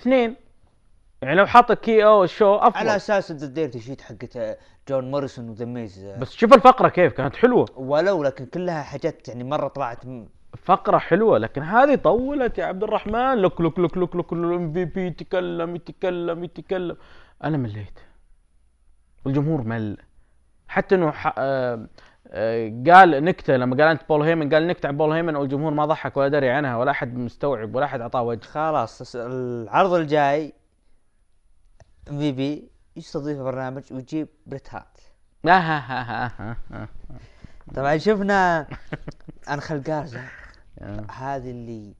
[0.01, 0.37] اثنين
[1.23, 2.79] يعني لو حط KO Show أفضل.
[2.79, 4.59] على أساس ال Dirt Sheet حقت
[4.89, 7.67] جون موريسون و The Miz بس شوف الفقرة كيف كانت حلوة.
[7.77, 10.29] ولو لكن كلها حاجات يعني مرة طلعت م-
[10.63, 13.35] فقرة حلوة لكن هذه طولت يا عبد الرحمن.
[13.35, 16.97] لك لك لك لك لك ال MVP يتكلم يتكلم يتكلم.
[17.45, 17.99] أنا مليت.
[19.25, 19.97] والجمهور مل.
[20.69, 21.35] حتى إنه ح...
[21.39, 21.87] آه...
[22.29, 22.83] آه...
[22.87, 26.17] قال نكتة لما قال أنت بول هيمن قال نكتة عن بول هيمن والجمهور ما ضحك
[26.17, 30.53] ولا دري عنها ولا أحد مستوعب ولا أحد أعطاه وجه خلاص العرض الجاي
[32.11, 35.13] MVP يستضيف برنامج ويجيب بريت هارت
[35.47, 36.89] ها ها ها ها ها.
[37.75, 38.67] طبعا شفنا
[39.53, 40.21] انخل جارزا.
[41.11, 41.95] هذه اللي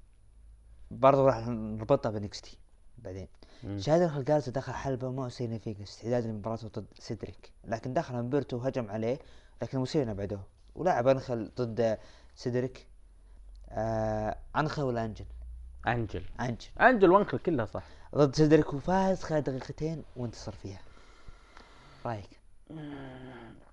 [0.91, 2.59] برضو راح نربطها ب NXT
[2.99, 3.29] بعدين
[3.65, 7.53] انخل جارزا دخل حلبة مع زيلينا فيجا استعدادا لمباراته ضد سيدريك.
[7.65, 9.19] لكن دخل همبرتو وهجم عليه
[9.63, 10.41] لكن موسينا بعده.
[10.75, 11.99] ولعب أنخل ضد
[12.35, 12.87] سيدريك
[13.71, 15.25] آه أنخل ولا أنجل؟
[15.87, 16.23] أنجل.
[16.41, 16.69] أنجل.
[16.81, 17.83] أنجل وانكل كلها صح.
[18.15, 20.81] ضد سيدريك وفاز خلال دقيقتين وانتصر فيها.
[22.07, 22.39] رأيك؟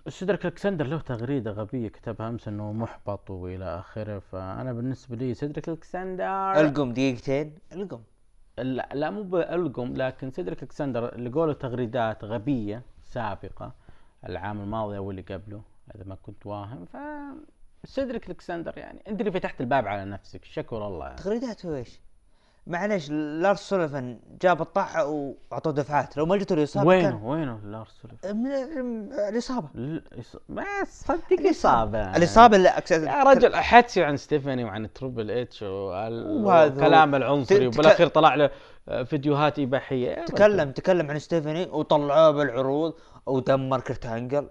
[0.09, 4.19] سيدريك ألكسندر له تغريدة غبية كتبها أمس إنه محبط وإلى آخره.
[4.19, 6.51] فأنا بالنسبة لي سيدريك ألكسندر.
[6.59, 8.01] ألقم دقيقتين ألقم.
[8.57, 13.73] لا, مو بألقم لكن سيدريك ألكسندر اللي قوله تغريدات غبية سابقة
[14.25, 15.61] العام الماضي أو اللي قبله
[15.95, 16.97] إذا ما كنت واهم ف
[17.83, 21.15] سيدريك ألكسندر يعني أنت اللي فتحت الباب على نفسك شكر الله.
[21.15, 21.99] تغريداته إيش؟
[22.67, 26.17] معليش لارس سوليفان جاب الطاحة وأعطوه دفعات.
[26.17, 28.37] لو ما جته الإصابة وينه؟ وينه لارس سوليفان؟ كان
[29.75, 32.15] من إص- ما صدق إصابة.
[32.17, 32.91] الإصابة اللي أكس...
[32.91, 37.15] يا رجل حدثي عن ستيفاني وعن Triple H والكلام هو.
[37.17, 38.49] العنصري تك- وبالأخير طلع له
[38.89, 40.25] آه، فيديوهات إباحية.
[40.25, 42.93] تكلم تكلم عن ستيفاني وطلعوه بالعروض
[43.25, 44.49] ودمر كرت انجل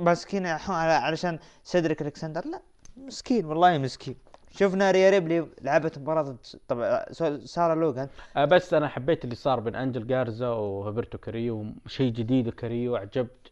[0.00, 2.42] ماسكين علشان سيدريك ألكسندر.
[2.46, 2.60] لا
[2.96, 4.16] مسكين والله مسكين.
[4.56, 6.36] شفنا ريا ريبلي لعبت مباراة ضد
[6.68, 7.12] طبعا
[7.44, 8.08] سارة لوغان.
[8.36, 13.50] آه، بس أنا حبيت اللي صار بين أنجل جارزا وهبرتو كاريو شيء جديد كاريو عجبت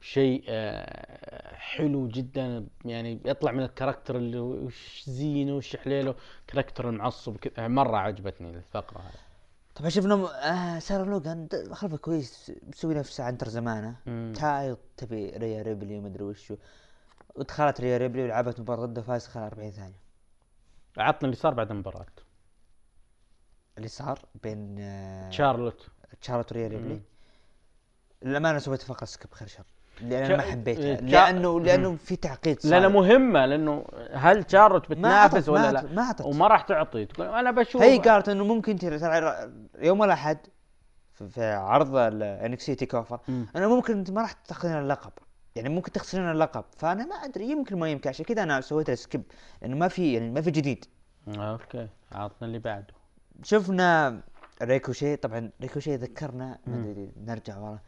[0.00, 6.14] شيء آه، حلو جدا يعني يطلع من ال character اللي وش زينه وش حليله
[6.46, 9.20] character المعصب مرة عجبتني الفقرة هذه.
[9.74, 13.96] طبعا شفنا م- آه سارة لوغان خلفه كويس مسوي نفسه عنتر زمانه.
[14.96, 16.56] تبي ريا ريبلي ومدري وشو.
[17.36, 20.09] ودخلت ريا ريبلي ولعبت مباراة ضده فاز خلال 40 ثانية.
[20.98, 22.06] عطنا اللي صار بعد المباراة
[23.76, 25.86] اللي صار بين آه شارلوت
[26.20, 27.00] شارلوت وريا ريبلي مم.
[28.22, 29.64] للأمانة سويت skip خير شر
[30.00, 32.70] لأن شا- ما حبيتها شا- لأنه لأنه في تعقيد صار.
[32.72, 34.96] لانها مهمة لأنه هل شارلوت ما
[35.28, 36.24] أعطت- بتنافس ما ولا أعطت- لا؟ ما أعطت.
[36.26, 38.98] وما راح تعطي تقول أنا بشوف هي قالت إنه ممكن ترى
[39.78, 40.38] يوم الأحد
[41.14, 41.88] في- عرض
[42.74, 43.46] TakeOver مم.
[43.56, 45.12] أنا ممكن أنت ما راح تاخذين اللقب
[45.56, 46.64] يعني ممكن تخسرين اللقب.
[46.76, 49.22] فأنا ما أدري يمكن ما يمكن عشان كذا أنا سويت skip
[49.62, 50.84] لأنه ما في يعني ما في جديد.
[51.28, 51.88] Okay.
[52.12, 52.94] عطنا اللي بعده.
[53.42, 54.20] شفنا
[54.62, 55.16] ريكوشي.
[55.16, 57.78] طبعا ريكوشي ذكرنا ما أدري نرجع ورا.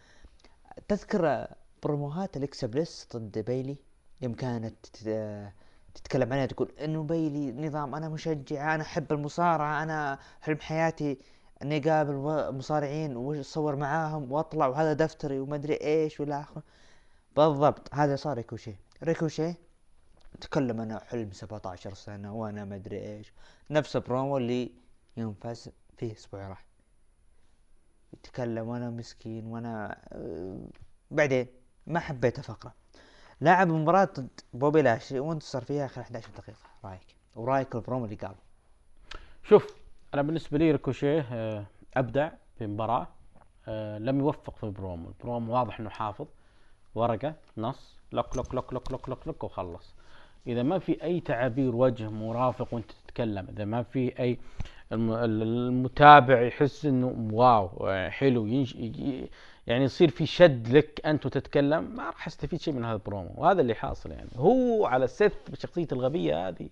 [0.88, 1.46] تذكر
[1.82, 3.76] بروموهات أليكسا بليس ضد بايلي
[4.22, 5.52] يوم كانت تت-
[5.94, 11.18] تتكلم عليها تقول إنه بايلي نظام أنا مشجع أنا أحب المصارعة أنا حلم حياتي
[11.62, 12.14] إني أقابل
[12.56, 16.62] مصارعين وأصور معاهم وأطلع وهذا دفتري وما أدري إيش وإلى آخره.
[17.36, 19.54] بالضبط هذا صار ريكوشي ريكوشي
[20.40, 23.32] تكلم أنا حلم 17 سنة وأنا ما أدري إيش.
[23.70, 24.70] نفس البرومو اللي
[25.16, 26.64] يوم فاز فيه أسبوع راح.
[28.12, 30.66] يتكلم وأنا مسكين وأنا آه،
[31.10, 31.46] بعدين
[31.86, 32.74] ما حبيت الفقره
[33.40, 36.58] لاعب مباراة ضد بوبي لاشلي وانتصر فيها آخر 11 دقيقة.
[36.84, 38.34] رأيك؟ ورأيك البرومو اللي قال
[39.48, 39.76] شوف
[40.14, 43.08] أنا بالنسبة لي ريكوشيه آه، أبدع في المباراه
[43.68, 45.08] آه، لم يوفق في ال promo.
[45.08, 46.26] ال promo واضح إنه حافظ.
[46.94, 49.94] ورقة نص لك لك لك لك لك لك لك وخلص.
[50.46, 54.38] إذا ما في أي تعابير وجه مرافق وأنت تتكلم إذا ما في أي
[54.92, 57.68] الم- ال- المتابع يحس إنه wow
[58.10, 58.74] حلو ينش...
[59.66, 63.30] يعني يصير في شد لك أنت وتتكلم ما راح أستفيد شيء من هذا البرومو.
[63.36, 64.28] وهذا اللي حاصل يعني.
[64.36, 66.68] هو على سيث بشخصيته الغبية هذه.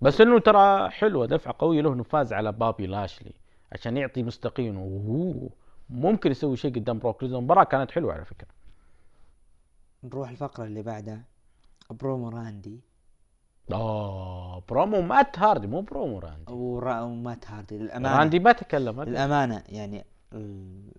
[0.00, 3.32] بس إنه ترى حلوة دفعة قوية له إنه فاز على بوبي لاشلي
[3.72, 4.78] عشان يعطي مستقيم.
[4.78, 5.48] وهو
[5.90, 8.48] ممكن يسوي شيء قدام بروك ليزنر المباراة كانت حلوة على فكرة.
[10.04, 11.24] نروح الفقرة اللي بعدها.
[11.90, 12.80] برومو راندي.
[13.72, 16.52] آه برومو مات هاردي مو برومو راندي.
[16.52, 17.78] ورا- ومات هاردي.
[17.78, 18.18] للأمانة.
[18.18, 19.02] راندي ما تكلم.
[19.02, 20.92] للأمانة يعني ال-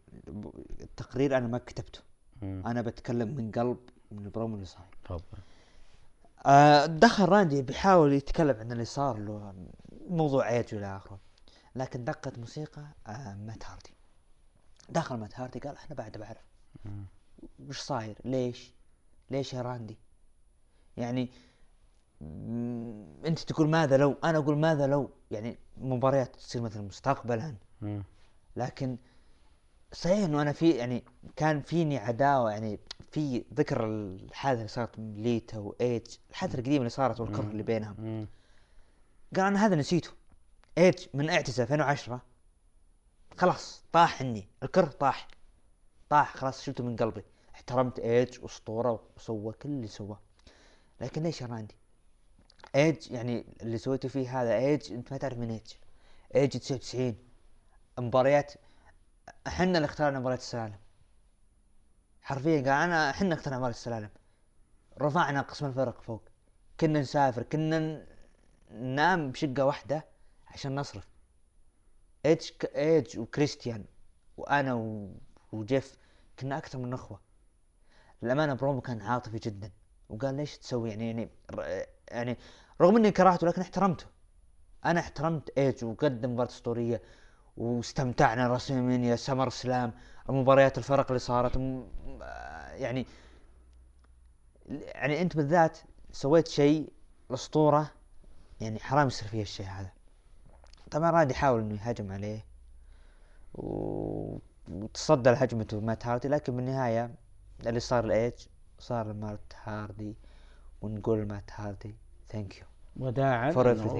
[0.81, 1.99] التقرير أنا ما كتبته.
[2.41, 2.63] مم.
[2.65, 3.77] أنا بتكلم من قلب
[4.11, 4.87] من البرومو اللي صاير.
[5.03, 5.21] تفضل.
[6.45, 9.53] آه دخل راندي بيحاول يتكلم عن اللي صار له
[10.09, 11.19] موضوع ايج والى آخره.
[11.75, 13.93] لكن دقت موسيقى آه مات هاردي.
[14.89, 16.45] دخل مات هاردي قال إحنا بعد بعرف.
[17.69, 18.73] وش صاير؟ ليش؟
[19.31, 19.97] ليش يا راندي؟
[20.97, 21.29] يعني
[23.25, 27.55] انت تقول ماذا لو؟ أنا أقول ماذا لو؟ يعني مباريات تصير مثلا مستقبلا.
[28.55, 28.97] لكن
[29.93, 31.03] صحيح إنه أنا في يعني
[31.35, 32.79] كان فيني عداوة يعني
[33.11, 38.27] في ذكر الحادثة اللي صارت ليتا وإيج الحادثة القديمة اللي صارت والكرة اللي بينهم.
[39.35, 40.09] قال أنا هذا نسيته.
[40.77, 42.21] ايج من اعتزل 2010
[43.37, 45.27] خلاص طاح عني الكرة طاح.
[46.09, 47.23] طاح خلاص شلته من قلبي.
[47.61, 50.19] احترمت ايج اسطوره وسوى كل اللي سواه.
[51.01, 51.75] لكن ليش يا راندي
[52.75, 55.73] ايج يعني اللي سويته فيه هذا ايج أنت ما تعرف من ايج
[56.35, 57.15] ايج 99
[57.99, 58.53] مباريات
[59.47, 60.79] إحنا اللي اخترنا مباريات السلالم.
[62.21, 64.09] حرفيا قال أنا إحنا اخترنا مباريات السلالم.
[65.01, 66.23] رفعنا قسم الفرق فوق.
[66.79, 68.05] كنا نسافر كنا
[68.71, 70.05] ننام بشقة واحدة
[70.47, 71.07] عشان نصرف.
[72.25, 73.85] ايج ك- ايج وكريستيان
[74.37, 75.13] وأنا و-
[75.51, 75.97] وجيف
[76.39, 77.19] كنا أكثر من إخوة.
[78.23, 79.71] للأمانة برومو كان عاطفي جدا.
[80.09, 81.29] وقال ليش تسوي يعني يعني
[82.11, 82.37] يعني
[82.81, 84.05] رغم إني كرهته لكن احترمته.
[84.85, 87.01] أنا احترمت إيج وقدم مباراة أسطورية.
[87.57, 89.93] واستمتعنا WrestleMania SummerSlam.
[90.29, 91.57] مباريات الفرق اللي صارت.
[91.57, 91.87] م-
[92.71, 93.05] يعني
[94.69, 95.77] يعني أنت بالذات
[96.11, 96.93] سويت شيء
[97.29, 97.91] الاسطوره
[98.61, 99.89] يعني حرام يصير فيه الشيء هذا.
[100.91, 102.45] طبعا راد يحاول إنه يهاجم عليه.
[103.53, 104.37] و...
[104.69, 107.15] وتصدى لهجمته مات هاردي لكن بالنهاية
[107.67, 108.33] اللي صار لايج
[108.79, 110.15] صار مات هاردي
[110.81, 111.95] ونقول مات هاردي.
[112.29, 112.63] thank you
[112.99, 113.51] وداعا.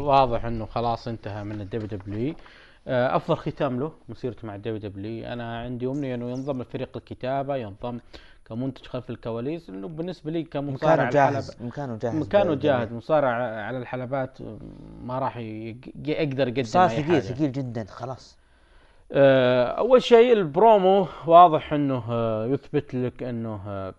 [0.01, 2.35] واضح إنه خلاص انتهى من ال WW
[2.87, 7.55] آه، أفضل ختام له مسيرته مع ال WW أنا عندي أمنية إنه ينضم لفريق الكتابة
[7.55, 7.99] ينضم
[8.45, 9.69] كمنتج خلف الكواليس.
[9.69, 12.91] إنه بالنسبة لي كمصارع مكانه على جاهز مكانه جاهز مكانه جاهز.
[12.91, 13.29] مصارع
[13.65, 14.37] على الحلبات
[15.03, 18.37] ما راح يق- يقدر يقدم صار ثقيل ثقيل جدا خلاص.
[19.13, 23.93] أول شيء البرومو واضح إنه آه، يثبت لك إنه آه،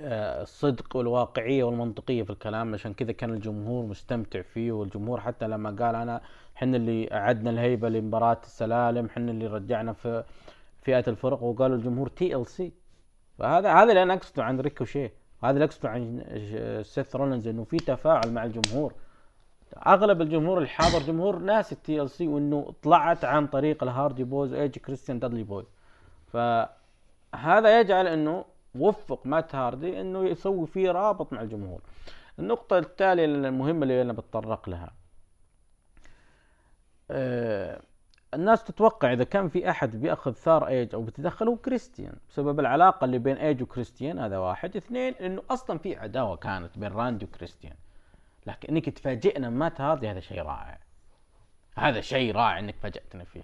[0.00, 2.74] آه، الصدق والواقعية والمنطقية في الكلام.
[2.74, 6.20] عشان كذا كان الجمهور مستمتع فيه والجمهور حتى لما قال أنا
[6.54, 10.24] حنا اللي أعدنا الهيبة لمباراة السلالم حنا اللي رجعنا في
[10.82, 11.42] فئة الفرق.
[11.42, 12.72] وقالوا الجمهور TLC
[13.38, 15.12] فهذا هذا اللي أنا أقصده عن ريكوشيه.
[15.44, 16.24] هذا اللي أقصده عن
[16.82, 18.94] سيث رولينز إنه في تفاعل مع الجمهور.
[19.76, 25.18] أغلب الجمهور الحاضر جمهور ناس ال TLC وإنه طلعت عن طريق الهاردي بويز ايج كريستيان
[25.18, 25.66] دادلي بويز
[26.32, 28.44] فهذا يجعل إنه
[28.74, 31.80] وفق مات هاردي إنه يسوي فيه رابط مع الجمهور.
[32.38, 34.92] النقطة التالية المهمة اللي أنا بتطرق لها.
[37.10, 37.80] آه،
[38.34, 43.04] الناس تتوقع إذا كان في أحد بيأخذ ثار ايج أو بيتدخل هو كريستيان بسبب العلاقة
[43.04, 44.76] اللي بين ايج وكريستيان هذا واحد.
[44.76, 47.74] اثنين إنه أصلا في عداوة كانت بين راندي وكريستيان
[48.46, 50.78] لكن انك تفاجئنا بمات هاردي هذا شيء رائع.
[51.76, 53.42] هذا شيء رائع إنك فاجأتنا فيه.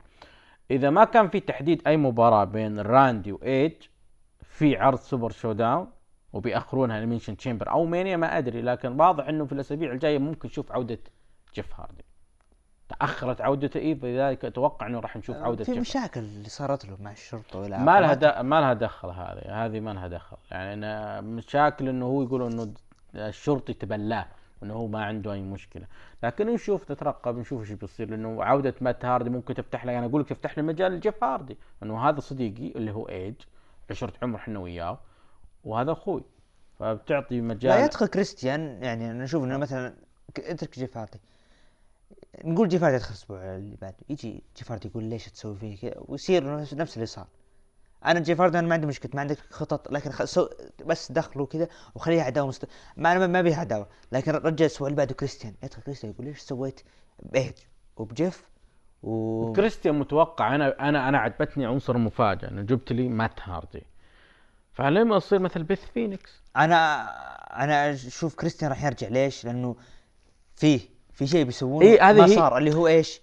[0.71, 3.73] إذا ما كان في تحديد أي مباراة بين راندي وايج
[4.43, 5.91] في عرض Super ShowDown
[6.33, 10.73] وبيأخرونها Elimination Chamber أو Mania ما أدري لكن واضح إنه في الأسابيع الجاية ممكن نشوف
[10.73, 10.99] عودة
[11.55, 12.05] جيف هاردي.
[12.89, 15.81] تأخرت عودته إيه فلذلك أتوقع إنه راح نشوف عودة في جيف.
[15.81, 18.43] مشاكل اللي صارت له مع الشرطة والى ما لها.
[18.43, 20.37] ما لها دخل هذه هذه ما لها دخل.
[20.51, 22.75] يعني أنا مشاكل إنه هو يقول إنه
[23.15, 24.27] الشرطي تبلاه.
[24.63, 25.87] إنه هو ما عنده أي مشكلة.
[26.23, 30.21] لكن نشوف نترقب نشوف إيش بيصير لأنه عودة مات هاردي ممكن تفتح لي أنا أقول
[30.21, 31.57] لك تفتح لي مجال لجيف هاردي.
[31.83, 33.35] إنه هذا صديقي اللي هو إيج
[33.91, 34.99] عشرة عمر إحنا وياه
[35.65, 36.23] وهذا أخوي.
[36.79, 37.71] فبتعطي مجال.
[37.71, 39.95] لا يدخل كريستيان يعني أنا أشوف إنه مثلا
[40.39, 41.21] اترك جيف هاردي.
[42.45, 45.95] نقول جيف هاردي يدخل الأسبوع اللي بعده يجي جيف هاردي يقول ليش تسوي فيه كذا؟
[45.99, 47.27] ويصير نفس اللي صار.
[48.07, 50.25] أنا جيف هاردي أنا ما عندي مشكلة ما عندك خطط لكن خ...
[50.25, 50.49] سو...
[50.87, 52.69] بس دخله كذا وخليها عداوه مست...
[52.97, 55.55] ما أنا ما بيها عداوه لكن رجع الأسبوع اللي بعده كريستيان.
[55.63, 56.81] يدخل كريستيان يقول ليش سويت
[57.23, 57.55] بايج
[57.97, 58.45] وبجيف
[59.03, 60.55] و كريستيان متوقع.
[60.55, 63.87] أنا أنا أنا عجبتني عنصر المفاجاه انه جبت لي مات هاردي.
[64.73, 66.43] فلما يصير مثل بيث فينيكس.
[66.57, 67.03] أنا
[67.65, 69.09] أنا أشوف كريستيان راح يرجع.
[69.09, 69.77] ليش؟ لأنه
[70.57, 70.81] فيه
[71.13, 71.87] في شيء بيسوونه.
[71.87, 73.21] إيه، هذه ما صار اللي هو إيش؟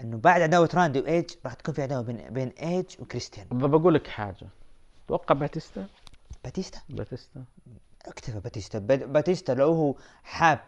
[0.00, 4.06] إنه بعد عداوة راندي وايج راح تكون في عداوة بين بين إيج وكريستيان بقول لك
[4.06, 4.48] حاجة.
[5.08, 5.86] توقع باتيستا؟
[6.44, 7.44] باتيستا؟ باتيستا.
[8.06, 8.78] اكتفى باتيستا.
[8.78, 9.94] بات- باتيستا لو هو
[10.24, 10.60] حاب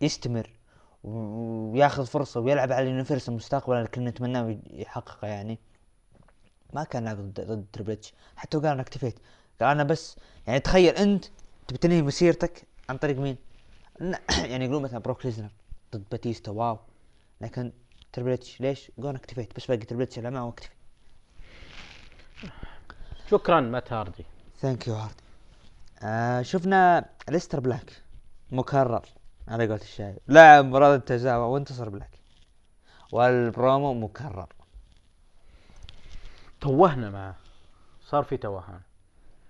[0.00, 0.50] يستمر
[1.04, 5.58] وياخذ فرصة ويلعب على فرصه المستقبل اللي كنا نتمناه يحققه يعني
[6.72, 9.18] ما كان لاعب ضد ضد تريبل اتش حتى وقال أنا اكتفيت.
[9.60, 10.16] قال أنا بس
[10.46, 11.24] يعني تخيل أنت
[11.68, 13.36] تبي تنهي مسيرتك عن طريق مين؟
[14.50, 15.50] يعني يقولون مثلا بروك ليزنر
[15.94, 16.50] ضد باتيستا.
[16.50, 16.78] واو.
[17.40, 17.72] لكن
[18.16, 20.70] تريبل اتش ليش؟ أنا اكتفيت بس باقي تريبل اتش لا ما واكتفي
[23.30, 24.24] شكرا مات هاردي.
[24.58, 25.22] thank you هاردي.
[26.02, 28.02] آه شفنا أليستر بلاك.
[28.52, 29.02] مكرر.
[29.48, 32.10] على قولة الشايب لاعب مباراة التزاوى وانتصر بلاك.
[33.12, 34.48] والبرومو مكرر.
[36.60, 37.36] توهنا معه.
[38.02, 38.80] صار في توهان.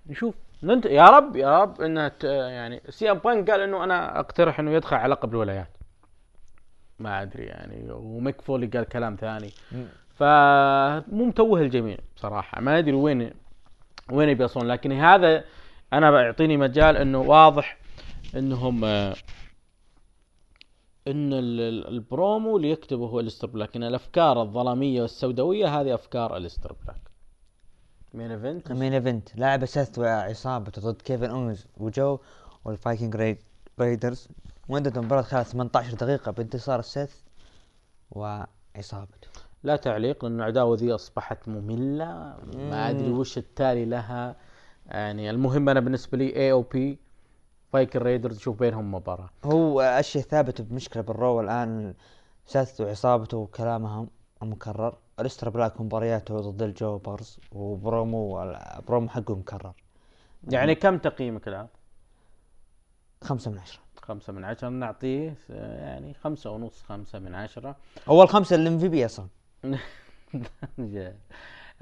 [0.06, 0.34] نشوف.
[0.62, 0.86] ننت...
[0.86, 2.24] يا رب يا رب انها ت...
[2.24, 5.75] يعني سي إم بانك قال إنه أنا أقترح إنه يدخل على لقب الولايات
[6.98, 7.92] ما أدري يعني.
[7.92, 9.50] وميك فولي قال كلام ثاني.
[10.14, 12.60] فمو متوه الجميع بصراحة.
[12.60, 13.30] ما أدري وين
[14.10, 15.44] وين بيصون لكن هذا
[15.92, 17.78] أنا بعطيني مجال إنه واضح
[18.36, 19.14] إنهم إن
[21.32, 23.76] ال- ال- البرومو اللي يكتبه هو الستر بلاك.
[23.76, 27.00] ان الأفكار الظلامية والسوداوية هذه أفكار الستر بلاك.
[28.14, 32.18] مين ايفنت المين ايفنت لاعب سيث وعصابته ضد كيفن أونز وجو
[32.64, 33.38] وال Viking Rai...
[34.68, 37.14] وانتهت المباراة خلال 18 دقيقة بانتصار سيث
[38.10, 39.28] وعصابته.
[39.62, 42.36] لا تعليق لأن العداوة ذي أصبحت مملة.
[42.54, 44.36] ما أدري وش التالي لها.
[44.86, 46.98] يعني المهم أنا بالنسبة لي AOP
[47.72, 49.30] Viking Raiders نشوف بينهم مباراة.
[49.44, 51.94] هو أشياء ثابتة بمشكلة بالرو الآن.
[52.46, 54.08] سيث وعصابته وكلامهم
[54.42, 54.96] مكرر.
[55.20, 59.72] الستر بلاك مبارياته ضد ال jobbers و promo ال promo حقه مكرر.
[60.48, 61.66] يعني كم تقييمك الآن؟
[63.24, 63.85] خمسة من عشرة.
[64.08, 67.76] خمسة من عشرة نعطيه يعني خمسة ونص خمسة من عشرة.
[68.08, 69.26] أول خمسة ال MVP أصلا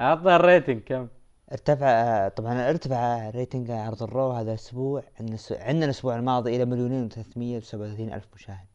[0.01, 1.09] اعطنا ال rating كم؟
[1.53, 5.03] ارتفع طبعا ارتفع rating عرض الرو هذا الأسبوع.
[5.51, 8.67] عندنا الأسبوع الماضي إلى مليونين و337 ألف مشاهد.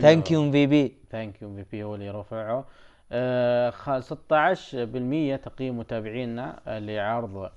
[0.00, 0.96] Thank you MVP.
[1.10, 2.64] Thank you MVP هو اللي رفعه.
[3.12, 7.50] آه خ- 16% تقييم متابعينا لعرض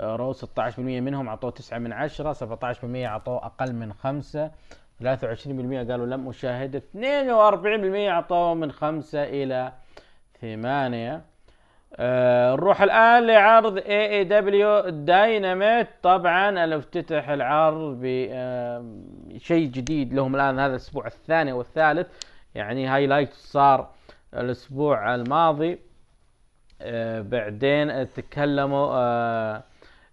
[0.00, 4.50] رو 16% منهم اعطوه 9 من 10 17% اعطوه أقل من 5
[5.02, 5.06] 23%
[5.90, 6.96] قالوا لم أشاهد 42%
[8.08, 9.72] اعطوه من 5 إلى
[10.40, 11.22] 8
[11.96, 21.06] آه نروح الآن لعرض AEW Dynamite طبعا افتتح العرض بشيء جديد لهم الآن هذا الأسبوع
[21.06, 22.06] الثاني والثالث
[22.54, 23.90] يعني highlight صار
[24.34, 25.78] الأسبوع الماضي.
[26.82, 29.62] آه بعدين تكلموا آه آه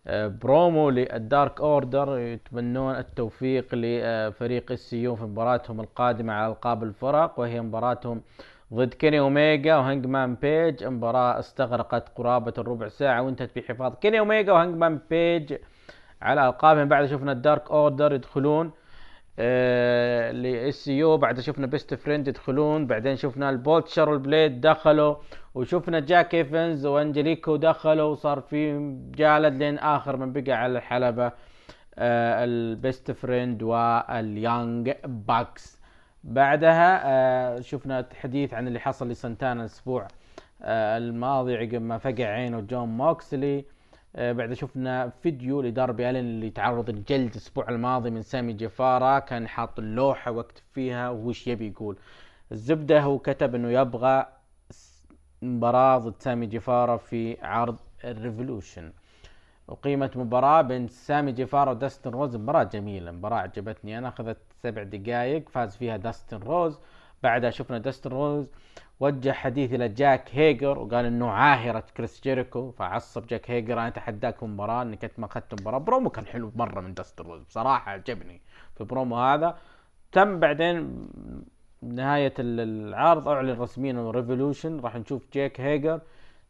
[0.10, 7.40] promo لل Dark Order يتمنون التوفيق لفريق ال SCU في مباراتهم القادمة على ألقاب الفرق
[7.40, 8.22] وهي مباراتهم
[8.74, 10.84] ضد كيني اوميجا وهانجمان بيج.
[10.84, 15.54] مباراة استغرقت قرابة الربع ساعة وانتهت بحفاظ كيني اوميجا وهانجمان بيج
[16.22, 16.88] على ألقابهم.
[16.88, 18.72] بعد شفنا ال Dark Order يدخلون
[19.44, 22.88] آه لل SCU بعد شفنا Best Friends يدخلون.
[22.88, 25.16] بعدين شفنا ال Butcher وال Blade دخلوا.
[25.56, 28.12] وشفنا جاك إيفنز وأنجليكو دخلوا.
[28.12, 31.32] وصار في جلد لين آخر من بقى على الحلبة.
[31.98, 35.82] آه ال Best Friends وال Young Bucks.
[36.24, 40.08] بعدها آه شفنا حديث عن اللي حصل لسانتانا الأسبوع.
[40.64, 43.66] الماضي عقب ما فقع عينه جون موكسلي.
[44.16, 49.80] بعد شفنا فيديو لداربي ألين اللي تعرض للجلد الأسبوع الماضي من سامي جيفارا كان حاط
[49.80, 51.98] اللوحة وكاتب فيها وش يبي يقول.
[52.52, 54.26] الزبدة هو كتب إنه يبغى
[55.42, 58.92] مباراة ضد سامي جيفارا في عرض ال Revolution.
[59.68, 63.98] وقامت مباراة بين سامي جيفارا وداستن روز مباراة جميلة مباراة عجبتني.
[63.98, 66.80] أنا أخذت سبع دقائق فاز فيها داستن روز.
[67.24, 68.52] بعدها شفنا داستن روز
[69.00, 74.44] وجه حديث إلى جاك هيجر وقال إنه عاهرة كريس جيريكو فعصب جاك هيجر أنا أتحداك
[74.44, 75.78] مباراة إنك أنت ما أخذت مباراة.
[75.78, 78.42] برومو كان حلو مرة من داستن روز بصراحة عجبني
[78.78, 79.58] في برومو هذا.
[80.12, 81.08] تم بعدين
[81.82, 86.02] نهاية ال- العرض أعلن رسميا إنه Revolution راح نشوف جاك هيجر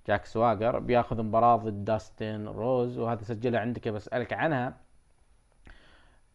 [0.08, 4.74] جاك سواجر بياخذ مباراة ضد داستن روز وهذا سجلها عندك بسألك عنها.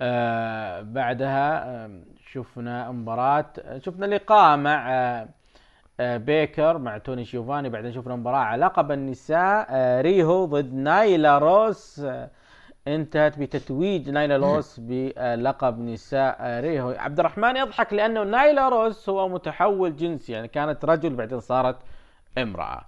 [0.00, 2.00] آه بعدها آه
[2.32, 5.28] شفنا مباراة شفنا لقاء مع آه
[6.00, 11.38] آه بيكر مع توني شيوفاني بعدين شفنا مباراة على لقب النساء آه ريهو ضد نايلا
[11.38, 12.02] روس.
[12.88, 16.90] انتهت بتتويج نايلا روس بلقب نساء ريهو.
[16.90, 21.76] عبد الرحمن يضحك لأنه نايلا روس هو متحول جنسي يعني كانت رجل بعدين صارت
[22.38, 22.84] امرأة.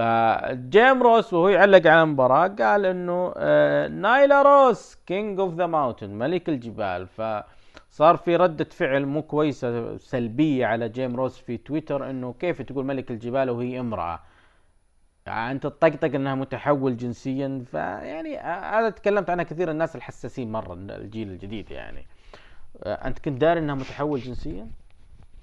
[0.00, 6.10] فجيم روس وهو يعلق على المباراة قال إنه آه، نايلا روس king of the mountain
[6.10, 7.06] ملك الجبال.
[7.06, 12.84] فصار في ردة فعل مو كويسة سلبية على جيم روس في تويتر إنه كيف تقول
[12.84, 14.20] ملك الجبال وهي امرأة؟
[15.26, 17.64] يعني أنت تطقطق إنها متحول جنسيا.
[17.70, 22.06] فيعني آه، هذا تكلمت عنها كثير الناس الحساسين مرة الجيل الجديد يعني.
[22.82, 24.68] آه، أنت كنت داري إنها متحول جنسيا؟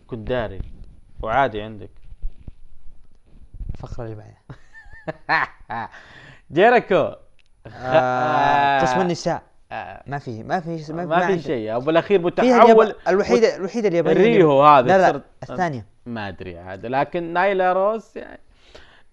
[0.07, 0.59] كنت داري.
[1.21, 2.06] وعادي عندك.
[3.76, 5.89] الفقرة اللي بعدها
[6.52, 7.11] جيريكو
[7.68, 9.41] آه، قسم النساء.
[9.72, 11.39] آه، ما في ما في ما, ما في.
[11.39, 11.76] شيء.
[11.76, 12.81] وبالاخير فيها متحول.
[12.85, 12.95] الياب...
[13.07, 14.88] الوحيدة الوحيدة اليابانية الريهو هذا.
[14.88, 15.85] لا لا صرت- الثانية.
[16.06, 16.85] ما أدري عاد.
[16.85, 18.39] لكن نايلا روس يعني.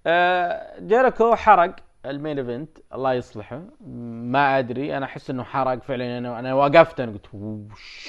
[0.06, 1.76] آه جيريكو حرق
[2.06, 2.78] ال main event.
[2.94, 3.62] الله يصلحه.
[3.86, 4.96] ما أدري.
[4.96, 6.18] أنا أحس إنه حرق فعلا.
[6.18, 7.00] أنا أنا وقفت.
[7.00, 7.26] أنا قلت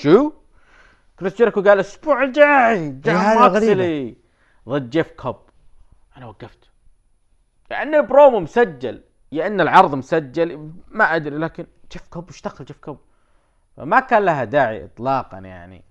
[0.02, 0.32] شو؟
[1.20, 4.16] كريس جيريكو قال الأسبوع الجاي هذا موكسلي
[4.70, 5.36] ضد جيف كوب.
[6.18, 6.70] أنا وقفت.
[7.70, 9.02] يعني برومو مسجل.
[9.32, 10.72] يا إن العرض مسجل.
[10.88, 13.00] ما أدري لكن جيف كوب إيش دخل جيف كوب.
[13.78, 15.84] فما كان لها داعي اطلاقا يعني.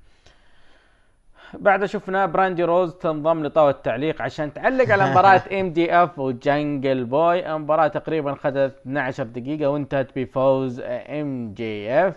[1.54, 7.88] بعد شفنا براندي روز تنضم لطاولة التعليق عشان تعلق على مباراة MJF وجنجل بوي المباراة
[7.88, 12.16] تقريبا اخذت 12 دقيقة وانتهت بفوز MJF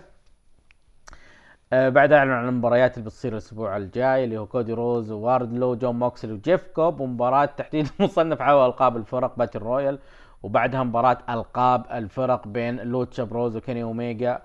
[1.72, 5.98] آه، بعد أعلن عن المباريات اللي بتصير الأسبوع الجاي اللي هو كودي روز وواردلو جون
[5.98, 9.98] موكسلي وجيف كوب ومباراة تحديد مصنف على ألقاب الفرق battle royal
[10.42, 14.42] وبعدها مباراة ألقاب الفرق بين Lucha Bros وكيني أوميجا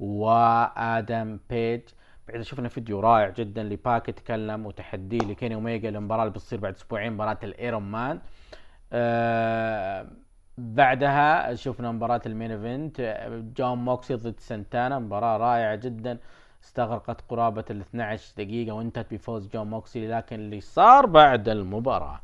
[0.00, 1.80] وآدم بيج.
[2.28, 7.12] بعد شفنا فيديو رائع جدا لباك يتكلم وتحدي لكيني أوميجا للمباراة اللي بتصير بعد أسبوعين
[7.12, 8.20] مباراة ال Iron Man.
[8.92, 10.06] آه
[10.58, 13.00] بعدها شفنا مباراة ال main event
[13.56, 16.18] جون موكسلي ضد سنتانا مباراة رائعة جدا.
[16.66, 22.20] استغرقت قرابة ال 12 دقيقة وانتهت بفوز جون موكسي لكن اللي صار بعد المباراة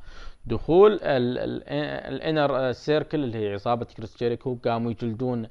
[0.47, 5.49] دخول ال Inner Circle اللي هي عصابة كريس جيريكو قاموا يجلدون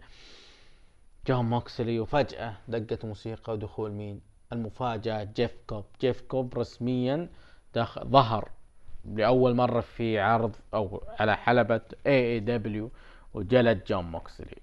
[1.28, 4.22] جون موكسلي وفجأة دقت موسيقى ودخول مين؟
[4.54, 7.30] المفاجأة جيف كوب، جيف كوب رسميا
[7.76, 8.50] دخل ظهر
[9.06, 12.92] لأول مرة في عرض أو على حلبة AEW
[13.34, 14.58] وجلد جون موكسلي.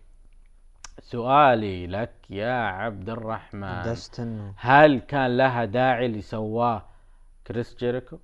[1.10, 3.82] سؤالي لك يا عبد الرحمن.
[3.82, 4.52] داستن.
[4.56, 6.84] هل كان لها داعي اللي سواه
[7.46, 8.18] كريس جيريكو؟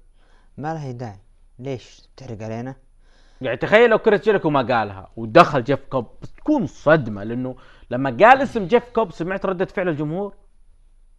[0.59, 1.19] ما لها داعي.
[1.59, 2.75] ليش تحرق علينا؟
[3.41, 6.07] يعني تخيل لو كريس جيريكو ما قالها ودخل جيف كوب
[6.37, 7.57] تكون صدمة لأنه
[7.91, 10.35] لما قال اسم جيف كوب سمعت ردة فعل الجمهور؟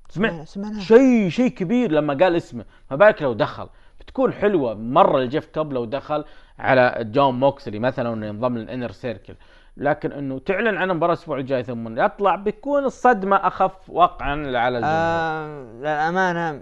[0.10, 0.82] سمعت سمعناها.
[0.82, 2.66] شيء شيء كبير لما قال اسمه.
[2.92, 3.70] ما بالك لو دخل؟
[4.00, 6.26] بتكون حلوة مرة لجيف كوب لو دخل
[6.60, 9.36] على جون موكسلي مثلا انه ينضم لل Inner Circle.
[9.78, 14.86] لكن إنه تعلن عن المباراه الأسبوع الجاي ثم يطلع بيكون الصدمة أخف وقعا على الجمهور.
[14.86, 16.62] آه للأمانة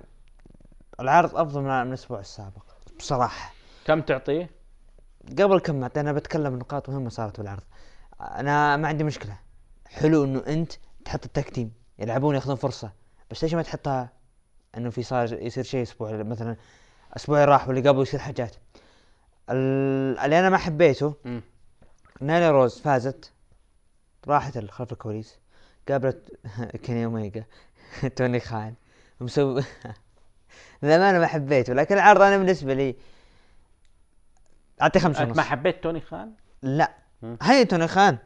[0.99, 2.63] العرض أفضل من الأسبوع السابق
[2.99, 3.53] بصراحة.
[3.85, 4.49] كم تعطيه؟
[5.39, 7.63] قبل كم أنا بتكلم نقاط مهمة صارت بالعرض.
[8.21, 9.37] أنا ما عندي مشكلة.
[9.87, 10.71] حلو إنه أنت
[11.05, 12.91] تحط ال tag team يلعبون ياخذون فرصة
[13.31, 14.09] بس ليش ما تحطها
[14.77, 16.55] إنه في صار يصير شيء أسبوع مثلا
[17.17, 18.55] أسبوع راح واللي قبله يصير حاجات.
[19.49, 21.32] ال- اللي أنا ما حبيته مم.
[22.23, 23.31] نايلا روز فازت
[24.27, 25.37] راحت خلف الكواليس
[25.89, 26.39] قابلت
[26.83, 27.43] كيني اوميجا
[28.15, 28.73] توني خان
[29.21, 29.63] مسوي
[30.83, 32.95] للأمانة ما حبيته لكن العرض أنا بالنسبة لي
[34.81, 36.31] أعطيه خمسة ونص ما حبيت توني خان؟
[36.61, 36.91] لا.
[37.41, 38.17] هاي توني خان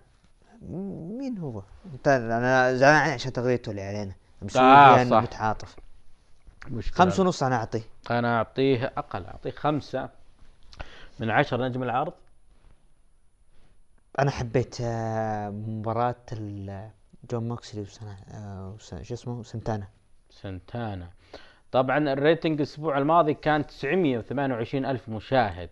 [0.61, 1.61] مين هو؟
[1.94, 5.22] أنت أنا زعلان عشان تغذيته اللي علينا مسوي آه، انه صح.
[5.24, 5.76] متعاطف
[6.68, 10.10] مشكلة خمسة ونص أنا أعطيه أنا أعطيه أقل أعطيه خمسة
[11.19, 12.14] من عشر نجم العرض
[14.19, 16.15] أنا حبيت آه، مباراة
[17.31, 19.88] جون موكسلي وسنة آه، شو اسمه؟ سنتانا
[20.30, 21.10] سنتانا
[21.72, 25.69] طبعا ال rating الأسبوع الماضي كان 928 ألف مشاهد.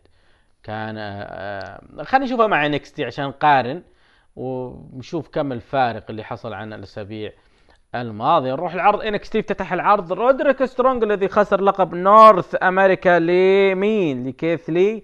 [0.63, 3.83] كان آه، خلينا نشوفها مع NXT عشان نقارن
[4.35, 7.31] ونشوف كم الفارق اللي حصل عن الأسابيع
[7.95, 8.51] الماضية.
[8.51, 9.01] نروح العرض.
[9.01, 10.13] NXT افتتح العرض.
[10.13, 15.03] رودريك سترونج الذي خسر لقب North America لمين؟ لكيث لي.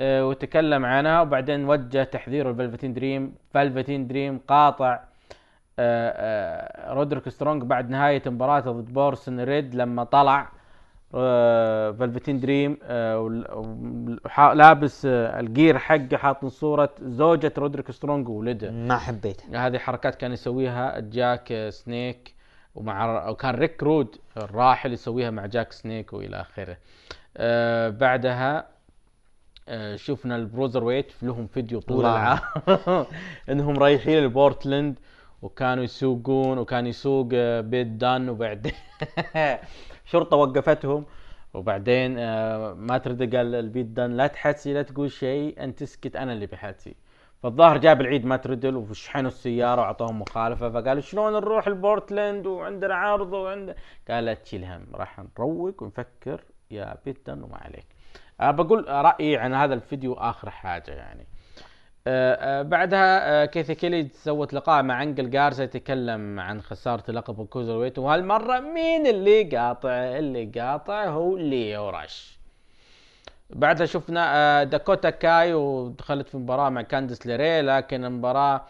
[0.00, 1.20] وتكلم عنها.
[1.20, 3.34] وبعدين وجه تحذيره لفلفتين دريم.
[3.54, 5.00] فلفتين دريم قاطع
[5.80, 6.12] آه،
[6.90, 10.48] آه، رودريك سترونج بعد نهاية مباراته ضد برونسون ريد لما طلع
[11.14, 18.70] آه، فلفتين دريم آه، لابس آه، ال gear حقه حاط صورة زوجة رودريك سترونج وولده.
[18.70, 22.34] ما حبيتها هذه حركات كان يسويها جاك آه، سنيك
[22.74, 26.76] ومع وكان ريك رود الراحل يسويها مع جاك سنيك وإلى آخره.
[27.36, 28.64] آه بعدها آه
[29.96, 32.00] شفنا ال Broserweights لهم فيديو طول.
[32.06, 32.38] العام.
[33.50, 34.98] إنهم رايحين لبورتلاند
[35.42, 38.72] وكانوا يسوقون وكان يسوق آه، بيت دان وبعدين
[40.12, 41.04] شرطة وقفتهم.
[41.54, 46.32] وبعدين آه، ما ترد قال البيت دان لا تحسي لا تقول شيء أنت تسكت أنا
[46.32, 46.94] اللي بحسي
[47.42, 50.70] فالظاهر جاب العيد ما تردل وشحنوا السيارة وأعطوهم مخالفة.
[50.70, 53.74] فقالوا شلون نروح لبورتلاند وعندنا عرض وعند
[54.10, 57.86] قال لا تشيل هم راح نروق ونفكر يا بيت دان وما عليك.
[58.40, 61.26] بقول رأيي عن هذا الفيديو آخر حاجة يعني.
[62.06, 67.40] آه، آه، بعدها آه، كيثي كيلي سوت لقاء مع أنجل جارزا يتكلم عن خسارة لقب
[67.40, 72.38] ال Cruiserweight وهالمرة مين اللي قاطع؟ اللي قاطع هو ليو راش
[73.50, 78.62] بعدها شفنا آه، داكوتا كاي ودخلت في مباراة مع كاندس ليري لكن المباراة آه،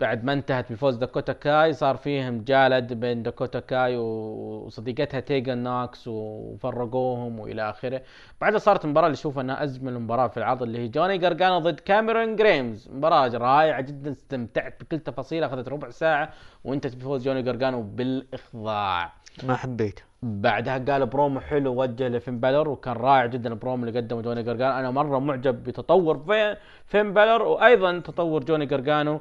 [0.00, 6.08] بعد ما انتهت بفوز داكوتا كاي صار فيه مجالد بين داكوتا كاي وصديقتها تيجن نوكس
[6.08, 8.02] وفرقوهم وإلى آخره.
[8.40, 11.80] بعدها صارت المباراة اللي أشوفها إنها اجمل مباراة في العرض اللي هي جوني جرجانو ضد
[11.80, 12.88] كاميرون جريمز.
[12.88, 16.32] مباراة رائعة جدا استمتعت بكل تفاصيلها أخذت ربع ساعة
[16.64, 19.12] وانتهت بفوز جوني جرجانو بالإخضاع.
[19.42, 20.04] ما حبيتها.
[20.24, 24.78] بعدها قال برومو حلو وجه لفين بالور وكان رائع جدا البرومو اللي قدمه جوني جرجانو.
[24.78, 26.56] أنا مرة معجب بتطور في-
[26.86, 29.20] فين بالور وأيضا تطور جوني جرجانو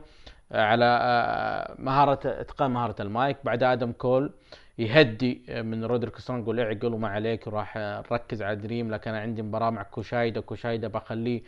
[0.52, 3.38] آه، على آه، مهارة إتقان مهارة المايك.
[3.44, 4.32] بعد آدم كول
[4.78, 8.92] يهدي آه، من رودريك سترونج يقول اعقل وما عليك وراح آه، نركز على دريم.
[8.92, 10.42] لكن أنا عندي مباراة مع كوشايدا.
[10.42, 11.42] كوشايدا بخليه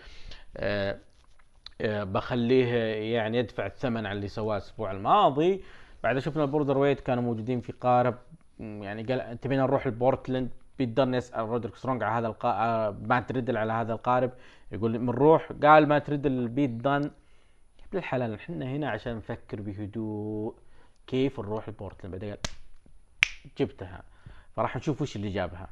[0.57, 0.97] آه،
[1.81, 2.67] آه، بخليه
[3.15, 5.61] يعني يدفع الثمن على اللي سواه الأسبوع الماضي.
[6.03, 8.15] بعد شفنا البوردر ويت كانوا موجودين في قارب
[8.59, 12.49] يعني قال تبينا نروح لبورتلاند بيقدر يسال رودريك سترونج على هذا القا...
[12.49, 14.31] آه، ما تردل على هذا القارب
[14.71, 17.11] يقول بنروح قال ما ترد البيت دان
[17.93, 20.55] الحلال إحنا هنا عشان نفكر بهدوء.
[21.07, 22.35] كيف نروح لبورتلاند؟ بعدين
[23.57, 24.03] جبتها.
[24.55, 25.67] فراح نشوف وش اللي جابها.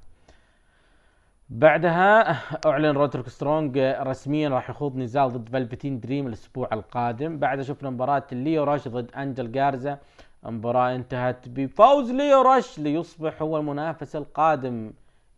[1.50, 2.32] بعدها
[2.66, 7.40] أعلن رودريك سترونج رسميا راح يخوض نزال ضد فالفتين دريم الأسبوع القادم.
[7.40, 10.00] بعدها شفنا مباراة ليو راش ضد أنجل جارزا.
[10.46, 14.92] مباراة انتهت بفوز ليو راش ليصبح هو المنافس القادم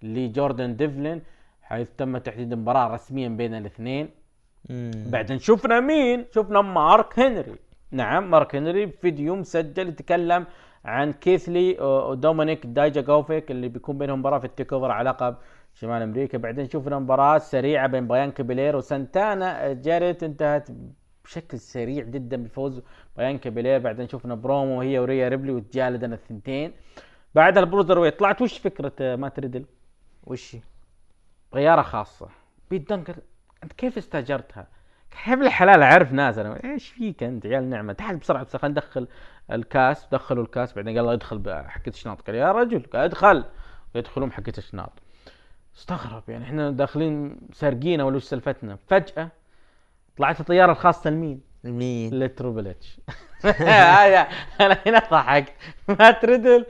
[0.03, 1.21] لجوردن ديفلين
[1.61, 4.09] حيث تم تحديد مباراة رسميا بين الاثنين.
[5.11, 7.55] بعدين شفنا مين؟ شفنا مارك هنري.
[7.91, 10.45] نعم مارك هنري فيديو مسجل يتكلم
[10.85, 15.35] عن كيث لي ودومينيك دايجاكوفيك اللي بيكون بينهم مباراة في ال TakeOver على لقب
[15.73, 16.37] شمال أمريكا.
[16.37, 20.67] بعدين شفنا مباراة سريعة بين بيانكا بيلير وسانتانا جاريت انتهت
[21.25, 22.81] بشكل سريع جدا بفوز
[23.17, 26.73] بيانكا بيلير بعدين شفنا برومو هي وريا ريبلي وتجالدن الثنتين.
[27.35, 29.65] بعدها ال Broserweights طلعت وش فكرة آه، مات ريدل؟
[30.23, 30.61] وش هي؟
[31.51, 32.29] طيارة خاصة.
[32.69, 33.15] بيت دنكر
[33.63, 34.67] أنت كيف استاجرتها؟
[35.11, 39.07] كيف الحلال ناس؟ أنا إيش فيك أنت عيال نعمة؟ تعال بسرعة بس خلينا ندخل
[39.51, 40.07] الكاس.
[40.11, 43.45] دخلوا الكاس بعدين قال ادخل بحقة الشناط قال يا رجل ادخل.
[43.95, 44.91] يدخلون حقة الشناط
[45.77, 49.31] استغرب يعني إحنا داخلين سارقينه ولا وش سلفتنا؟ فجأة
[50.17, 52.99] طلعت الطيارة الخاصة لمين؟ مين؟ لتروبل إتش.
[53.45, 54.27] هذا
[54.61, 55.53] أنا هنا ضحكت.
[55.99, 56.65] مات ريدل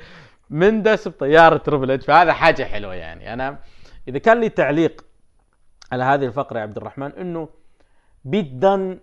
[0.50, 2.06] مندس بطيارة تريبل إتش.
[2.06, 3.34] فهذا حاجة حلوة يعني.
[3.34, 3.60] أنا
[4.08, 5.06] إذا كان لي تعليق
[5.92, 7.50] على هذه الفقرة يا عبد الرحمن إنه
[8.26, 9.00] بيت دن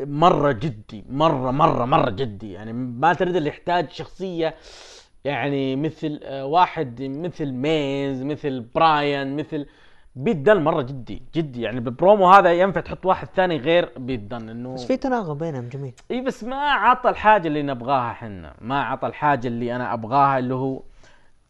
[0.00, 2.52] مرة جدي مره مره مرة جدي.
[2.52, 4.54] يعني مات ريدل يحتاج شخصية
[5.24, 9.66] يعني مثل آه، واحد مثل ميز مثل براين مثل
[10.16, 14.48] بيت دن مرة جدي جدي يعني بالبرومو هذا ينفع تحط واحد ثاني غير بيت دن
[14.48, 15.94] إنه بس في تناغم بينهم جميل.
[16.10, 20.54] إي بس ما عطى الحاجة اللي نبغاها إحنا ما عطى الحاجة اللي أنا أبغاها اللي
[20.54, 20.82] هو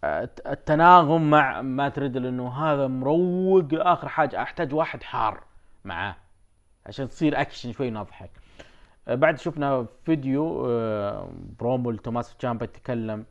[0.04, 5.40] آه، التناغم مع مات ريدل إنه هذا مروق لاخر حاجة أحتاج واحد حار
[5.84, 6.16] معاه
[6.86, 8.30] عشان تصير اكشن شوي نضحك.
[9.08, 11.28] آه، بعد شفنا فيديو آه،
[11.60, 13.24] برومو لتوماسو تشامبا يتكلم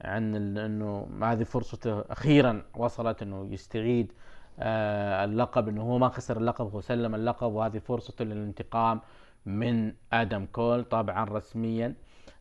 [0.00, 4.12] عن إنه هذه فرصته أخيرا وصلت إنه يستعيد
[4.58, 9.00] اللقب إنه هو ما خسر اللقب هو سلم اللقب وهذه فرصته للانتقام
[9.46, 10.84] من آدم كول.
[10.84, 11.94] طبعا رسميا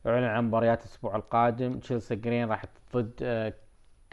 [0.07, 1.79] أعلن عن مباريات الأسبوع القادم.
[1.79, 2.65] تشيلسي جرين راح
[2.95, 3.53] ضد آه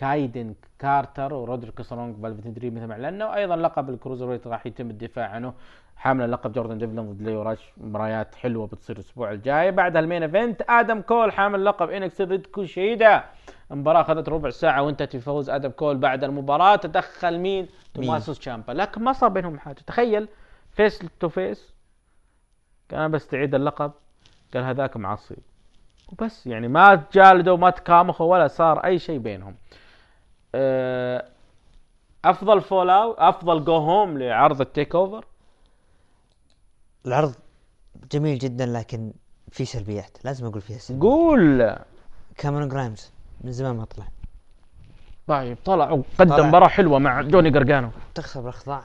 [0.01, 4.91] كايدن كارتر ورودريك سترونج وفلفتين دريم مثل ما اعلنا وأيضا لقب ال cruiserweight راح يتم
[4.91, 5.55] الدفاع عنه.
[5.97, 7.73] حامل لقب جوردن ديفلن ضد ليو راش.
[7.77, 9.71] مباريات حلوة بتصير الأسبوع الجاي.
[9.71, 10.63] بعدها ال main event.
[10.69, 13.25] آدم كول حامل لقب NXT ضد كوشيدا.
[13.73, 16.77] المباراة أخذت ربع ساعة وانتهت بفوز آدم كول بعد المباراة.
[16.77, 18.73] تدخل مين؟ توماسو تشامبا.
[18.73, 19.81] لكن ما صار بينهم حاجة.
[19.87, 20.29] تخيل
[20.73, 21.75] face to face
[22.89, 23.93] كان بستعيد اللقب.
[24.55, 25.37] قال هذاك معصب
[26.13, 26.47] وبس.
[26.47, 29.55] يعني ما تجالدوا ما تكامخوا ولا صار أي شيء بينهم.
[32.25, 35.25] أفضل fallout أفضل go home لعرض ال TakeOver
[37.07, 37.35] العرض
[38.13, 39.13] جميل جدا لكن
[39.53, 40.19] في سلبيات.
[40.25, 41.03] لازم أقول فيها سلبيات.
[41.03, 41.77] قول.
[42.37, 43.11] كاميرون جرايمز
[43.41, 44.09] من زمان ما طلع.
[45.27, 46.49] طيب طلع وقدم.
[46.49, 48.83] مباراة حلوة مع جوني قرقانو تخسر بالاخضاع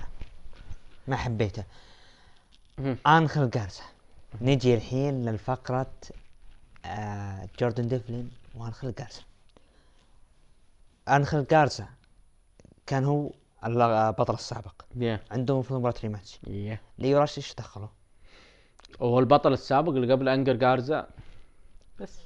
[1.08, 1.64] ما حبيته.
[3.08, 3.84] انخل جارزا
[4.42, 5.92] نجي الحين للفقرة
[6.86, 9.22] آه جوردن ديفلين وانخل جارزا
[11.10, 11.88] انخل جارزا
[12.88, 13.32] كان هو
[13.66, 14.74] البطل السابق.
[14.96, 16.40] يا عنده المفروض مباراة rematch.
[16.48, 17.90] يا ليو راش إيش دخله؟
[19.00, 21.08] وهو البطل السابق اللي قبل أنجل جارزا
[22.00, 22.20] بس.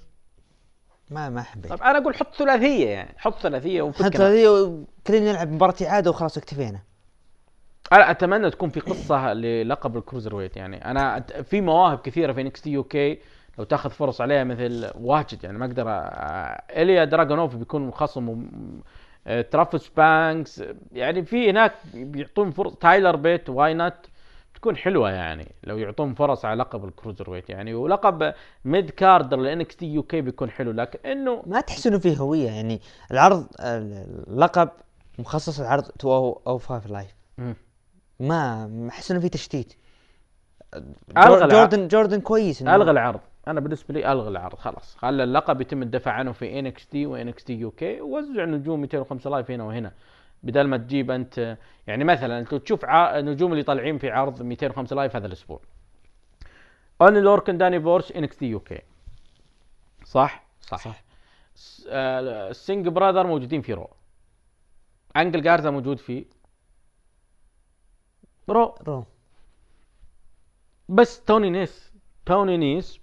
[1.09, 3.13] ما ما حبيت طيب أنا أقول حط ثلاثية يعني.
[3.17, 6.79] حط ثلاثية حتى وفكنا هذه كلنا نلعب مباراة اعادة وخلاص اكتفينا.
[7.91, 10.85] أنا أتمنى تكون في قصة للقب ال cruiserweight يعني.
[10.85, 13.19] أنا في مواهب كثيرة في NXT UK.
[13.59, 18.45] لو تاخذ فرص عليها مثل واجد يعني ما أقدر أ- إليا دراجونوف بيكون خصم
[19.27, 23.93] آه، ترافيس بانكس يعني في هناك بيعطون فرص تايلر بيت why not
[24.55, 28.33] تكون حلوة يعني لو يعطون فرص على لقب ال cruiserweight يعني ولقب
[28.65, 32.81] mid-carder ل NXT UK بيكون حلو لكن إنه ما تحس إنه فيه هوية يعني
[33.11, 34.69] العرض اللقب
[35.19, 37.55] مخصص العرض two o o five live مم.
[38.19, 39.73] ما أحس إنه في تشتيت.
[41.43, 43.19] الع- جوردن جوردن كويس ألغى العرض.
[43.49, 44.95] أنا بالنسبة لي الغى العرض خلاص.
[44.95, 49.63] خلى اللقب يتم الدفاع عنه في NXT و NXT UK ووزع نجوم 205 Live هنا
[49.63, 49.91] وهنا.
[50.43, 51.57] بدل ما تجيب أنت
[51.87, 53.19] يعني مثلا أنت تشوف ع...
[53.19, 55.59] النجوم اللي طالعين في عرض 205 Live هذا الأسبوع.
[57.01, 58.79] اوني لوركن داني بورش NXT UK.
[60.05, 61.03] صح؟ صح, صح.
[61.55, 63.89] س- آه، ال Singh Brother موجودين في Raw.
[65.17, 66.25] أنجل جارزا موجود في
[68.49, 68.75] Raw.
[68.87, 69.03] Raw.
[70.89, 71.93] بس توني نيس
[72.25, 72.99] توني نيس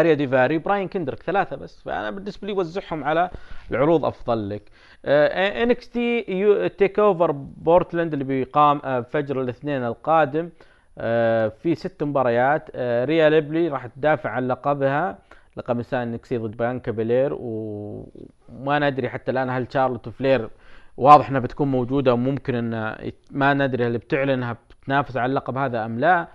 [0.00, 1.82] اريا ديفاري براين كندرك ثلاثة بس.
[1.82, 3.30] فأنا بالنسبة لي وزعهم على
[3.70, 4.62] العروض أفضل لك.
[5.04, 10.50] NXT TakeOver Portland اللي بيقام آه، فجر الاثنين القادم.
[10.98, 12.68] آه، في ست مباريات.
[12.74, 15.18] آه، ريا ريبلي راح تدافع عن لقبها.
[15.56, 17.34] لقب نساء NXT ضد بيانكا بيلير.
[17.34, 18.08] و-
[18.48, 20.48] وما ندري حتى الآن هل شارلوت فلير
[20.96, 22.96] واضح إنها بتكون موجودة وممكن إن
[23.30, 26.20] ما ندري هل بتعلنها بتنافس على اللقب هذا أم لا.
[26.20, 26.28] آه،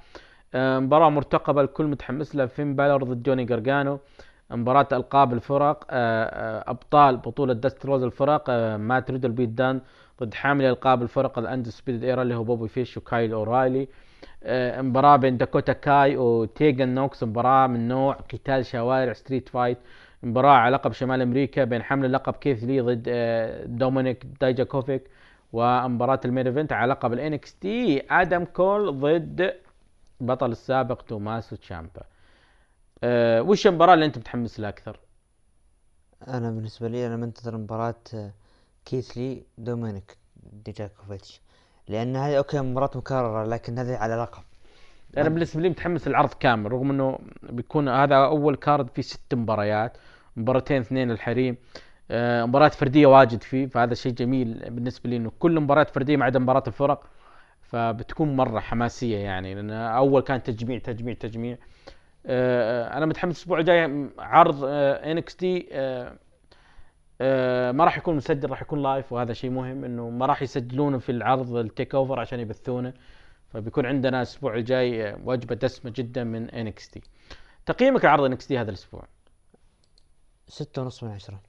[0.55, 2.45] مباراة مرتقبة الكل متحمس لها.
[2.45, 3.99] فين بالور ضد جوني جرجانو.
[4.51, 9.81] مباراة ألقاب الفرق آه، آه، أبطال بطولة دستي رودز الفرق آه، مات ريدل بيت دان
[10.23, 13.88] ضد حامل ألقاب الفرق ال Undisputed Era اللي هو بوبي فيش وكايل أورايلي.
[14.43, 19.77] آه، مباراة بين داكوتا كاي وتيجن نوكس مباراة من نوع قتال شوارع street fight.
[20.23, 23.09] مباراة على لقب شمال أمريكا بين حامل اللقب كيث لي ضد
[23.77, 25.03] دومينيك دايجاكوفيك.
[25.53, 29.53] ومباراة ال main على لقب ال NXT آدم كول ضد
[30.21, 32.01] بطل السابق توماسو تشامبا.
[33.03, 34.99] أه وش المباراة اللي انت متحمس لها أكثر؟
[36.27, 38.31] أنا بالنسبة لي أنا منتظر مباراة آه،
[38.85, 40.17] كيث لي دومينيك
[40.65, 41.41] ديجاكوفيتش.
[41.87, 44.43] لأن هذه أوكي مباراة مكررة لكن هذه على لقب.
[45.17, 49.97] أنا بالنسبة لي متحمس العرض كامل رغم إنه بيكون هذا أول card فيه ست مباريات
[50.35, 51.57] مباراتين اثنين الحريم.
[52.11, 56.25] أه مباراة فردية واجد فيه فهذا شيء جميل بالنسبة لي إنه كل مباراة فردية ما
[56.25, 57.03] عدا مباراة الفرق.
[57.71, 61.57] فبتكون مرة حماسية يعني لأن أول كان تجميع تجميع تجميع.
[62.25, 65.69] أه أنا متحمس الأسبوع الجاي عرض NXT
[67.21, 70.97] آه، ما راح يكون مسجل راح يكون live وهذا شيء مهم إنه ما راح يسجلونه
[70.97, 72.93] في العرض ال TakeOver عشان يبثونه.
[73.49, 77.01] فبيكون عندنا الأسبوع الجاي آه، وجبة دسمة جدا من NXT
[77.65, 79.03] تقييمك لعرض NXT هذا الأسبوع؟
[80.47, 81.41] ستة ونص من عشرة.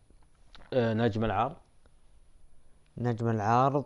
[0.73, 1.57] آه، نجم العرض.
[2.99, 3.85] نجم العرض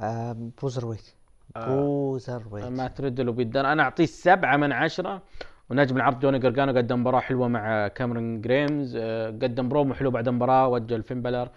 [0.00, 1.19] آه Broserweight آه،
[1.54, 5.22] Broserweight مات ريدل بيت دن أنا أعطيه سبعة من عشرة.
[5.70, 8.96] ونجم العرض جوني جرجانو قدم مباراة حلوة مع كاميرون جريمز.
[8.96, 11.48] آه، قدم برومو حلو بعد المباراة وجه لفين بالور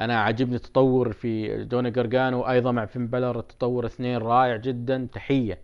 [0.00, 5.08] أنا عجبني التطور في جوني جرجانو أيضا مع فين بالور التطور اثنين رائع جدا.
[5.12, 5.58] تحية.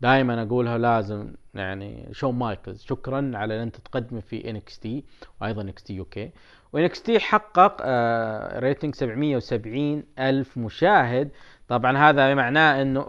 [0.00, 2.82] دائما أقولها لازم يعني شون مايكلز.
[2.82, 5.04] شكرا على أن أنت تقدمه في NXT
[5.40, 6.30] وأيضا NXT UK و
[6.72, 11.30] NXT حقق آه rating 770 ألف مشاهد.
[11.70, 13.00] طبعا هذا معناه إنه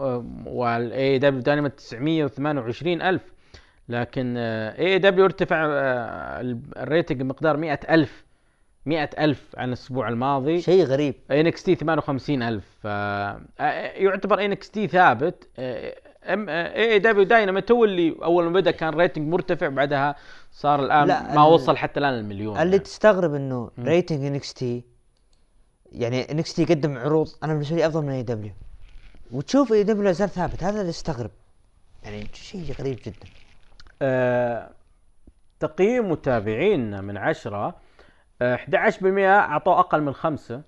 [0.46, 3.22] وال AEW Dynamite 928 ألف.
[3.90, 6.42] لكن AEW ارتفع آه،
[6.78, 8.26] ال rating بمقدار 100 ألف
[8.86, 10.62] 100 ألف عن الأسبوع الماضي.
[10.62, 11.16] شيء غريب.
[11.32, 12.64] NXT 58 ألف.
[12.82, 13.42] ف آه،
[13.96, 15.48] يعتبر NXT ثابت.
[16.24, 20.16] أم AEW Dynamite هو اللي أول ما بدأ كان rating مرتفع بعدها
[20.52, 22.80] صار الآن لا، ما ال- وصل حتى الآن المليون اللي يعني.
[22.80, 24.84] تستغرب إنه rating NXT
[25.92, 28.52] يعني NXT يقدم عروض أنا بالنسبة لي أفضل من AEW
[29.32, 31.32] وتشوف AEW زال ثابت هذا اللي أستغرب.
[32.04, 33.28] يعني شيء غريب جدا.
[34.02, 34.70] آه،
[35.60, 37.76] تقييم متابعينا من عشرة
[38.42, 40.62] آه، 11% أعطوه أقل من خمسة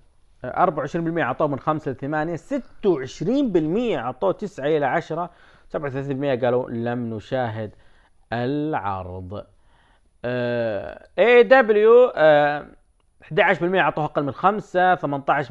[0.44, 5.30] آه، 24% أعطوه من خمسة لثمانية 26% أعطوه تسعة إلى عشرة
[5.68, 7.70] 37% قالوا لم نشاهد
[8.32, 9.44] العرض.
[11.18, 12.12] AEW
[13.30, 15.00] 11% أعطوه أقل من خمسة 18%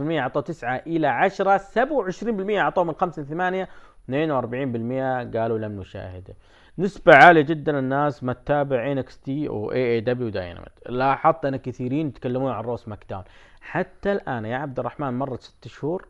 [0.02, 3.68] أعطوه 9 إلى 10 27% أعطوه من 5 ل 8
[4.10, 6.34] 42% قالوا لم نشاهده
[6.78, 10.72] نسبة عالية جدا الناس ما تتابع ان إكس تي و إي إي دبليو دايناميت.
[10.90, 13.23] لاحظت أن كثيرين يتكلمون عن Raw SmackDown
[13.62, 16.08] حتى الآن يا عبد الرحمن مرت ست شهور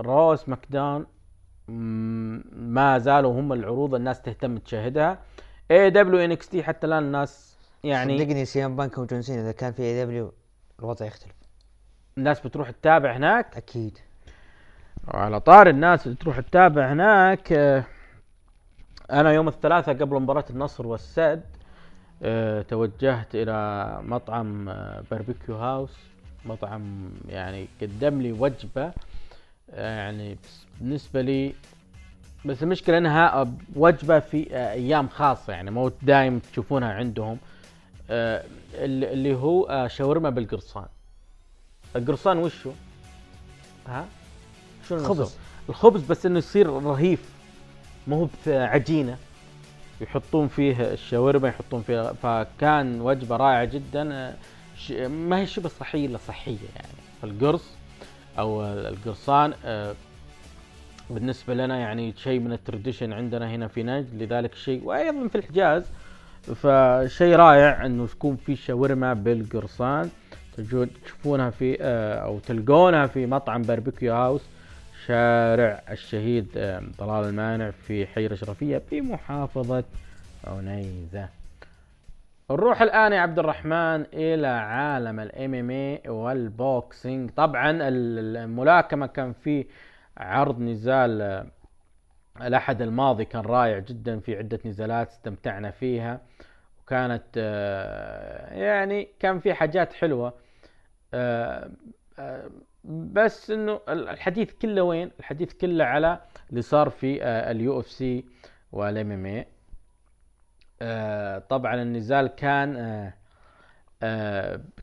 [0.00, 1.06] Raw SmackDown
[1.68, 5.18] مم، ما زالوا هم العروض الناس تهتم تشاهدها.
[5.70, 7.47] AEW NXT حتى الآن الناس
[7.84, 10.32] يعني صدقني سي ام بانك وجون سينا إذا كان في AEW
[10.78, 11.32] الوضع يختلف.
[12.18, 13.98] الناس بتروح تتابع هناك؟ أكيد.
[15.14, 17.84] وعلى طاري الناس اللي تروح تتابع هناك آه،
[19.10, 21.42] أنا يوم الثلاثاء قبل مباراة النصر والسد
[22.22, 25.96] آه، توجهت إلى مطعم آه، Barbecue House
[26.44, 28.92] مطعم يعني قدم لي وجبة
[29.70, 30.38] آه، يعني
[30.80, 31.54] بالنسبة لي
[32.44, 33.46] بس المشكلة إنها
[33.76, 37.38] وجبة في آه، أيام خاصة يعني مو دايم تشوفونها عندهم.
[37.42, 37.47] آه،
[38.10, 40.86] اللي اللي هو آه، شاورما بالقرصان
[41.96, 42.70] القرصان وشو؟
[43.86, 44.06] ها؟
[44.88, 45.10] شنو خبز.
[45.10, 47.30] النظام؟ الخبز بس إنه يصير رهيف
[48.06, 49.16] ما هو عجينة
[50.00, 54.34] يحطون فيه الشاورما يحطون فيه فكان وجبة رائعة جدا آه،
[55.08, 56.92] ما هي شبه صحية إلا صحية يعني
[57.24, 57.64] القرص
[58.38, 59.94] أو القرصان آه،
[61.10, 65.38] بالنسبة لنا يعني شيء من ال tradition عندنا هنا في نجد لذلك شيء وأيضا في
[65.38, 65.84] الحجاز
[66.42, 70.10] فشيء رائع إنه تكون في شاورما بالقرصان
[71.04, 74.42] تشوفونها في آه، أو تلقونها في مطعم Barbecue House
[75.06, 79.84] شارع الشهيد آه، طلال المانع في حي الاشرفيه في محافظه
[80.44, 81.28] عنيزه.
[82.50, 89.32] نروح الآن يا عبد الرحمن إلى عالم ال MMA وال boxing، طبعا ال- الملاكمة كان
[89.32, 89.66] في
[90.18, 91.44] عرض نزال
[92.42, 96.20] الأحد الماضي كان رائع جدا في عدة نزالات استمتعنا فيها
[96.82, 100.32] وكانت آه، يعني كان في حاجات حلوة.
[101.14, 101.70] آه،
[102.18, 102.50] آه،
[102.84, 106.20] بس إنه ال- الحديث كله وين؟ الحديث كله على
[106.50, 108.24] اللي صار في ال UFC
[108.72, 109.46] وال MMA
[111.48, 113.12] طبعا النزال كان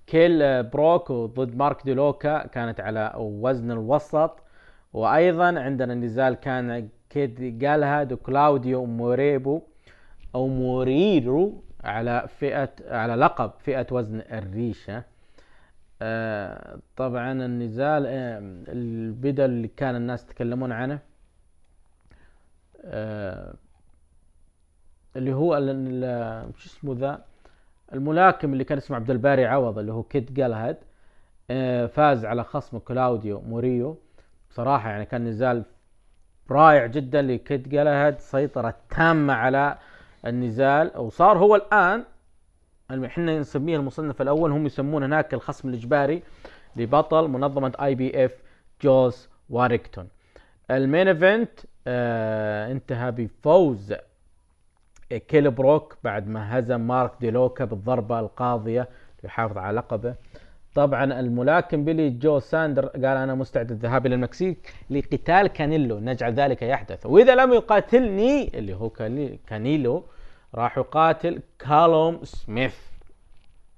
[0.07, 4.39] كيل بروك ضد مارك ديلوكا كانت على وزن الوسط.
[4.93, 9.61] وأيضا عندنا نزال كان كيد جالهاد وكلاوديو موريبو
[10.35, 15.03] أو موريرو على فئة على لقب فئة وزن الريشة.
[16.01, 20.99] آه طبعا النزال آه البطل اللي كان الناس يتكلمون عنه
[22.85, 23.53] آه
[25.15, 25.55] اللي هو
[26.57, 27.25] شو اسمه ذا؟
[27.93, 30.77] الملاكم اللي كان اسمه عبد الباري عوض اللي هو كيد جالهاد
[31.49, 33.97] آه فاز على خصمه كلاوديو موريو.
[34.49, 35.63] بصراحة يعني كان نزال
[36.51, 39.77] رائع جدا لكيد جالهاد سيطرة تامة على
[40.25, 40.97] النزال.
[40.97, 42.03] وصار هو الآن
[43.05, 44.51] إحنا نسميه المصنف الأول.
[44.51, 46.23] هم يسمون هناك الخصم الإجباري
[46.75, 48.31] لبطل منظمة IBF
[48.81, 50.07] جوش وارينغتون.
[50.71, 53.93] ال main event آه انتهى بفوز
[55.09, 58.89] كيل بروك بعد ما هزم مارك ديلوكا بالضربة القاضية
[59.23, 60.15] ليحافظ على لقبه.
[60.75, 66.61] طبعا الملاكم بيلي جو ساندر قال أنا مستعد للذهاب إلى المكسيك لقتال كانيلو نجعل ذلك
[66.61, 67.05] يحدث.
[67.05, 70.03] وإذا لم يقاتلني اللي هو كاني- كانيلو
[70.55, 72.75] راح يقاتل كالوم سميث.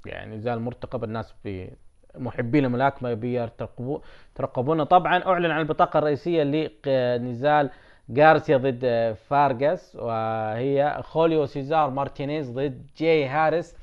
[0.06, 1.70] يعني نزال مرتقب الناس في
[2.18, 4.00] محبين الملاكمة بيرتقبوا
[4.36, 7.70] ترقبونه طبعا أعلن عن البطاقة الرئيسية لنزال
[8.18, 13.76] غارسيا ضد فارغاس وهي خوليو سيزار مارتينيز ضد جاي هاريس.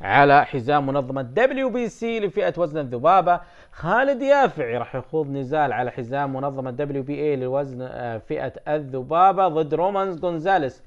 [0.00, 3.40] على حزام منظمة WBC لفئة وزن الذبابة.
[3.72, 10.20] خالد يافعي راح يخوض نزال على حزام منظمة WBA لوزن آه، فئة الذبابة ضد رومان
[10.20, 10.82] جونزاليس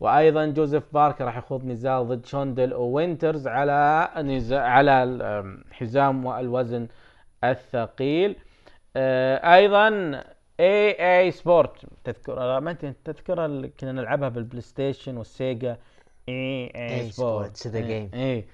[0.00, 6.88] وأيضا جوزيف باركر راح يخوض نزال ضد شوندل وينترز على نزال على حزام الوزن
[7.44, 8.36] الثقيل.
[8.96, 9.88] آه، أيضا
[10.60, 15.76] EA Sports تذكر ما أنت تذكر كنا نلعبها بالبلاي ستيشن والسيجا
[16.28, 18.14] EA Sports the game.
[18.14, 18.44] اي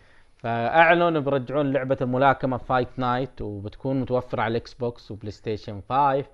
[0.43, 6.25] فأعلنوا بيرجعون لعبة الملاكمة Fight Night وبتكون متوفرة على ال Xbox وبلاي ستيشن 5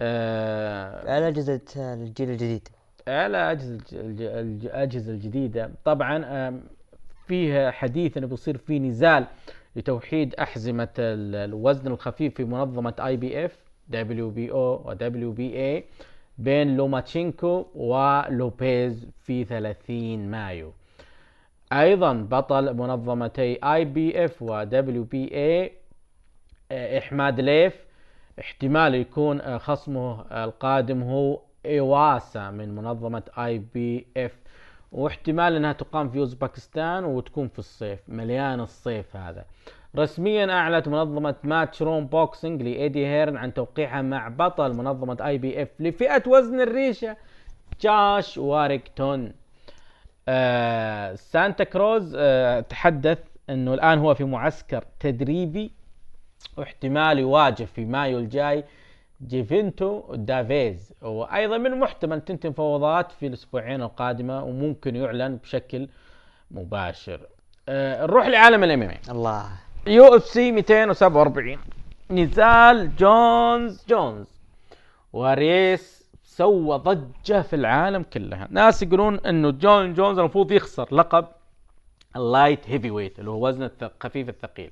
[0.00, 2.68] آه على أجهزة الجيل الجديد.
[3.08, 5.70] على أجهزة الج- الج- الأجهزة الجديدة.
[5.84, 6.60] طبعا آم،
[7.26, 9.26] فيها حديث إنه بيصير في نزال
[9.76, 10.34] لتوحيد
[10.98, 13.56] ال- الوزن الخفيف في منظمة اي بي اف
[13.88, 15.84] دبليو بي أو ودبليو بي اي
[16.38, 20.72] بين لوماتشينكو ولوبيز في 30 مايو.
[21.72, 25.72] أيضا بطل منظمتي اي بي اف ودبليو بي اي
[26.98, 27.74] أحمداليف.
[28.40, 34.32] احتمال يكون آه، خصمه القادم هو إيواسا من منظمة IBF
[34.92, 39.44] واحتمال إنها تقام في اوزباكستان وتكون في الصيف مليان الصيف هذا.
[39.96, 46.60] رسميا أعلنت منظمة Matchroom Boxing لإيدي هيرن عن توقيعها مع بطل منظمة IBF لفئة وزن
[46.60, 47.16] الريشة
[47.80, 49.32] جوش وارينغتون.
[50.30, 53.18] آه سانتا كروز آه تحدث
[53.50, 55.70] إنه الآن هو في معسكر تدريبي
[56.56, 58.64] واحتمال يواجه في مايو الجاي
[59.26, 60.92] جيرفونتا ديفيس.
[61.02, 65.88] وأيضا من المحتمل تنتهي مفاوضات في الأسبوعين القادمة وممكن يعلن بشكل
[66.50, 67.20] مباشر.
[67.68, 68.94] آه نروح لعالم ال MMA.
[69.10, 71.58] UFC 247
[72.10, 74.26] نزال جون جونز.
[75.12, 75.97] وريس
[76.38, 78.48] سوى ضجة في العالم كلها.
[78.50, 81.26] ناس يقولون إنه جون جونز المفروض يخسر لقب
[82.16, 84.70] ال light heavyweight اللي هو وزن الث- خفيف الثقيل.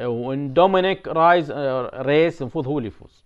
[0.00, 3.24] وإن دومينيك ريس آه، ريس المفروض هو اللي يفوز.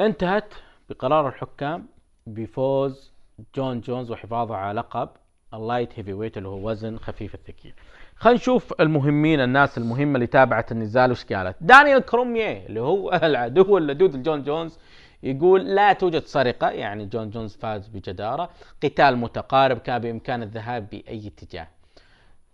[0.00, 0.54] انتهت
[0.90, 1.86] بقرار الحكام
[2.26, 3.12] بفوز
[3.54, 5.08] جون جونز وحفاظه على لقب
[5.54, 7.72] ال light heavyweight اللي هو وزن خفيف الثقيل.
[8.16, 11.56] خلينا نشوف المهمين الناس المهمة اللي تابعت النزال وش قالت.
[11.60, 14.78] دانيال كورمييه اللي هو العدو اللدود لجون جونز
[15.22, 18.50] يقول لا توجد سرقة يعني جون جونز فاز بجدارة.
[18.84, 21.68] قتال متقارب كان بإمكان الذهاب بأي اتجاه.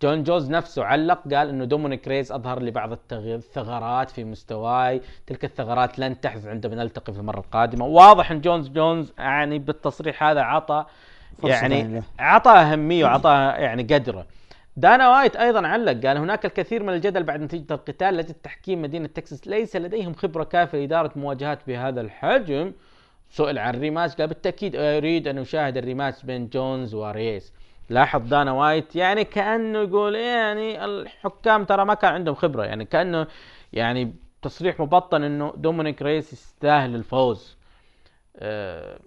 [0.01, 5.01] جون جونز نفسه علق قال إنه دومينيك ريس أظهر لي بعض الثغرات في مستواي.
[5.27, 7.85] تلك الثغرات لن تحدث عندما نلتقي في المرة القادمة.
[7.85, 10.85] واضح إن جون جونز يعني بالتصريح هذا عطى
[11.43, 12.03] يعني.
[12.19, 14.25] عطى أهمية وعطى يعني قدرة.
[14.77, 19.07] دانا وايت أيضا علق قال هناك الكثير من الجدل بعد نتيجة القتال لدى تحكيم مدينة
[19.07, 19.47] تكساس.
[19.47, 22.73] ليس لديهم خبرة كافية لاداره مواجهات بهذا الحجم.
[23.29, 27.53] سئل عن ال rematch قال بالتأكيد أريد أن أشاهد ال rematch بين جونز وريس
[27.89, 33.27] لاحظ دانا وايت يعني كأنه يقول يعني الحكام ترى ما كان عندهم خبرة يعني كأنه
[33.73, 37.57] يعني تصريح مبطن إنه دومينيك ريس يستاهل الفوز.
[38.35, 38.99] آه،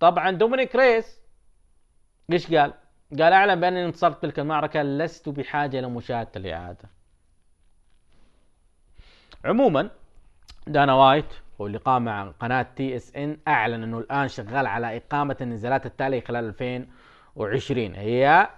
[0.00, 1.20] طبعا دومينيك ريس
[2.32, 2.72] إيش قال؟
[3.10, 6.88] قال اعلن بأنني انتصرت تلك المعركة لست بحاجة إلى مشاهدة الإعادة.
[9.44, 9.90] عموما
[10.66, 11.24] دانا وايت
[11.58, 16.44] واللقاء مع قناة TSN أعلن أنه الآن شغال على إقامة النزالات التالية خلال
[17.36, 18.48] 2020 هي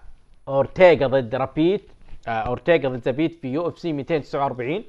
[0.48, 1.90] أورتيغا ضد زابيت
[2.28, 4.84] آه، أورتيغا ضد زابيت في UFC 249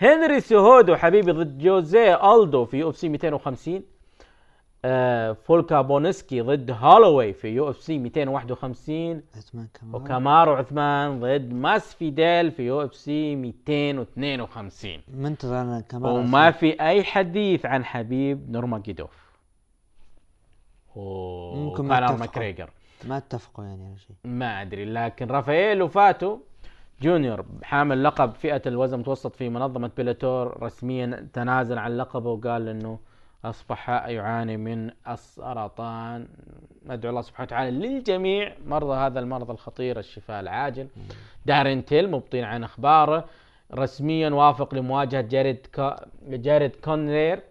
[0.00, 3.82] هنري سيهودو حبيبي ضد جوزيه ألدو في UFC 250 آه،
[5.44, 14.98] فولكانوفسكي ضد هولواي في UFC 251 عثمان كمان وكامارو عثمان ضد ماسفيدال في UFC 252
[15.08, 19.28] منتظر أنا كمان وما في أي حديث عن حبيب نورماغوميدوف
[20.96, 22.18] أوه ممكن ما اتفقوا.
[22.20, 22.70] ماكريجر
[23.08, 24.16] ما اتفقوا يعني على شيء.
[24.24, 26.38] ما أدري لكن رافائيل لوفاتو
[27.02, 32.98] جونيور حامل لقب فئة الوزن المتوسط في منظمة بيلاتور رسميا تنازل عن لقبه وقال إنه
[33.44, 36.28] أصبح يعاني من السرطان.
[36.86, 38.54] ندعو الله سبحانه وتعالى للجميع.
[38.66, 40.88] مرضى هذا المرض الخطير الشفاء العاجل.
[41.46, 43.24] دارين تيل مبطين عن اخباره
[43.74, 45.66] رسميا وافق لمواجهة جاريد
[46.28, 47.42] جاريد كانونير.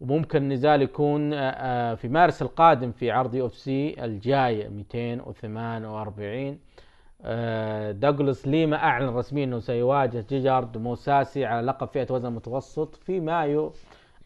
[0.00, 6.58] وممكن النزال يكون آه، آه، في مارس القادم في عرض UFC الجاي 248
[7.24, 13.20] آه، دوغلاس ليما أعلن رسميا إنه سيواجه غيغارد موساسي على لقب فئة وزن متوسط في
[13.20, 13.72] مايو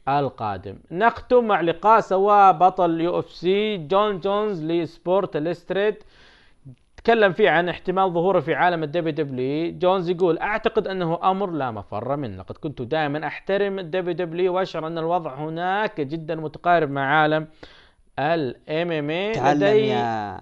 [0.08, 0.78] القادم.
[0.90, 6.04] نختم مع لقاء سواه بطل UFC جون جونز ل Sports Illustrated
[6.96, 11.70] تكلم فيه عن احتمال ظهوره في عالم ال WWE جونز يقول أعتقد أنه أمر لا
[11.70, 12.36] مفر منه.
[12.36, 17.46] لقد كنت دائما أحترم ال WWE وأشعر أن الوضع هناك جدا متقارب مع عالم
[18.18, 19.32] ال MMA.
[19.54, 20.40] لدي يا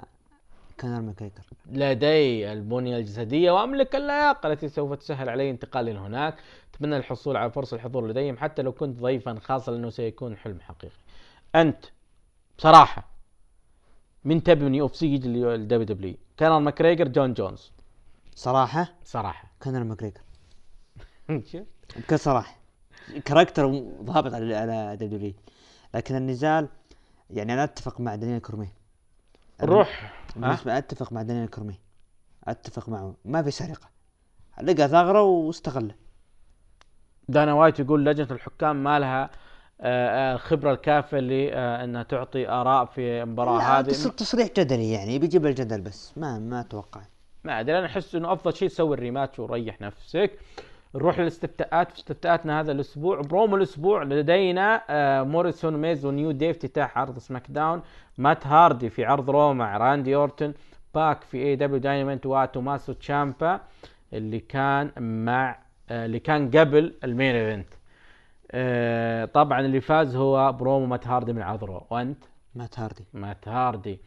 [0.80, 6.34] كونر ماكريجر لدي البنية الجسدية وأملك اللياقة التي سوف تسهل علي انتقالي لهناك.
[6.82, 10.94] أتمنى الحصول على فرصة الحضور لديهم حتى لو كنت ضيفا خاصة لأنه سيكون حلم حقيقي.
[11.54, 11.84] أنت
[12.58, 13.04] بصراحة
[14.24, 17.72] من تبي من UFC يجي لل WWE كان ماكريجر جون جونز.
[18.34, 19.50] صراحة؟ صراحة.
[19.62, 20.20] كونر ماكريجر
[21.52, 21.62] شوف
[21.96, 22.56] بكل صراحة.
[23.24, 23.66] character
[24.02, 25.34] ضابط على على WWE
[25.94, 26.68] لكن النزال
[27.30, 28.68] يعني أنا أتفق مع دانيال كورمييه.
[29.62, 31.78] نروح بالنسبة أتفق مع دانيال كورمييه.
[32.44, 33.14] أتفق معه.
[33.24, 33.88] ما في سرقة.
[34.62, 36.01] لقى ثغرة واستغله
[37.28, 39.30] دانا وايت يقول لجنة الحكام ما لها
[39.80, 43.88] آه، آه، الخبرة الكافية لأنها تعطي آراء في المباراة لا، هذه.
[43.90, 47.00] تص- تصريح جدلي يعني بيجيب الجدل بس ما ما أتوقع.
[47.44, 50.30] ما أدري أنا أحس إنه أفضل شيء تسوي ال rematch وريح نفسك.
[50.94, 56.56] نروح للاستفتاءات في استفتاءاتنا هذا الأسبوع برومو الأسبوع لدينا آه موريسون ميز ونيو داي في
[56.56, 57.82] افتتاح عرض SmackDown
[58.18, 60.52] مات هاردي في عرض Raw مع راندي أورتن
[60.94, 63.60] باك في AEW Dynamite وتوماسو تشامبا
[64.12, 64.90] اللي كان
[65.24, 65.61] مع آه
[65.92, 67.68] اللي كان قبل ال main event.
[68.50, 72.24] آه طبعا اللي فاز هو برومو مات هاردي من Raw وأنت؟
[72.54, 73.04] مات هاردي.
[73.14, 74.00] مات هاردي.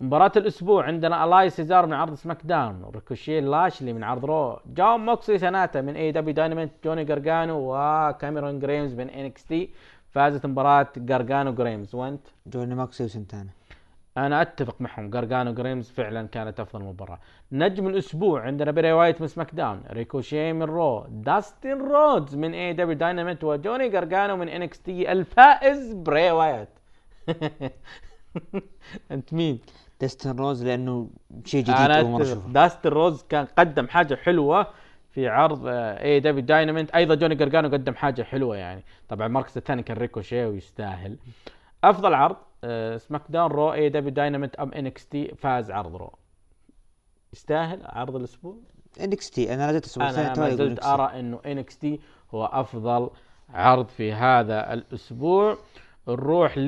[0.00, 5.38] مباراة الأسبوع عندنا ألاي سيزارو من عرض SmackDown ريكوشي لاشلي من عرض Raw جون موكسلي
[5.38, 9.70] سانتانا من AEW Dynamite جوني جارجانو وكاميرون جريمز من NXT
[10.10, 11.94] فازت مباراة جارجانو جريمز.
[11.94, 13.50] وأنت؟ جوني موكسلي وسانتانا.
[14.16, 15.10] أنا أتفق معهم.
[15.10, 17.18] جارجانو جريمز فعلا كانت أفضل مباراة
[17.52, 21.06] نجم الأسبوع عندنا بري وايت من SmackDown ريكوشي من Raw.
[21.10, 26.68] داستن رودز من AEW Dynamite وجوني جارجانو من NXT الفائز بري وايت.
[29.12, 29.60] أنت مين؟
[30.00, 31.10] داستن رودز لأنه
[31.44, 32.22] شيء جديد أول مرة.
[32.22, 32.48] أشوفه.
[32.52, 34.66] داستن رودز كان قدم حاجة حلوة
[35.10, 38.84] في عرض AEW Dynamite أيضا جوني جارجانو قدم حاجة حلوة يعني.
[39.08, 41.16] طبعا المركز الثاني كان ريكوشي ويستاهل.
[41.90, 45.96] أفضل عرض آه، سماك داون رو اي دبليو داينامنت أم ان إكس تي فاز عرض
[45.96, 46.12] Raw.
[47.32, 48.56] يستاهل عرض الأسبوع؟
[49.00, 50.84] NXT أنا لازلت الأسبوع الثاني أنا ما زلت.
[50.84, 52.00] أرى إنه NXT
[52.34, 53.10] هو أفضل
[53.48, 55.56] عرض في هذا الأسبوع.
[56.08, 56.58] نروح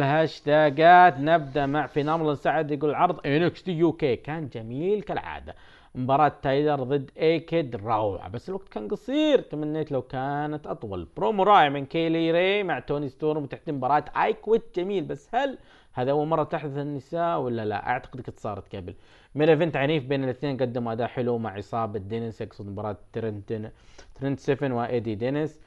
[0.00, 5.54] للهاشتاجات نبدأ مع Phenomenal سعد يقول عرض NXT UK كان جميل كالعادة.
[5.94, 9.40] مباراة تايلر ضد ايكيد روعة بس الوقت كان قصير.
[9.40, 11.08] تمنيت لو كانت أطول.
[11.16, 15.58] برومو رائع من كيلي ري مع توني ستورم وتحت مباراة I Quit جميل بس هل
[15.92, 18.94] هذا اول مرة تحدث النساء ولا لا؟ أعتقد قد صارت قبل.
[19.34, 20.56] main event عنيف بين الاثنين.
[20.56, 22.40] قدموا أداء حلو مع إصابة دينيس.
[22.40, 23.70] يقصد مباراة ترنتن
[24.14, 25.60] ترنت سيفن وايدي دينيس.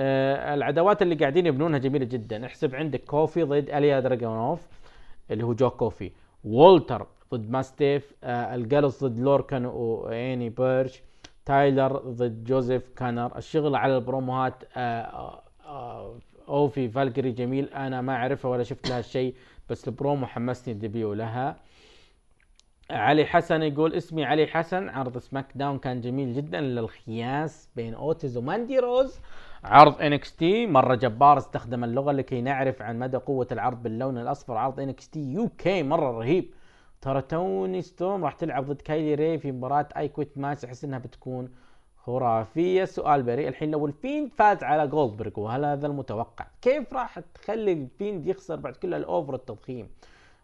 [0.00, 2.46] آه العداوات اللي قاعدين يبنونها جميلة جدا.
[2.46, 4.68] احسب عندك كوفي ضد اليا دراجونوف
[5.30, 6.10] اللي هو جو كوفي.
[6.44, 11.02] وولتر ضد ماستيف آه ال Gallus ضد لوركان وداني بيرش
[11.44, 13.36] تايلر ضد جوزيف كانر.
[13.36, 16.18] الشغل على البروموهات آه آه آه
[16.48, 17.68] أوفي فالكري جميل.
[17.68, 19.34] أنا ما اعرفها ولا شفت لها شيء
[19.70, 21.56] بس البرومو حمسني ال debut لها.
[22.90, 24.88] علي حسن يقول اسمي علي حسن.
[24.88, 29.20] عرض SmackDown كان جميل جدا للخياس بين أوتيز وماندي روز.
[29.64, 34.56] عرض NXT مرة جبار استخدم اللغة لكي نعرف عن مدى قوة العرض باللون الأصفر.
[34.56, 36.54] عرض NXT UK مرة رهيب.
[37.00, 40.98] ترى توني ستوم راح تلعب ضد كايلي ري في مباراة I Quit match أحس إنها
[40.98, 41.50] بتكون
[41.96, 42.84] خرافية.
[42.84, 43.48] سؤال بريء.
[43.48, 48.26] الحين لو ال Fiend فاز على جولدبرغ وهل هذا المتوقع؟ كيف راح تخلي ال Fiend
[48.26, 49.88] يخسر بعد كل ال over التضخيم؟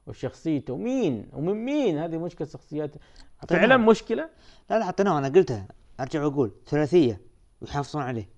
[0.06, 2.94] وشخصيته مين؟ ومن مين؟ هذه مشكلة شخصيات.
[3.48, 4.28] فعلا مشكلة؟
[4.70, 5.66] لا لا حطيناه أنا قلتها.
[6.00, 7.20] أرجع وأقول ثلاثية
[7.60, 8.35] ويحافظون عليه.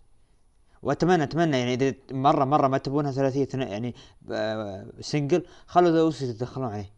[0.83, 3.95] وأتمنى أتمنى يعني إذا مرة مرة ما تبونها ثلاثية يعني
[4.31, 6.93] آه، single خلوا The OC يتدخلون عليه.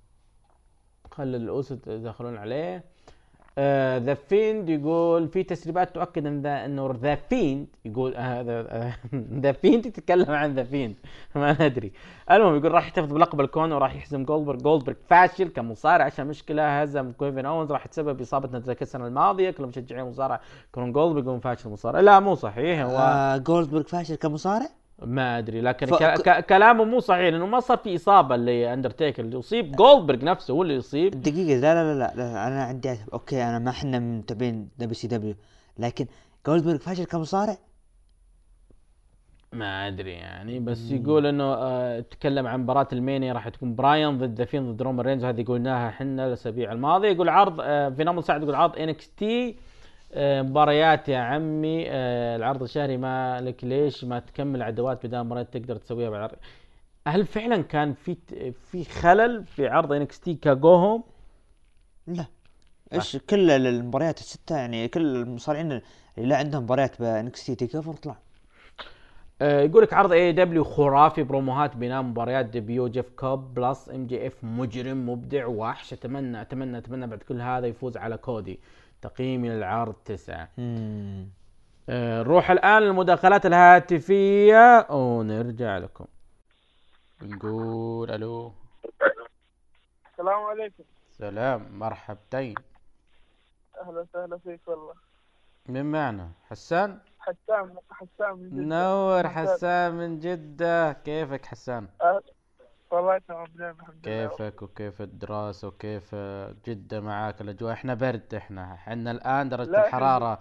[1.11, 2.85] خلي ال OC يدخلون عليه.
[3.98, 8.93] The Fiend يقول في تسريبات تؤكد إن ذا إنه The Fiend يقول هذا
[9.43, 10.94] The Fiend يتكلم عن The Fiend
[11.35, 11.93] ما ندري
[12.31, 17.12] المهم يقول راح يحتفظ بلقب الكون وراح يهزم جولدبرغ جولدبرغ فاشل كمصارع عشان مشكلة هزم
[17.12, 19.51] كيفن اونز راح تسبب إصابة نزاك السنة الماضية.
[19.51, 22.01] كل مشجعين المصارعه يكونون جولدبرغ يقولون فاشل مصارع.
[22.01, 22.81] لا مو صحيح.
[22.81, 26.28] هو آه جولدبرغ فاشل كمصارع؟ ما أدري لكن ف- ك...
[26.28, 26.47] ك...
[26.47, 29.22] كلامه مو صحيح لأنه ما صار في إصابة لأندرتيكر.
[29.22, 31.20] اللي يصيب جولدبرغ نفسه هو اللي يصيب.
[31.22, 32.97] دقيقة لا لا لا لا, لا أنا عندي.
[33.12, 35.35] أوكي أنا ما إحنا متابعين WCW
[35.78, 36.06] لكن
[36.47, 37.56] جولدبرغ فاشل كمصارع؟
[39.52, 44.18] ما أدري يعني بس يقول إنه آه تكلم عن مباراة ال Mania راح تكون براين
[44.18, 47.09] ضد The Fiend ضد رومان رينز هذه قلناها إحنا الأسابيع الماضية.
[47.09, 49.56] يقول عرض آه Phenomenal سعد يقول عرض NXT
[50.16, 51.85] مباريات يا عمي.
[51.91, 56.37] آه العرض الشهري ما لك ليش ما تكمل عدوات بدل مباريات تقدر تسويها بالعرض.
[57.09, 58.16] هل فعلا كان في
[58.70, 61.03] في خلل في عرض NXT كجوهم
[62.07, 62.24] لا.
[62.93, 68.16] إيش كل المباريات الستة يعني كل المصارعين اللي لا عندهم مباريات ب NXT TakeOver طلع؟
[69.43, 75.11] آه، يقول لك عرض AEW خرافي بروموهات بناء مباريات debut جيف كوب plus MJF مجرم
[75.11, 75.93] مبدع وحش.
[75.93, 78.61] أتمنى أتمنى أتمنى بعد كل هذا يفوز على كودي.
[79.02, 81.28] تقييمي للعرض تسعة مم.
[81.89, 84.86] آه، نروح الآن للمداخلات الهاتفية.
[84.90, 86.05] ونرجع لكم.
[87.22, 88.52] نقول ألو.
[90.12, 90.85] السلام عليكم.
[91.10, 92.55] سلام مرحبتين.
[93.81, 94.94] أهلا وسهلا فيك والله.
[95.66, 98.62] من معنا؟ حسان؟ حسام حسام من جدة.
[98.62, 99.55] نور حسام.
[99.56, 100.93] حسان من جدة.
[100.93, 102.22] كيفك حسان؟ آه،
[102.90, 104.28] والله تمام بنعم الحمد لله.
[104.28, 106.14] كيفك وكيف الدراسة وكيف
[106.66, 110.38] جدة معاك؟ الأجواء إحنا برد إحنا إحنا الآن درجة الحرارة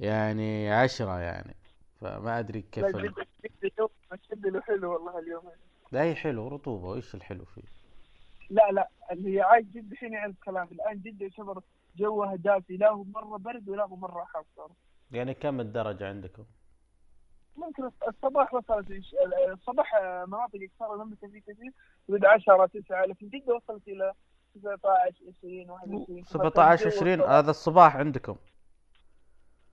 [0.00, 1.54] يعني عشرة يعني
[2.00, 3.12] فما أدري كيف لا
[3.62, 3.88] جدة
[4.32, 5.42] جدة حلو والله اليوم.
[5.92, 7.62] لا هي حلو رطوبة وإيش الحلو فيه؟
[8.50, 10.68] لا لا اللي هي عايز جدة الحين يعرف كلام.
[10.72, 11.62] الآن جدة يعتبر
[11.96, 14.44] جوها دافي لا هو مرة برد ولا هو مرة حار.
[15.10, 16.44] يعني كم الدرجة عندكم؟
[17.60, 18.86] ممكن الصباح وصلت
[19.52, 21.72] الصباح آه، مناطق إكثر لم فيه كثير
[22.08, 24.12] يقول 10 9 لكن جدة وصلت إلى
[24.54, 28.36] 19 20 21 17 20 هذا الصباح عندكم.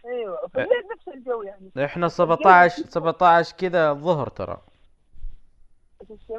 [0.05, 1.71] أيوه في الليل نفس الجو يعني.
[1.85, 4.61] إحنا 17 17 كذا الظهر ترى.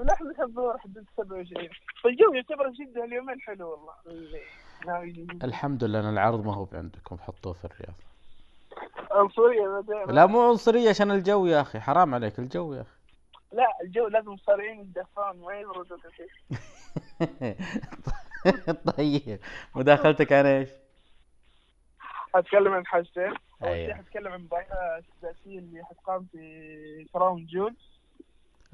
[0.05, 1.69] نحن نحب نروح حدود 27
[2.05, 3.93] فالجو يعتبر جدا اليومين حلو والله.
[5.45, 7.95] الحمد لله إن العرض ما هو عندكم حطوه في الرياض.
[9.11, 12.99] عنصرية لا مو عنصرية عشان الجو يا أخي حرام عليك الجو يا أخي
[13.53, 16.31] لا الجو لازم صارعين الدفان ما كثير
[18.97, 19.40] طيب
[19.74, 20.69] مداخلتك عن إيش؟
[22.35, 23.86] حتكلم عن حاجتين أول أيوة.
[23.86, 27.77] شيء حتكلم عن المباراه السداسية اللي حتقام في Crown Jewel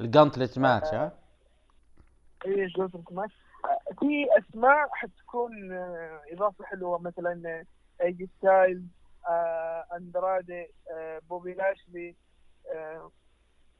[0.00, 1.12] ال gauntlet match ها؟
[2.46, 3.30] اي جوز الكماش
[3.98, 7.64] في أسماء حتكون آه، إضافة حلوة مثلا
[8.02, 9.03] ايجي ستايلز آه،
[9.96, 12.14] أندرادي آه، بوبي لاشلي
[12.74, 13.10] آه،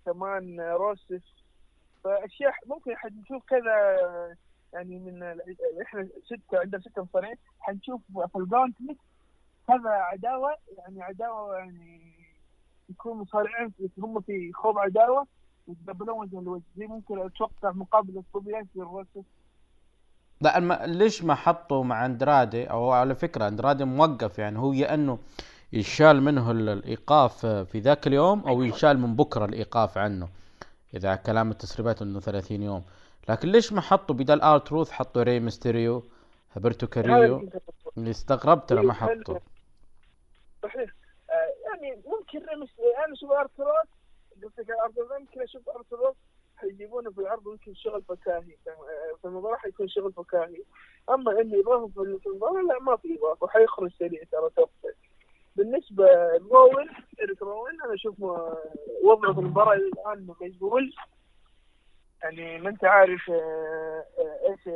[0.06, 1.22] كمان آه، روسف
[2.04, 4.36] فاشياء ممكن حنشوف كذا آه،
[4.72, 5.22] يعني من
[5.82, 8.00] إحنا سته عندنا سته مصارعين حنشوف
[8.32, 8.98] في ال gauntlet
[9.70, 12.14] هذا عداوة يعني عداوة يعني
[12.88, 15.26] يكون مصارعين هم في خوض عداوة
[15.68, 19.24] يتقابلون وجه لوجه زي ممكن أتوقع مقابلة بوبي لاشلي الروسف
[20.44, 20.72] لا الم...
[20.72, 25.18] ليش ما حطوا مع اندرادي أو على فكرة اندرادي موقف يعني هو يا انه
[25.72, 30.28] يشال منه ال- الايقاف في ذاك اليوم أو يشال من بكرة الايقاف عنه
[30.94, 32.82] اذا كلام التسريبات انه 30 يوم
[33.28, 36.02] لكن ليش ما حطوا بدال ار تروث حطوا ري ميستيريو
[36.56, 37.48] هبرتو كاريو
[37.98, 39.38] اللي استغربت أنا ما حطوا
[40.62, 40.90] صحيح
[41.30, 42.68] آه، يعني ممكن رمش
[43.06, 43.88] أنا أشوف ار تروث
[44.42, 46.14] قصدك ار تروث ممكن أشوف ارثروس
[46.64, 48.56] حيجيبونه في العرض ممكن شغل فكاهي
[49.22, 50.62] في المباراة حيكون شغل فكاهي
[51.10, 51.88] أما إنه اضافه
[52.18, 54.94] في المباراة لا ما في اضافه حيخرج سريع ترى توقف.
[55.56, 56.04] بالنسبة
[56.38, 56.88] لروين
[57.22, 58.20] اريك روين أنا أشوف
[59.04, 60.92] وضعه في المباراة الآن مقبول
[62.22, 64.04] يعني ما أنت عارف آه،
[64.48, 64.68] إيش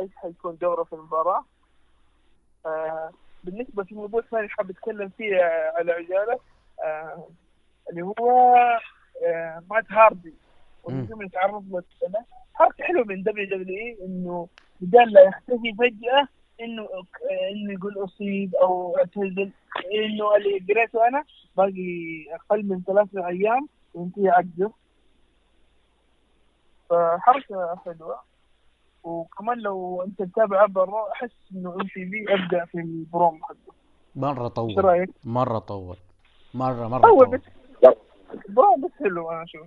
[0.00, 1.44] إيش حيكون دوره في المباراة.
[2.66, 3.10] آه،
[3.44, 6.38] بالنسبة في موضوع ثاني حاب أتكلم فيه آه، على عجاله
[7.90, 8.56] اللي هو
[9.70, 10.34] مات هاردي.
[10.86, 14.48] والنجوم اللي تعرض له السنة حركة حلوة من WWE إنه
[14.80, 16.28] بدال لا يختفي فجأة
[16.60, 16.88] إنه
[17.52, 19.50] إنه يقول أصيب أو اعتزل
[19.94, 21.24] إنه اللي قريته أنا
[21.56, 24.70] باقي أقل من ثلاثة أيام وينتهي عقده
[26.90, 28.20] فحركة حلوة.
[29.04, 33.74] وكمان لو أنت تتابع عبر ال Raw أحس إنه MVP ابدع في البروم حقه.
[34.16, 35.96] مرة إيش طول؟ مرة طول.
[36.54, 37.38] مرة مرة اول طول.
[37.38, 37.42] بس.
[38.84, 39.66] بس حلو أنا أشوف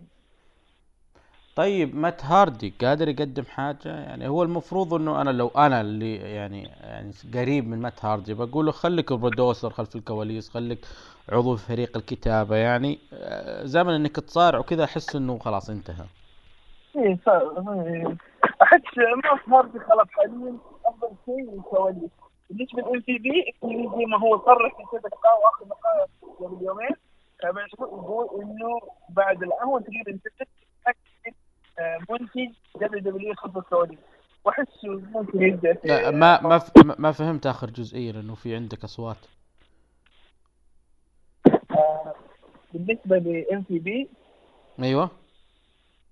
[1.59, 6.63] طيب مات هاردي قادر يقدم حاجة؟ يعني هو المفروض إنه أنا لو أنا اللي يعني
[6.63, 10.85] يعني قريب من مات هاردي بقول له خليك producer خلف الكواليس خليك
[11.29, 12.99] عضو في فريق الكتابة يعني.
[13.13, 16.05] آه، زمن إنك تصارع وكذا أحس إنه خلاص انتهى.
[16.95, 18.15] إيه صار-.
[18.61, 18.97] أحس
[19.47, 22.11] مات هاردي خلاص حاليا أفضل شيء الكواليس.
[22.49, 26.09] بالنسبة لل MVP زي ما هو صرح في كذا لقاء واخر لقاء
[26.39, 26.95] قبل يومين
[27.41, 28.79] تابعته يقول إنه
[29.09, 30.19] بعد الان هو تقريبا
[32.09, 32.49] منتج
[32.81, 33.99] WW خلف الكواليس
[34.45, 36.61] وأحس ممكن يبدأ في لا ما ما
[36.99, 39.17] ما- فهمت آخر جزئية لأنه في عندك أصوات.
[41.71, 42.13] آه،
[42.73, 44.09] بالنسبة ل MVP
[44.79, 45.09] أيوه.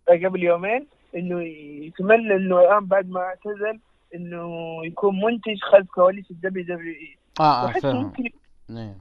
[0.09, 1.43] قبل يومين إنه
[1.87, 3.79] يتمنى إنه الآن بعد ما اعتزل
[4.15, 4.49] إنه
[4.85, 8.29] يكون منتج خلف كواليس ال WW اي آه آه فهم ممكن
[8.69, 8.95] ممكن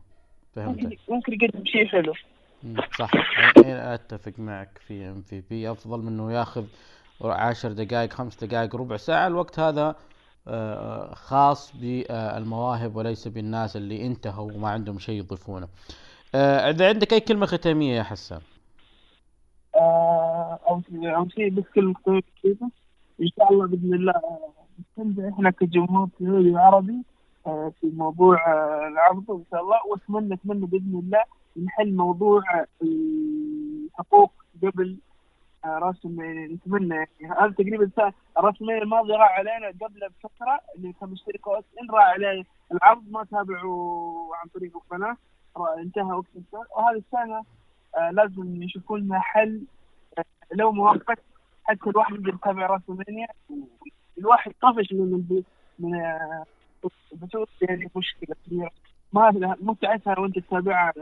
[0.54, 0.98] فهمتك.
[1.08, 2.12] ممكن يقدم شيء حلو.
[2.98, 3.10] صح.
[3.66, 6.64] أتفق معك في MVP أفضل من إنه ياخذ
[7.24, 9.26] عشر دقائق خمس دقائق ربع ساعة.
[9.26, 9.94] الوقت هذا
[10.48, 15.68] آه، خاص بالمواهب وليس بالناس اللي انتهوا وما عندهم شيء يضيفونه.
[16.34, 18.40] آه، اذا عندك أي كلمة ختامية يا حسان؟
[19.76, 21.94] آه، أو أو شيء بس كلمة
[22.42, 22.68] كذا
[23.22, 24.38] إن شاء الله بإذن الله آه،
[24.80, 27.02] نستمتع إحنا كجمهور سعودي عربي
[27.46, 29.76] آه، في موضوع آه، العرض إن شاء الله.
[29.90, 31.22] وأتمنى أتمنى بإذن الله
[31.64, 34.96] نحل موضوع آه، الحقوق قبل
[35.64, 36.54] آه، راس المال.
[36.54, 37.34] نتمنى يعني.
[37.40, 37.90] هذا تقريبا
[38.38, 43.24] راس المال الماضي راح علينا قبل بفترة اللي كان مشترك إن راح عليه العرض ما
[43.24, 45.16] تابعوا عن طريق القناة.
[45.78, 47.44] انتهى وقت وهذه السنة
[47.96, 49.62] آه، لازم يشوفون لنا حل
[50.54, 51.14] لو موفق.
[51.64, 53.26] حتى الواحد يقدر يتابع راسلمانيا
[54.18, 55.42] الواحد طفش من
[55.78, 55.94] من
[57.12, 58.36] البثوث يعني مشكلة.
[58.46, 58.70] كبيرة
[59.12, 60.92] ما متعتها وانت تتابعها.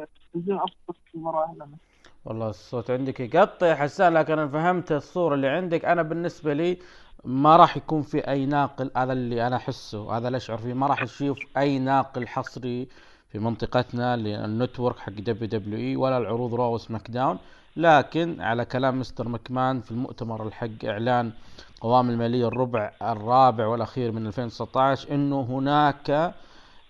[2.24, 5.84] والله الصوت عندك يقطع يا حسان لكن أنا فهمت الصورة اللي عندك.
[5.84, 6.78] أنا بالنسبة لي
[7.24, 10.74] ما راح يكون في أي ناقل هذا اللي أنا أحسه هذا اللي أشعر فيه.
[10.74, 12.88] ما راح نشوف أي ناقل حصري
[13.32, 17.38] في منطقتنا لل network حق WWE ولا العروض Raw و SmackDown.
[17.76, 21.32] لكن على كلام مستر مكمان في المؤتمر حق إعلان
[21.80, 26.34] القوائم المالية الربع الرابع والأخير من 2019 إنه هناك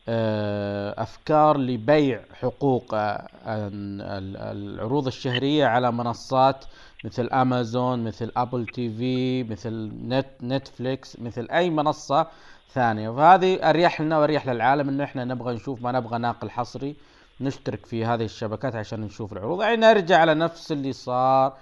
[0.08, 6.64] أفكار لبيع حقوق آه، ال- ال- العروض الشهرية على منصات
[7.04, 12.26] مثل أمازون مثل Apple TV مثل نت نتفليكس مثل أي منصة
[12.72, 13.10] ثانية.
[13.10, 16.96] فهذه أريح لنا وأريح للعالم إنه إحنا نبغى نشوف ما نبغى ناقل حصري
[17.40, 19.62] نشترك في هذه الشبكات عشان نشوف العروض.
[19.62, 21.56] يعني نرجع على نفس اللي صار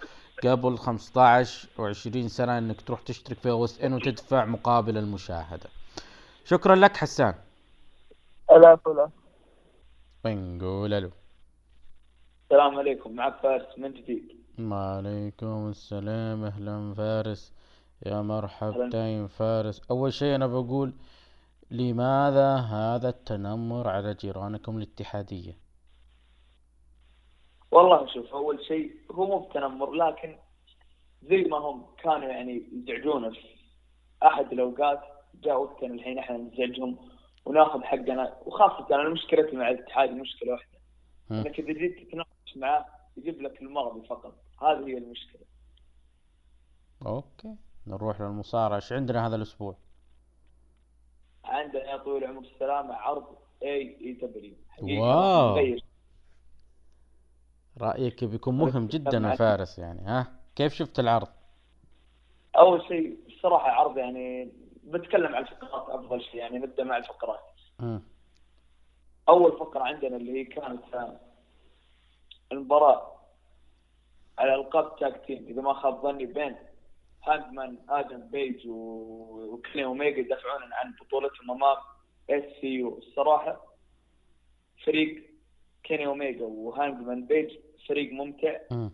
[0.47, 5.71] قبل 15 و20 سنة إنك تروح تشترك في OSN وتدفع مقابل المشاهدة.
[6.45, 7.35] شكرا لك حسان.
[8.57, 9.11] ألف ألف
[10.25, 11.11] ونقول ألو.
[12.45, 14.23] السلام عليكم معك فارس من جديد؟
[14.61, 17.55] وعليكم السلام أهلا فارس.
[18.07, 19.91] يا مرحبتين فارس.
[19.91, 20.93] أول شيء أنا بقول
[21.71, 25.57] لماذا هذا التنمر على جيرانكم الاتحادية؟
[27.71, 30.37] والله شوف أول شيء هو مو بتنمر لكن
[31.23, 33.47] زي ما هم كانوا يعني يزعجونا في
[34.23, 35.01] أحد الأوقات
[35.43, 37.12] جاء وقتنا الحين إحنا نزعجهم.
[37.45, 38.37] وناخذ حقنا.
[38.47, 40.79] وخاصة أنا مشكلتي مع الاتحاد مشكلة واحدة.
[41.31, 41.37] مم.
[41.37, 42.87] إنك إذا جيت تتناقش معاه
[43.17, 44.35] يجيب لك الماضي فقط.
[44.63, 45.43] هذه هي المشكلة.
[47.07, 47.57] أوكي.
[47.87, 48.77] نروح للمصارعة.
[48.77, 49.77] إيش عندنا هذا الأسبوع؟
[51.45, 53.25] عندنا يا طويل العمر السلامة عرض
[53.63, 55.77] AEW واو.
[57.81, 61.29] رأيك بيكون مهم جدا يا فارس يعني ها؟ كيف شفت العرض؟
[62.57, 64.53] أول شيء الصراحة عرض يعني
[64.83, 67.41] بتكلم عن الفقرات أفضل شيء يعني نبدأ مع الفقرات.
[67.79, 68.03] مم.
[69.29, 71.21] أول فقرة عندنا اللي هي كانت آه،
[72.53, 73.13] المباراة
[74.39, 76.57] على ألقاب tag team إذا ما خاب ظني بين
[77.23, 81.77] هانجمان آدم بيج و- وكيني أوميجا يدافعون عن بطولتهم امام
[82.31, 83.61] SCU الصراحة
[84.85, 85.31] فريق
[85.85, 88.59] كيني أوميجا وهانجمان بيج فريق ممتع.
[88.71, 88.91] مم.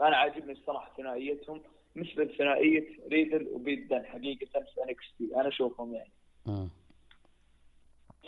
[0.00, 1.62] أنا عاجبني الصراحة ثنائيتهم.
[1.96, 6.12] مثل ثنائيه ريدل وبيت دن حقيقة في NXT أنا أشوفهم يعني.
[6.46, 6.68] مم.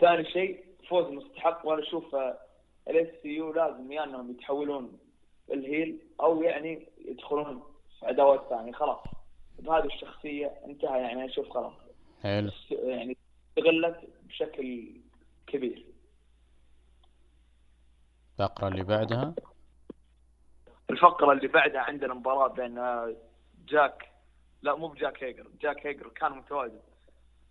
[0.01, 2.15] ثاني شيء فوز مستحق وأنا أشوف
[2.89, 4.99] ال SCU لازم يا إنهم يتحولون
[5.53, 7.63] لل heel أو يعني يدخلون
[8.01, 8.73] في عداوات ثانية.
[8.73, 8.99] خلاص
[9.59, 11.73] بهذه الشخصية انتهى يعني أنا أشوف خلاص.
[12.23, 12.51] حلو.
[12.71, 13.17] يعني
[13.49, 14.93] استغلت بشكل
[15.47, 15.87] كبير.
[18.41, 19.35] الفقرة اللي بعدها؟
[20.91, 23.17] الفقرة اللي بعدها عندنا مباراة بين آه،
[23.69, 24.09] جاك.
[24.63, 25.47] لا مو بجاك هيجر.
[25.61, 26.81] جاك هيجر كان متواجد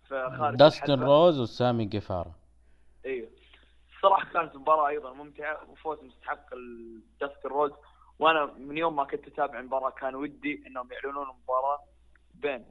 [0.08, 1.02] فخارج داستن.
[1.02, 2.32] روز وسامي جيفارا.
[3.06, 3.28] أيوه
[3.96, 7.72] الصراحه كانت مباراة أيضا ممتعة وفوز مستحق لداستن روز.
[8.18, 11.78] وأنا من يوم ما كنت أتابع المباراة كان ودي إنهم يعلنون مباراه
[12.34, 12.64] بين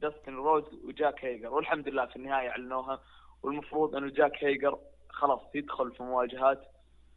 [0.00, 1.48] داستن روز وجاك هيجر.
[1.48, 3.00] والحمد لله في النهاية أعلنوها.
[3.42, 4.78] والمفروض انه جاك هيجر
[5.10, 6.68] خلاص يدخل في مواجهات.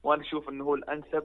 [0.04, 1.24] وأنا أشوف إنه هو الأنسب.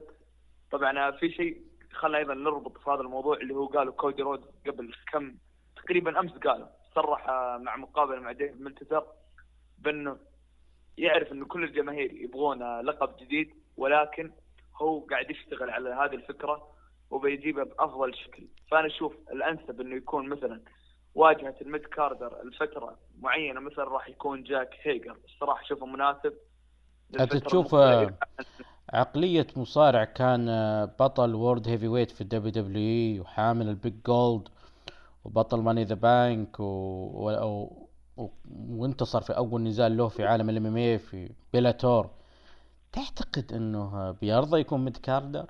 [0.71, 4.93] طبعا في شيء خلنا أيضا نربط في هذا الموضوع اللي هو قالوا كودي رودز قبل
[5.11, 5.35] كم
[5.75, 9.07] تقريبا أمس قالوا صرح آه، مع مقابلة مع ديف ملتزر
[9.79, 10.17] بأنه
[10.97, 14.31] يعرف أنه كل الجماهير يبغون آه، لقب جديد ولكن
[14.75, 16.71] هو قاعد يشتغل على هذه الفكرة
[17.09, 20.61] وبيجيبها بأفضل شكل فأنا أشوف الأنسب أنه يكون مثلا
[21.15, 26.33] واجهة ال mid-carder لفترة معينة مثلا راح يكون جاك هيجر الصراحة أشوفه مناسب
[27.19, 27.75] أنت تشوف.
[28.93, 34.47] عقلية مصارع كان آه، بطل world heavyweight في ال WWE وحامل ال big gold
[35.25, 36.63] وبطل money in the bank و...
[36.63, 37.31] و...
[37.31, 37.87] و...
[38.17, 38.29] و...
[38.69, 42.09] وانتصر في أول نزال له في عالم ال MMA في بيلاتور
[42.91, 45.49] تعتقد إنه بيرضى يكون mid-carder؟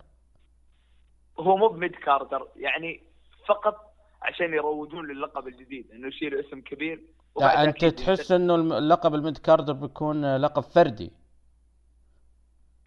[1.40, 3.02] هو مو ب mid-carder يعني
[3.48, 7.02] فقط عشان يروجون للقب الجديد إنه يشيلوا اسم كبير.
[7.40, 11.12] لا أنت تحس إنه اللقب ال mid-carder بيكون آه، لقب فردي.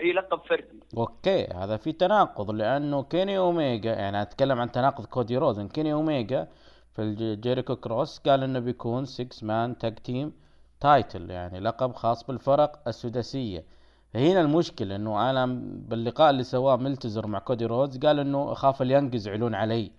[0.01, 5.37] اي لقب فردي أوكي هذا في تناقض لأنه كيني أوميجا يعني أتكلم عن تناقض كودي
[5.37, 5.69] رودز.
[5.69, 6.49] كيني أوميجا
[6.93, 10.33] في الجيريكو كروز قال إنه بيكون 6 man tag team
[10.81, 13.65] title يعني لقب خاص بالفرق السداسية.
[14.15, 15.47] هنا المشكلة إنه أنا
[15.89, 19.91] باللقاء اللي سواه ملتزر مع كودي رودز قال إنه أخاف اليانج يزعلون علي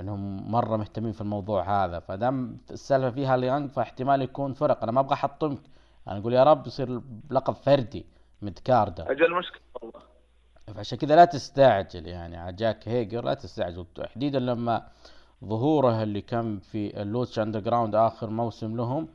[0.00, 1.98] إنهم مرة مهتمين في الموضوع هذا.
[2.00, 4.82] فدام السالفة فيها اليانج فاحتمال يكون فرق.
[4.82, 5.60] أنا ما أبغى أحطمك.
[6.08, 8.06] أنا أقول يا رب يصير لقب فردي
[8.42, 10.00] mid-carder أجل مشكله والله.
[10.74, 13.86] فعشان كذا لا تستعجل يعني على جاك هيجر لا تستعجل.
[13.94, 14.88] تحديدا لما
[15.44, 19.08] ظهوره اللي كان في ال Lucha Underground آخر موسم لهم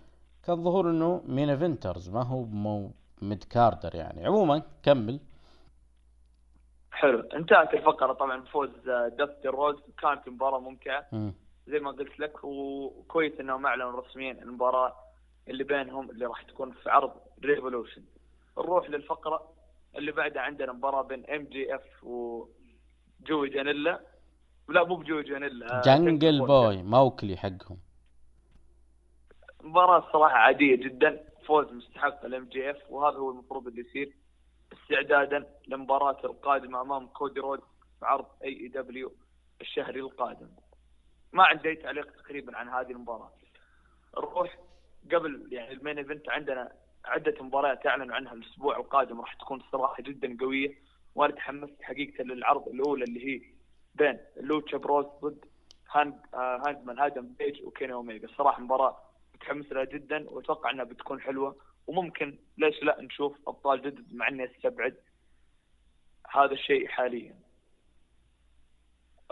[0.44, 2.92] كان ظهور إنه main eventers ما هو مو
[3.22, 4.26] mid-carder يعني.
[4.26, 5.20] عموما كمل.
[6.92, 7.20] حلو.
[7.20, 8.70] انتهت الفقرة طبعا بفوز
[9.20, 11.06] دستن رودز كانت مباراه ممتعة.
[11.12, 11.34] مم.
[11.68, 14.96] زي ما قلت لك وكويس إنهم أعلنوا رسميا المباراة
[15.48, 17.12] اللي بينهم اللي راح تكون في عرض
[17.46, 18.04] Revolution
[18.58, 19.54] نروح للفقرة
[19.96, 24.02] اللي بعدها عندنا مباراة بين MJF وجوي جانيلا
[24.70, 27.78] لا مو بجوي جانيلا آه، جنجل بوي موكلي حقهم
[29.64, 34.14] مباراة صراحة عادية جدا فوز مستحق ال MJF وهذا هو المفروض اللي يصير
[34.74, 37.60] استعدادا لمباراة القادمة أمام كودي رودز
[38.00, 39.12] في عرض AEW
[39.62, 40.50] الشهري القادم.
[41.34, 43.32] ما عندي أي تعليق تقريبا عن هذه المباراة.
[44.18, 44.58] نروح
[45.14, 46.72] قبل يعني ال main event عندنا
[47.06, 50.76] عدة مباريات أعلنوا عنها الأسبوع القادم راح تكون صراحة جدا قوية.
[51.16, 53.42] وأنا تحمست حقيقة للعرض الأولى اللي هي
[53.96, 55.46] بين Lucha Bros ضد
[55.92, 58.98] هانج آه هانجمان آدم بيج وكيني اوميجا الصراحة مباراة
[59.36, 61.56] متحمس لها جدا وأتوقع إنها بتكون حلوة.
[61.88, 64.96] وممكن ليش لا نشوف أبطال جدد مع إني أستبعد
[66.32, 67.36] هذا الشيء حاليا.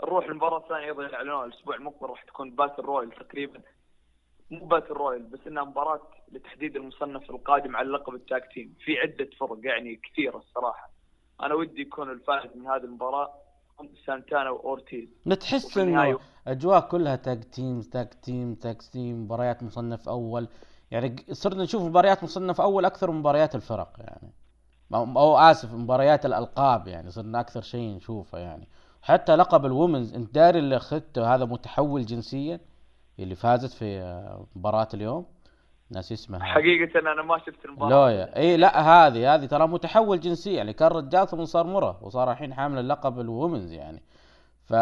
[0.02, 3.62] نروح للمباراة الثانية أيضا أعلنوها الأسبوع المقبل راح تكون battle royal تقريبا.
[4.50, 6.00] مو battle royal بس إنها مباراة
[6.32, 10.90] لتحديد المصنف القادم على لقب ال tag team في عدة فرق يعني كثيرة الصراحة.
[11.42, 13.30] أنا ودي يكون الفائز من هذه المباراة
[13.80, 15.08] هم سانتانا وأورتيز.
[15.84, 20.48] النهاية- إنه أجواء كلها tag team tag team tag team مباريات مصنف أول.
[20.90, 24.32] يعني صرنا نشوف مباريات مصنف أول أكثر من مباريات الفرق يعني.
[24.94, 28.68] أو آسف مباريات الألقاب يعني صرنا أكثر شيء نشوفه يعني.
[29.02, 32.60] حتى لقب ال women's أنت داري اللي اخذته هذا متحول جنسيا؟
[33.18, 34.00] اللي فازت في
[34.56, 35.26] مباراة اليوم
[35.90, 37.90] ناس اسمها حقيقة أنا ما شفت المباراة.
[37.90, 38.36] لويا.
[38.36, 40.52] إي لا هذه هذه ترى متحول جنسيا.
[40.52, 44.02] يعني كان رجال ثم صار مرة وصار الحين حامل اللقب ال women's يعني.
[44.64, 44.74] ف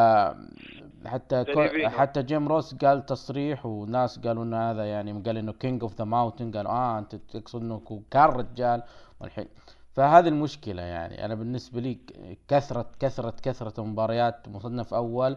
[1.06, 1.88] حتى كو...
[1.88, 6.04] حتى جيم روس قال تصريح وناس قالوا إنه هذا يعني قال إنه king of the
[6.04, 8.82] mountain قالوا آه أنت تقصد إنه كان رجال.
[9.20, 9.46] والحين
[9.92, 11.24] فهذه المشكلة يعني.
[11.24, 15.36] أنا بالنسبة لي ك- كثرة كثرة كثرة مباريات مصنف أول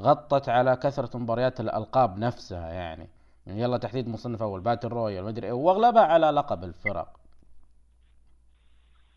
[0.00, 3.08] غطت على كثرة مباريات الألقاب نفسها يعني.
[3.46, 7.20] يعني يلا تحديد مصنف أول battle royal ما أدري إيه، وأغلبها على لقب الفرق.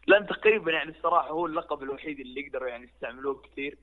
[0.07, 3.77] لأن تقريبا يعني الصراحة هو اللقب الوحيد اللي يقدروا يعني يستعملوه كثير.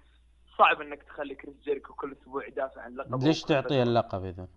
[0.59, 3.19] صعب إنك تخلي كريس جيريكو كل أسبوع يدافع عن لقبه.
[3.19, 4.49] ليش تعطيه اللقب إذا؟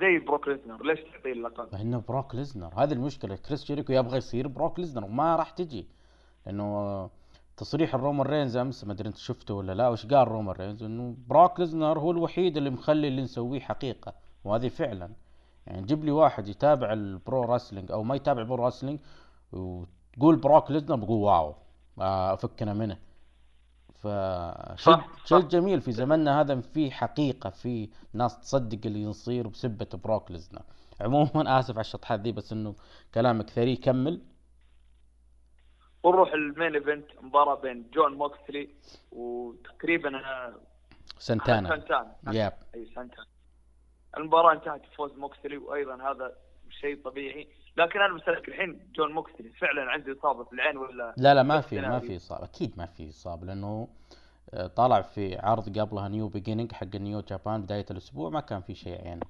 [0.00, 0.84] زي بروك ليزنر.
[0.84, 2.74] ليش تعطيه اللقب؟ لأنه بروك ليزنر.
[2.76, 3.36] هذه المشكلة.
[3.36, 5.88] كريس جيريكو يبغى يصير بروك ليزنر وما راح تجي.
[6.46, 7.10] لأنه
[7.60, 11.16] تصريح الرومان رينز أمس ما أدري أنت شفته ولا لا وش قال رومان رينز؟ إنه
[11.28, 14.14] بروك ليزنر هو الوحيد اللي مخلي اللي نسويه حقيقة
[14.44, 15.10] وهذه فعلا.
[15.66, 18.98] يعني جيب لي واحد يتابع ال pro wrestling أو ما يتابع ال pro wrestling
[19.52, 22.98] وتقول بروك ليزنر بقول wow فكنا منه.
[23.94, 25.08] فشيء صح.
[25.24, 30.62] شيء جميل في زمننا هذا في حقيقة في ناس تصدق اللي يصير بسبة بروك ليزنر.
[31.00, 32.74] عموما آسف على الشطحات ذي بس إنه
[33.14, 34.20] كلامك ثري كمل.
[36.02, 38.68] ونروح ال main event مباراة بين جون موكسلي
[39.12, 40.54] وتقريبا أنا
[41.18, 42.14] سنتانا سانتانا.
[42.32, 42.52] yep.
[42.74, 43.26] أي سانتانا.
[44.16, 46.36] المباراة انتهت بفوز موكسلي وأيضا هذا
[46.70, 47.48] شيء طبيعي.
[47.76, 51.60] لكن أنا بسألك الحين جون موكسلي فعلا عنده إصابة في العين ولا لا لا ما
[51.60, 51.98] في ما.
[51.98, 52.44] في إصابة.
[52.44, 53.88] أكيد ما في إصابة لأنه
[54.54, 58.74] آه، طلع في عرض قبلها New Beginning حق New Japan بداية الأسبوع ما كان في
[58.74, 59.20] شيء يعني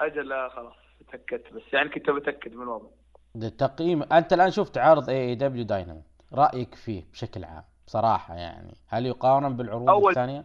[0.00, 0.74] أجل لا خلاص
[1.12, 1.62] تاكدت بس.
[1.72, 2.88] يعني كنت بتاكد من الوضع.
[3.36, 9.56] التقييم أنت الآن شفت عرض AEW Dynamite رأيك فيه بشكل عام بصراحة يعني هل يقارن
[9.56, 10.44] بالعروض أول- الثانية؟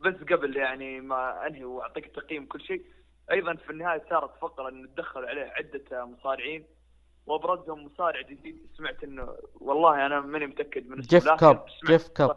[0.00, 2.82] بس قبل يعني ما أنهي وأعطيك تقييم كل شيء
[3.30, 6.64] أيضا في النهاية صارت فقرة إن تدخل عليه عدة مصارعين
[7.26, 9.28] وأبرزهم مصارع جديد سمعت إنه
[9.60, 12.36] والله أنا ماني متأكد من جيف كاب جيف كاب.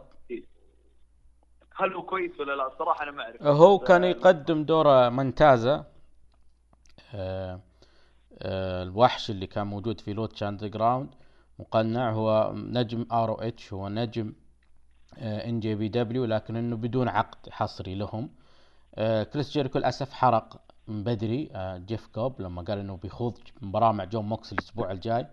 [1.76, 3.42] هل هو كويس ولا لا؟ صراحة أنا ما أعرف.
[3.42, 5.84] هو كان يقدم دور ماتانزا آه،
[7.14, 7.60] آه،
[8.42, 11.08] الوحش اللي كان موجود في Lucha Underground
[11.58, 14.32] مقنع هو نجم ROH هو نجم
[15.18, 18.30] NJPW لكن إنه بدون عقد حصري لهم.
[18.94, 21.50] آه، كريس جيريكو للأسف حرق من بدري.
[21.52, 25.26] آه، جيف كوب لما قال إنه بيخوض مباراة مع جون موكسلي الأسبوع الجاي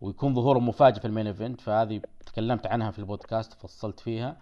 [0.00, 4.36] ويكون ظهوره مفاجئ في ال main event فهذه تكلمت عنها في البودكاست فصلت فيها.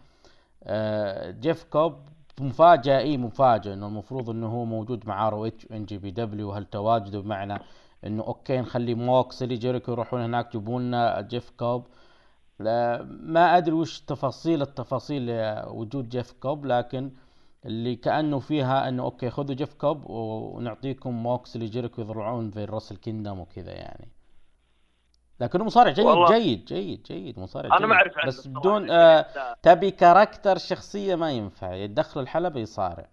[0.64, 1.94] آه، جيف كوب
[2.40, 7.58] مفاجأة إي مفاجأة إنه المفروض إنه هو موجود مع ROH و NJPW هل تواجده بمعنى
[8.04, 11.86] إنه okay نخلي موكسلي جيريكو يروحون هناك يجيبون لنا جيف كوب.
[12.60, 15.30] ما أدري وش تفاصيل التفاصيل
[15.66, 17.10] وجود جيف كوب لكن
[17.66, 23.38] اللي كأنه فيها إنه okay خذوا جيف كوب ونعطيكم موكسلي جيريكو يصارعون في Wrestle Kingdom
[23.40, 24.08] وكذا يعني.
[25.40, 26.38] لكنه مصارع جيد والله.
[26.38, 27.86] جيد جيد جيد مصارع أنا جيد.
[27.86, 28.26] ما أعرف عنه.
[28.26, 28.46] بس.
[28.46, 29.56] بدون يعني آه.
[29.62, 31.74] تبي كاركتر شخصية ما ينفع.
[31.74, 33.08] يدخل الحلبة يصارع.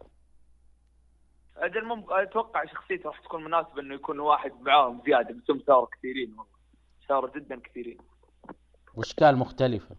[1.57, 2.05] أجل مم...
[2.09, 6.45] أتوقع شخصيته راح تكون مناسبة إنه يكون واحد معاهم زيادة بس هم صاروا كثيرين والله.
[7.09, 7.97] صاروا جدا كثيرين.
[8.95, 9.95] وإشكال مختلفة.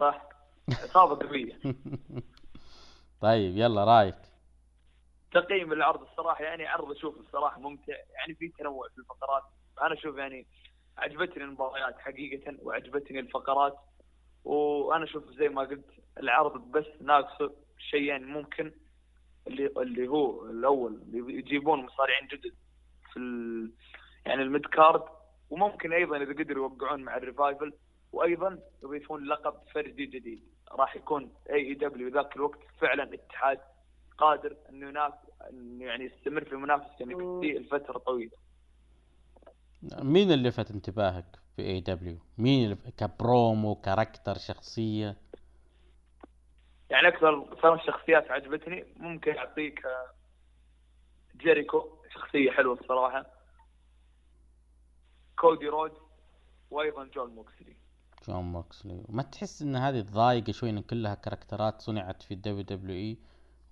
[0.00, 0.28] صح.
[0.70, 1.58] إصابة قوية.
[3.20, 4.14] طيب يلا رأيك.
[5.32, 7.92] تقييم العرض الصراحة يعني عرض أشوف الصراحة ممتع.
[7.92, 9.42] يعني في تنوع في الفقرات.
[9.82, 10.46] أنا أشوف يعني
[10.98, 13.76] عجبتني المباريات حقيقة وعجبتني الفقرات
[14.44, 15.84] وأنا أشوف زي ما قلت
[16.18, 18.72] العرض بس ناقصه شيئين ممكن
[19.46, 22.54] اللي اللي هو الأول اللي يجيبون مصارعين جدد
[23.12, 23.70] في ال...
[24.26, 25.02] يعني ال mid card
[25.50, 27.72] وممكن أيضا إذا قدروا يوقعون مع ال Revival
[28.12, 30.42] وأيضا يضيفون لقب فردي جديد.
[30.72, 33.60] راح يكون AEW ذاك الوقت فعلا اتحاد
[34.18, 35.16] قادر إنه ينافس
[35.78, 38.43] يعني يستمر في المنافسة يعني في الفترة طويلة.
[40.02, 41.24] مين اللي لفت انتباهك
[41.56, 45.16] في اي دبليو مين اللي ك promo character شخصية؟
[46.90, 50.06] يعني أكثر ثلاث شخصيات عجبتني ممكن أعطيك آه،
[51.36, 53.26] جيريكو شخصية حلوة الصراحه
[55.38, 55.92] كودي رودز
[56.70, 57.76] وأيضا جون موكسلي.
[58.28, 59.04] جون موكسلي.
[59.08, 63.18] ما تحس إن هذه تضايق شوي إن كلها كاركترات صنعت في ال WWE؟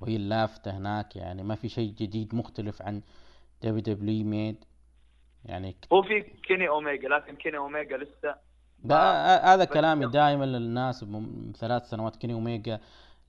[0.01, 3.03] وهي اللافته هناك يعني ما في شيء جديد مختلف عن
[3.63, 4.65] دبليو دبليو ميد؟
[5.45, 8.35] يعني هو في كيني أوميجا لكن كيني أوميجا لسه
[8.85, 12.17] ده ما- هذا بس- كلامي دائما للناس بم- ثلاث سنوات.
[12.17, 12.81] كيني أوميجا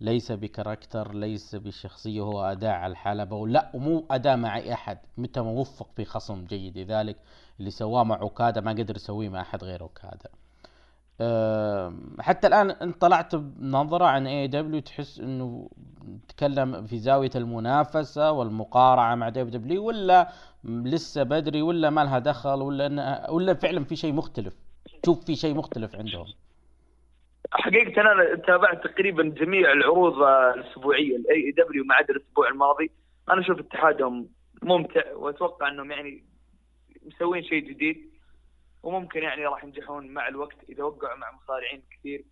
[0.02, 3.36] ليس ب character ليس بشخصية هو أداء على الحلبة.
[3.36, 6.78] ولا ومو أداء مع أي أحد متى ما وفق في خصم جيد.
[6.78, 7.18] لذلك
[7.60, 10.30] اللي سواه مع أوكادا ما قدر يسويه مع أحد غير أوكادا.
[10.34, 10.43] أم،
[12.20, 15.70] حتى الآن أنت طلعت بنظرة عن AEW تحس إنه
[16.28, 20.30] تتكلم في زاوية المنافسة والمقارعة مع WWE ولا
[20.64, 24.54] لسه بدري ولا ما لها دخل ولا إن ولا فعلا في شيء مختلف؟
[25.04, 26.26] تشوف في شيء مختلف عندهم.
[27.52, 32.92] حقيقة أنا تابعت تقريبا جميع العروض الأسبوعية ال AEW ما عدا الأسبوع الماضي.
[33.30, 34.30] أنا أشوف اتحادهم
[34.64, 36.24] ممتع وأتوقع أنهم يعني
[37.06, 38.13] مسوين شيء جديد.
[38.84, 42.26] وممكن يعني راح ينجحون مع الوقت إذا وقعوا مع مصارعين كثير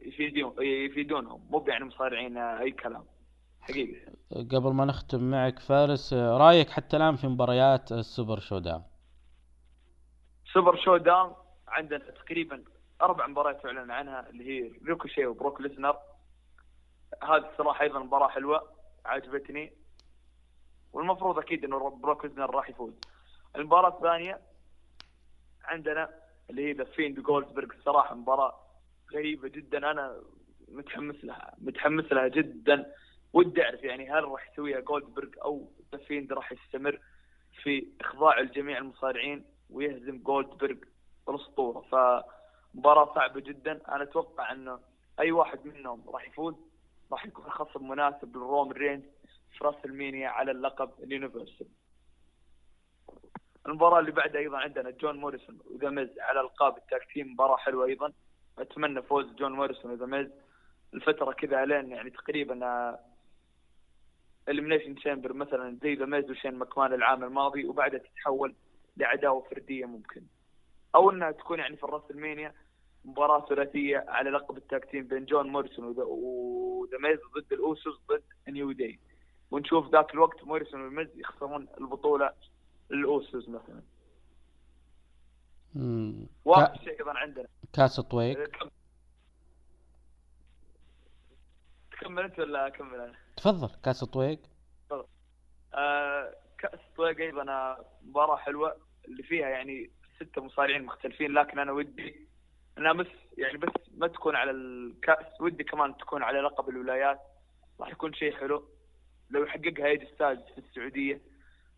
[0.00, 1.46] يفيدون يفيدونهم.
[1.50, 3.04] مو يعني مصارعين أي كلام.
[3.60, 8.82] حقيقة قبل ما نختم معك فارس رأيك حتى الآن في مباريات ال Super ShowDown
[10.52, 11.34] Super ShowDown
[11.68, 12.64] عندنا تقريبا
[13.02, 15.96] أربع مباريات اعلن عنها اللي هي ريكوشي وبروك ليسنر.
[17.22, 18.70] هذه الصراحة أيضا مباراة حلوة
[19.04, 19.72] عجبتني
[20.92, 22.92] والمفروض أكيد إنه بروك ليسنر راح يفوز.
[23.56, 24.40] المباراة الثانية
[25.68, 26.10] عندنا
[26.50, 28.54] اللي هي The Fiend جولدبرغ الصراحه مباراة
[29.14, 29.90] غريبة جدا.
[29.90, 30.22] أنا
[30.68, 32.92] متحمس لها متحمس لها جدا.
[33.32, 37.00] ودي أعرف يعني هل راح يسويها جولدبرغ أو The Fiend راح يستمر
[37.62, 40.76] في إخضاع الجميع المصارعين ويهزم جولدبرغ
[41.28, 43.80] الاسطوره فمباراة صعبة جدا.
[43.88, 44.80] أنا أتوقع انه
[45.20, 46.54] أي واحد منهم راح يفوز
[47.12, 49.04] راح يكون خصم مناسب لرومان رينز
[49.58, 51.66] في WrestleMania على اللقب ال Universal.
[53.68, 57.32] المباراة اللي بعدها أيضا عندنا جون موريسون و The Miz على ألقاب ال tag team
[57.32, 58.12] مباراة حلوة أيضا.
[58.58, 60.28] أتمنى فوز جون موريسون و The Miz.
[60.94, 62.98] الفترة كذا لين يعني تقريبا
[64.48, 68.54] Elimination Chamber مثلا زي The Miz وشين مكمان العام الماضي وبعدها تتحول
[68.96, 70.22] لعداوة فردية ممكن.
[70.94, 72.54] أو إنها تكون يعني في ال WrestleMania
[73.04, 77.62] مباراة ثلاثية على لقب ال tag team بين جون موريسون و The- Miz ضد ال
[77.62, 78.98] Usos ضد New Day.
[79.50, 82.32] ونشوف ذاك الوقت موريسون وال Miz يخسرون البطولة
[82.90, 83.82] لل Usos مثلا.
[85.74, 86.26] مم.
[86.44, 87.48] واخر كا- شيء أيضا عندنا.
[87.72, 88.70] كاس طويق كم-
[91.92, 94.38] تكمل انت ولا أكمل أنا؟ تفضل كاس طويق
[95.74, 98.76] آه، كأس طويق أيضا مباراة حلوة
[99.08, 102.26] اللي فيها يعني ستة مصارعين مختلفين لكن أنا ودي
[102.78, 103.06] انها بس
[103.38, 107.20] يعني بس ما تكون على الكأس ودي كمان تكون على لقب الولايات.
[107.80, 108.68] راح يكون شيء حلو.
[109.30, 111.20] لو يحققها AJ Styles في السعودية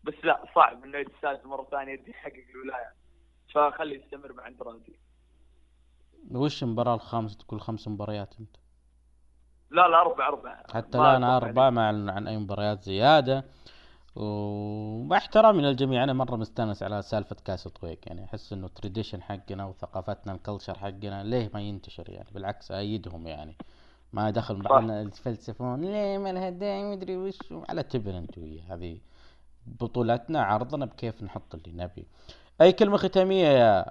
[0.03, 1.05] بس لا صعب إنه
[1.45, 2.95] مرة ثانية يرجع يحقق الولايات
[3.53, 4.99] فخليه يستمر مع اندرادي
[6.31, 8.55] وش المباراة الخامسة؟ تقول خمس مباريات أنت.
[9.69, 13.45] لا لا أربع أربع حتى أتوقع أربعة ما أعلن عن أي مباريات زيادة.
[14.15, 19.65] ومع احترامي للجميع أنا مرة مستانس على سالفة كاس طويق يعني أحس إنه tradition حقنا
[19.65, 23.57] وثقافتنا ال culture حقنا ليه ما ينتشر يعني؟ بالعكس أيدهم يعني.
[24.13, 27.37] ما دخل بعضنا يتفلسفون ليه ما لها داعي؟ مدري وش.
[27.69, 28.99] على تبن أنت ويا هذه
[29.65, 32.07] بطولتنا عرضنا بكيف نحط اللي نبي.
[32.61, 33.85] أي كلمة ختامية يا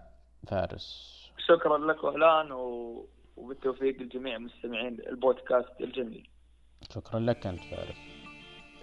[0.47, 1.10] فارس؟
[1.48, 3.06] شكرا لك وهلان و...
[3.36, 6.28] وبالتوفيق لجميع مستمعين البودكاست الجميل.
[6.94, 7.97] شكرا لك أنت فارس.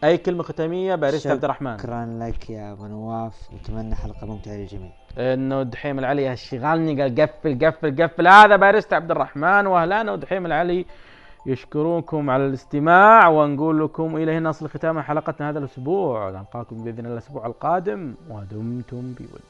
[0.04, 3.54] أي كلمة ختامية باريستا عبد الرحمن؟ شكرا لك يا أبو نواف.
[3.54, 4.92] واتمنى حلقة ممتعة للجميع.
[5.18, 8.28] إنه دحيم العلي شغلني قال قفل قفل قفل.
[8.28, 10.86] هذا باريستا عبد الرحمن واهلانا ودحيم العلي
[11.48, 16.30] يشكرونكم على الاستماع ونقول لكم إلى هنا نصل ختام حلقتنا هذا الأسبوع.
[16.30, 19.42] نلقاكم بإذن الله الأسبوع القادم ودمتم بود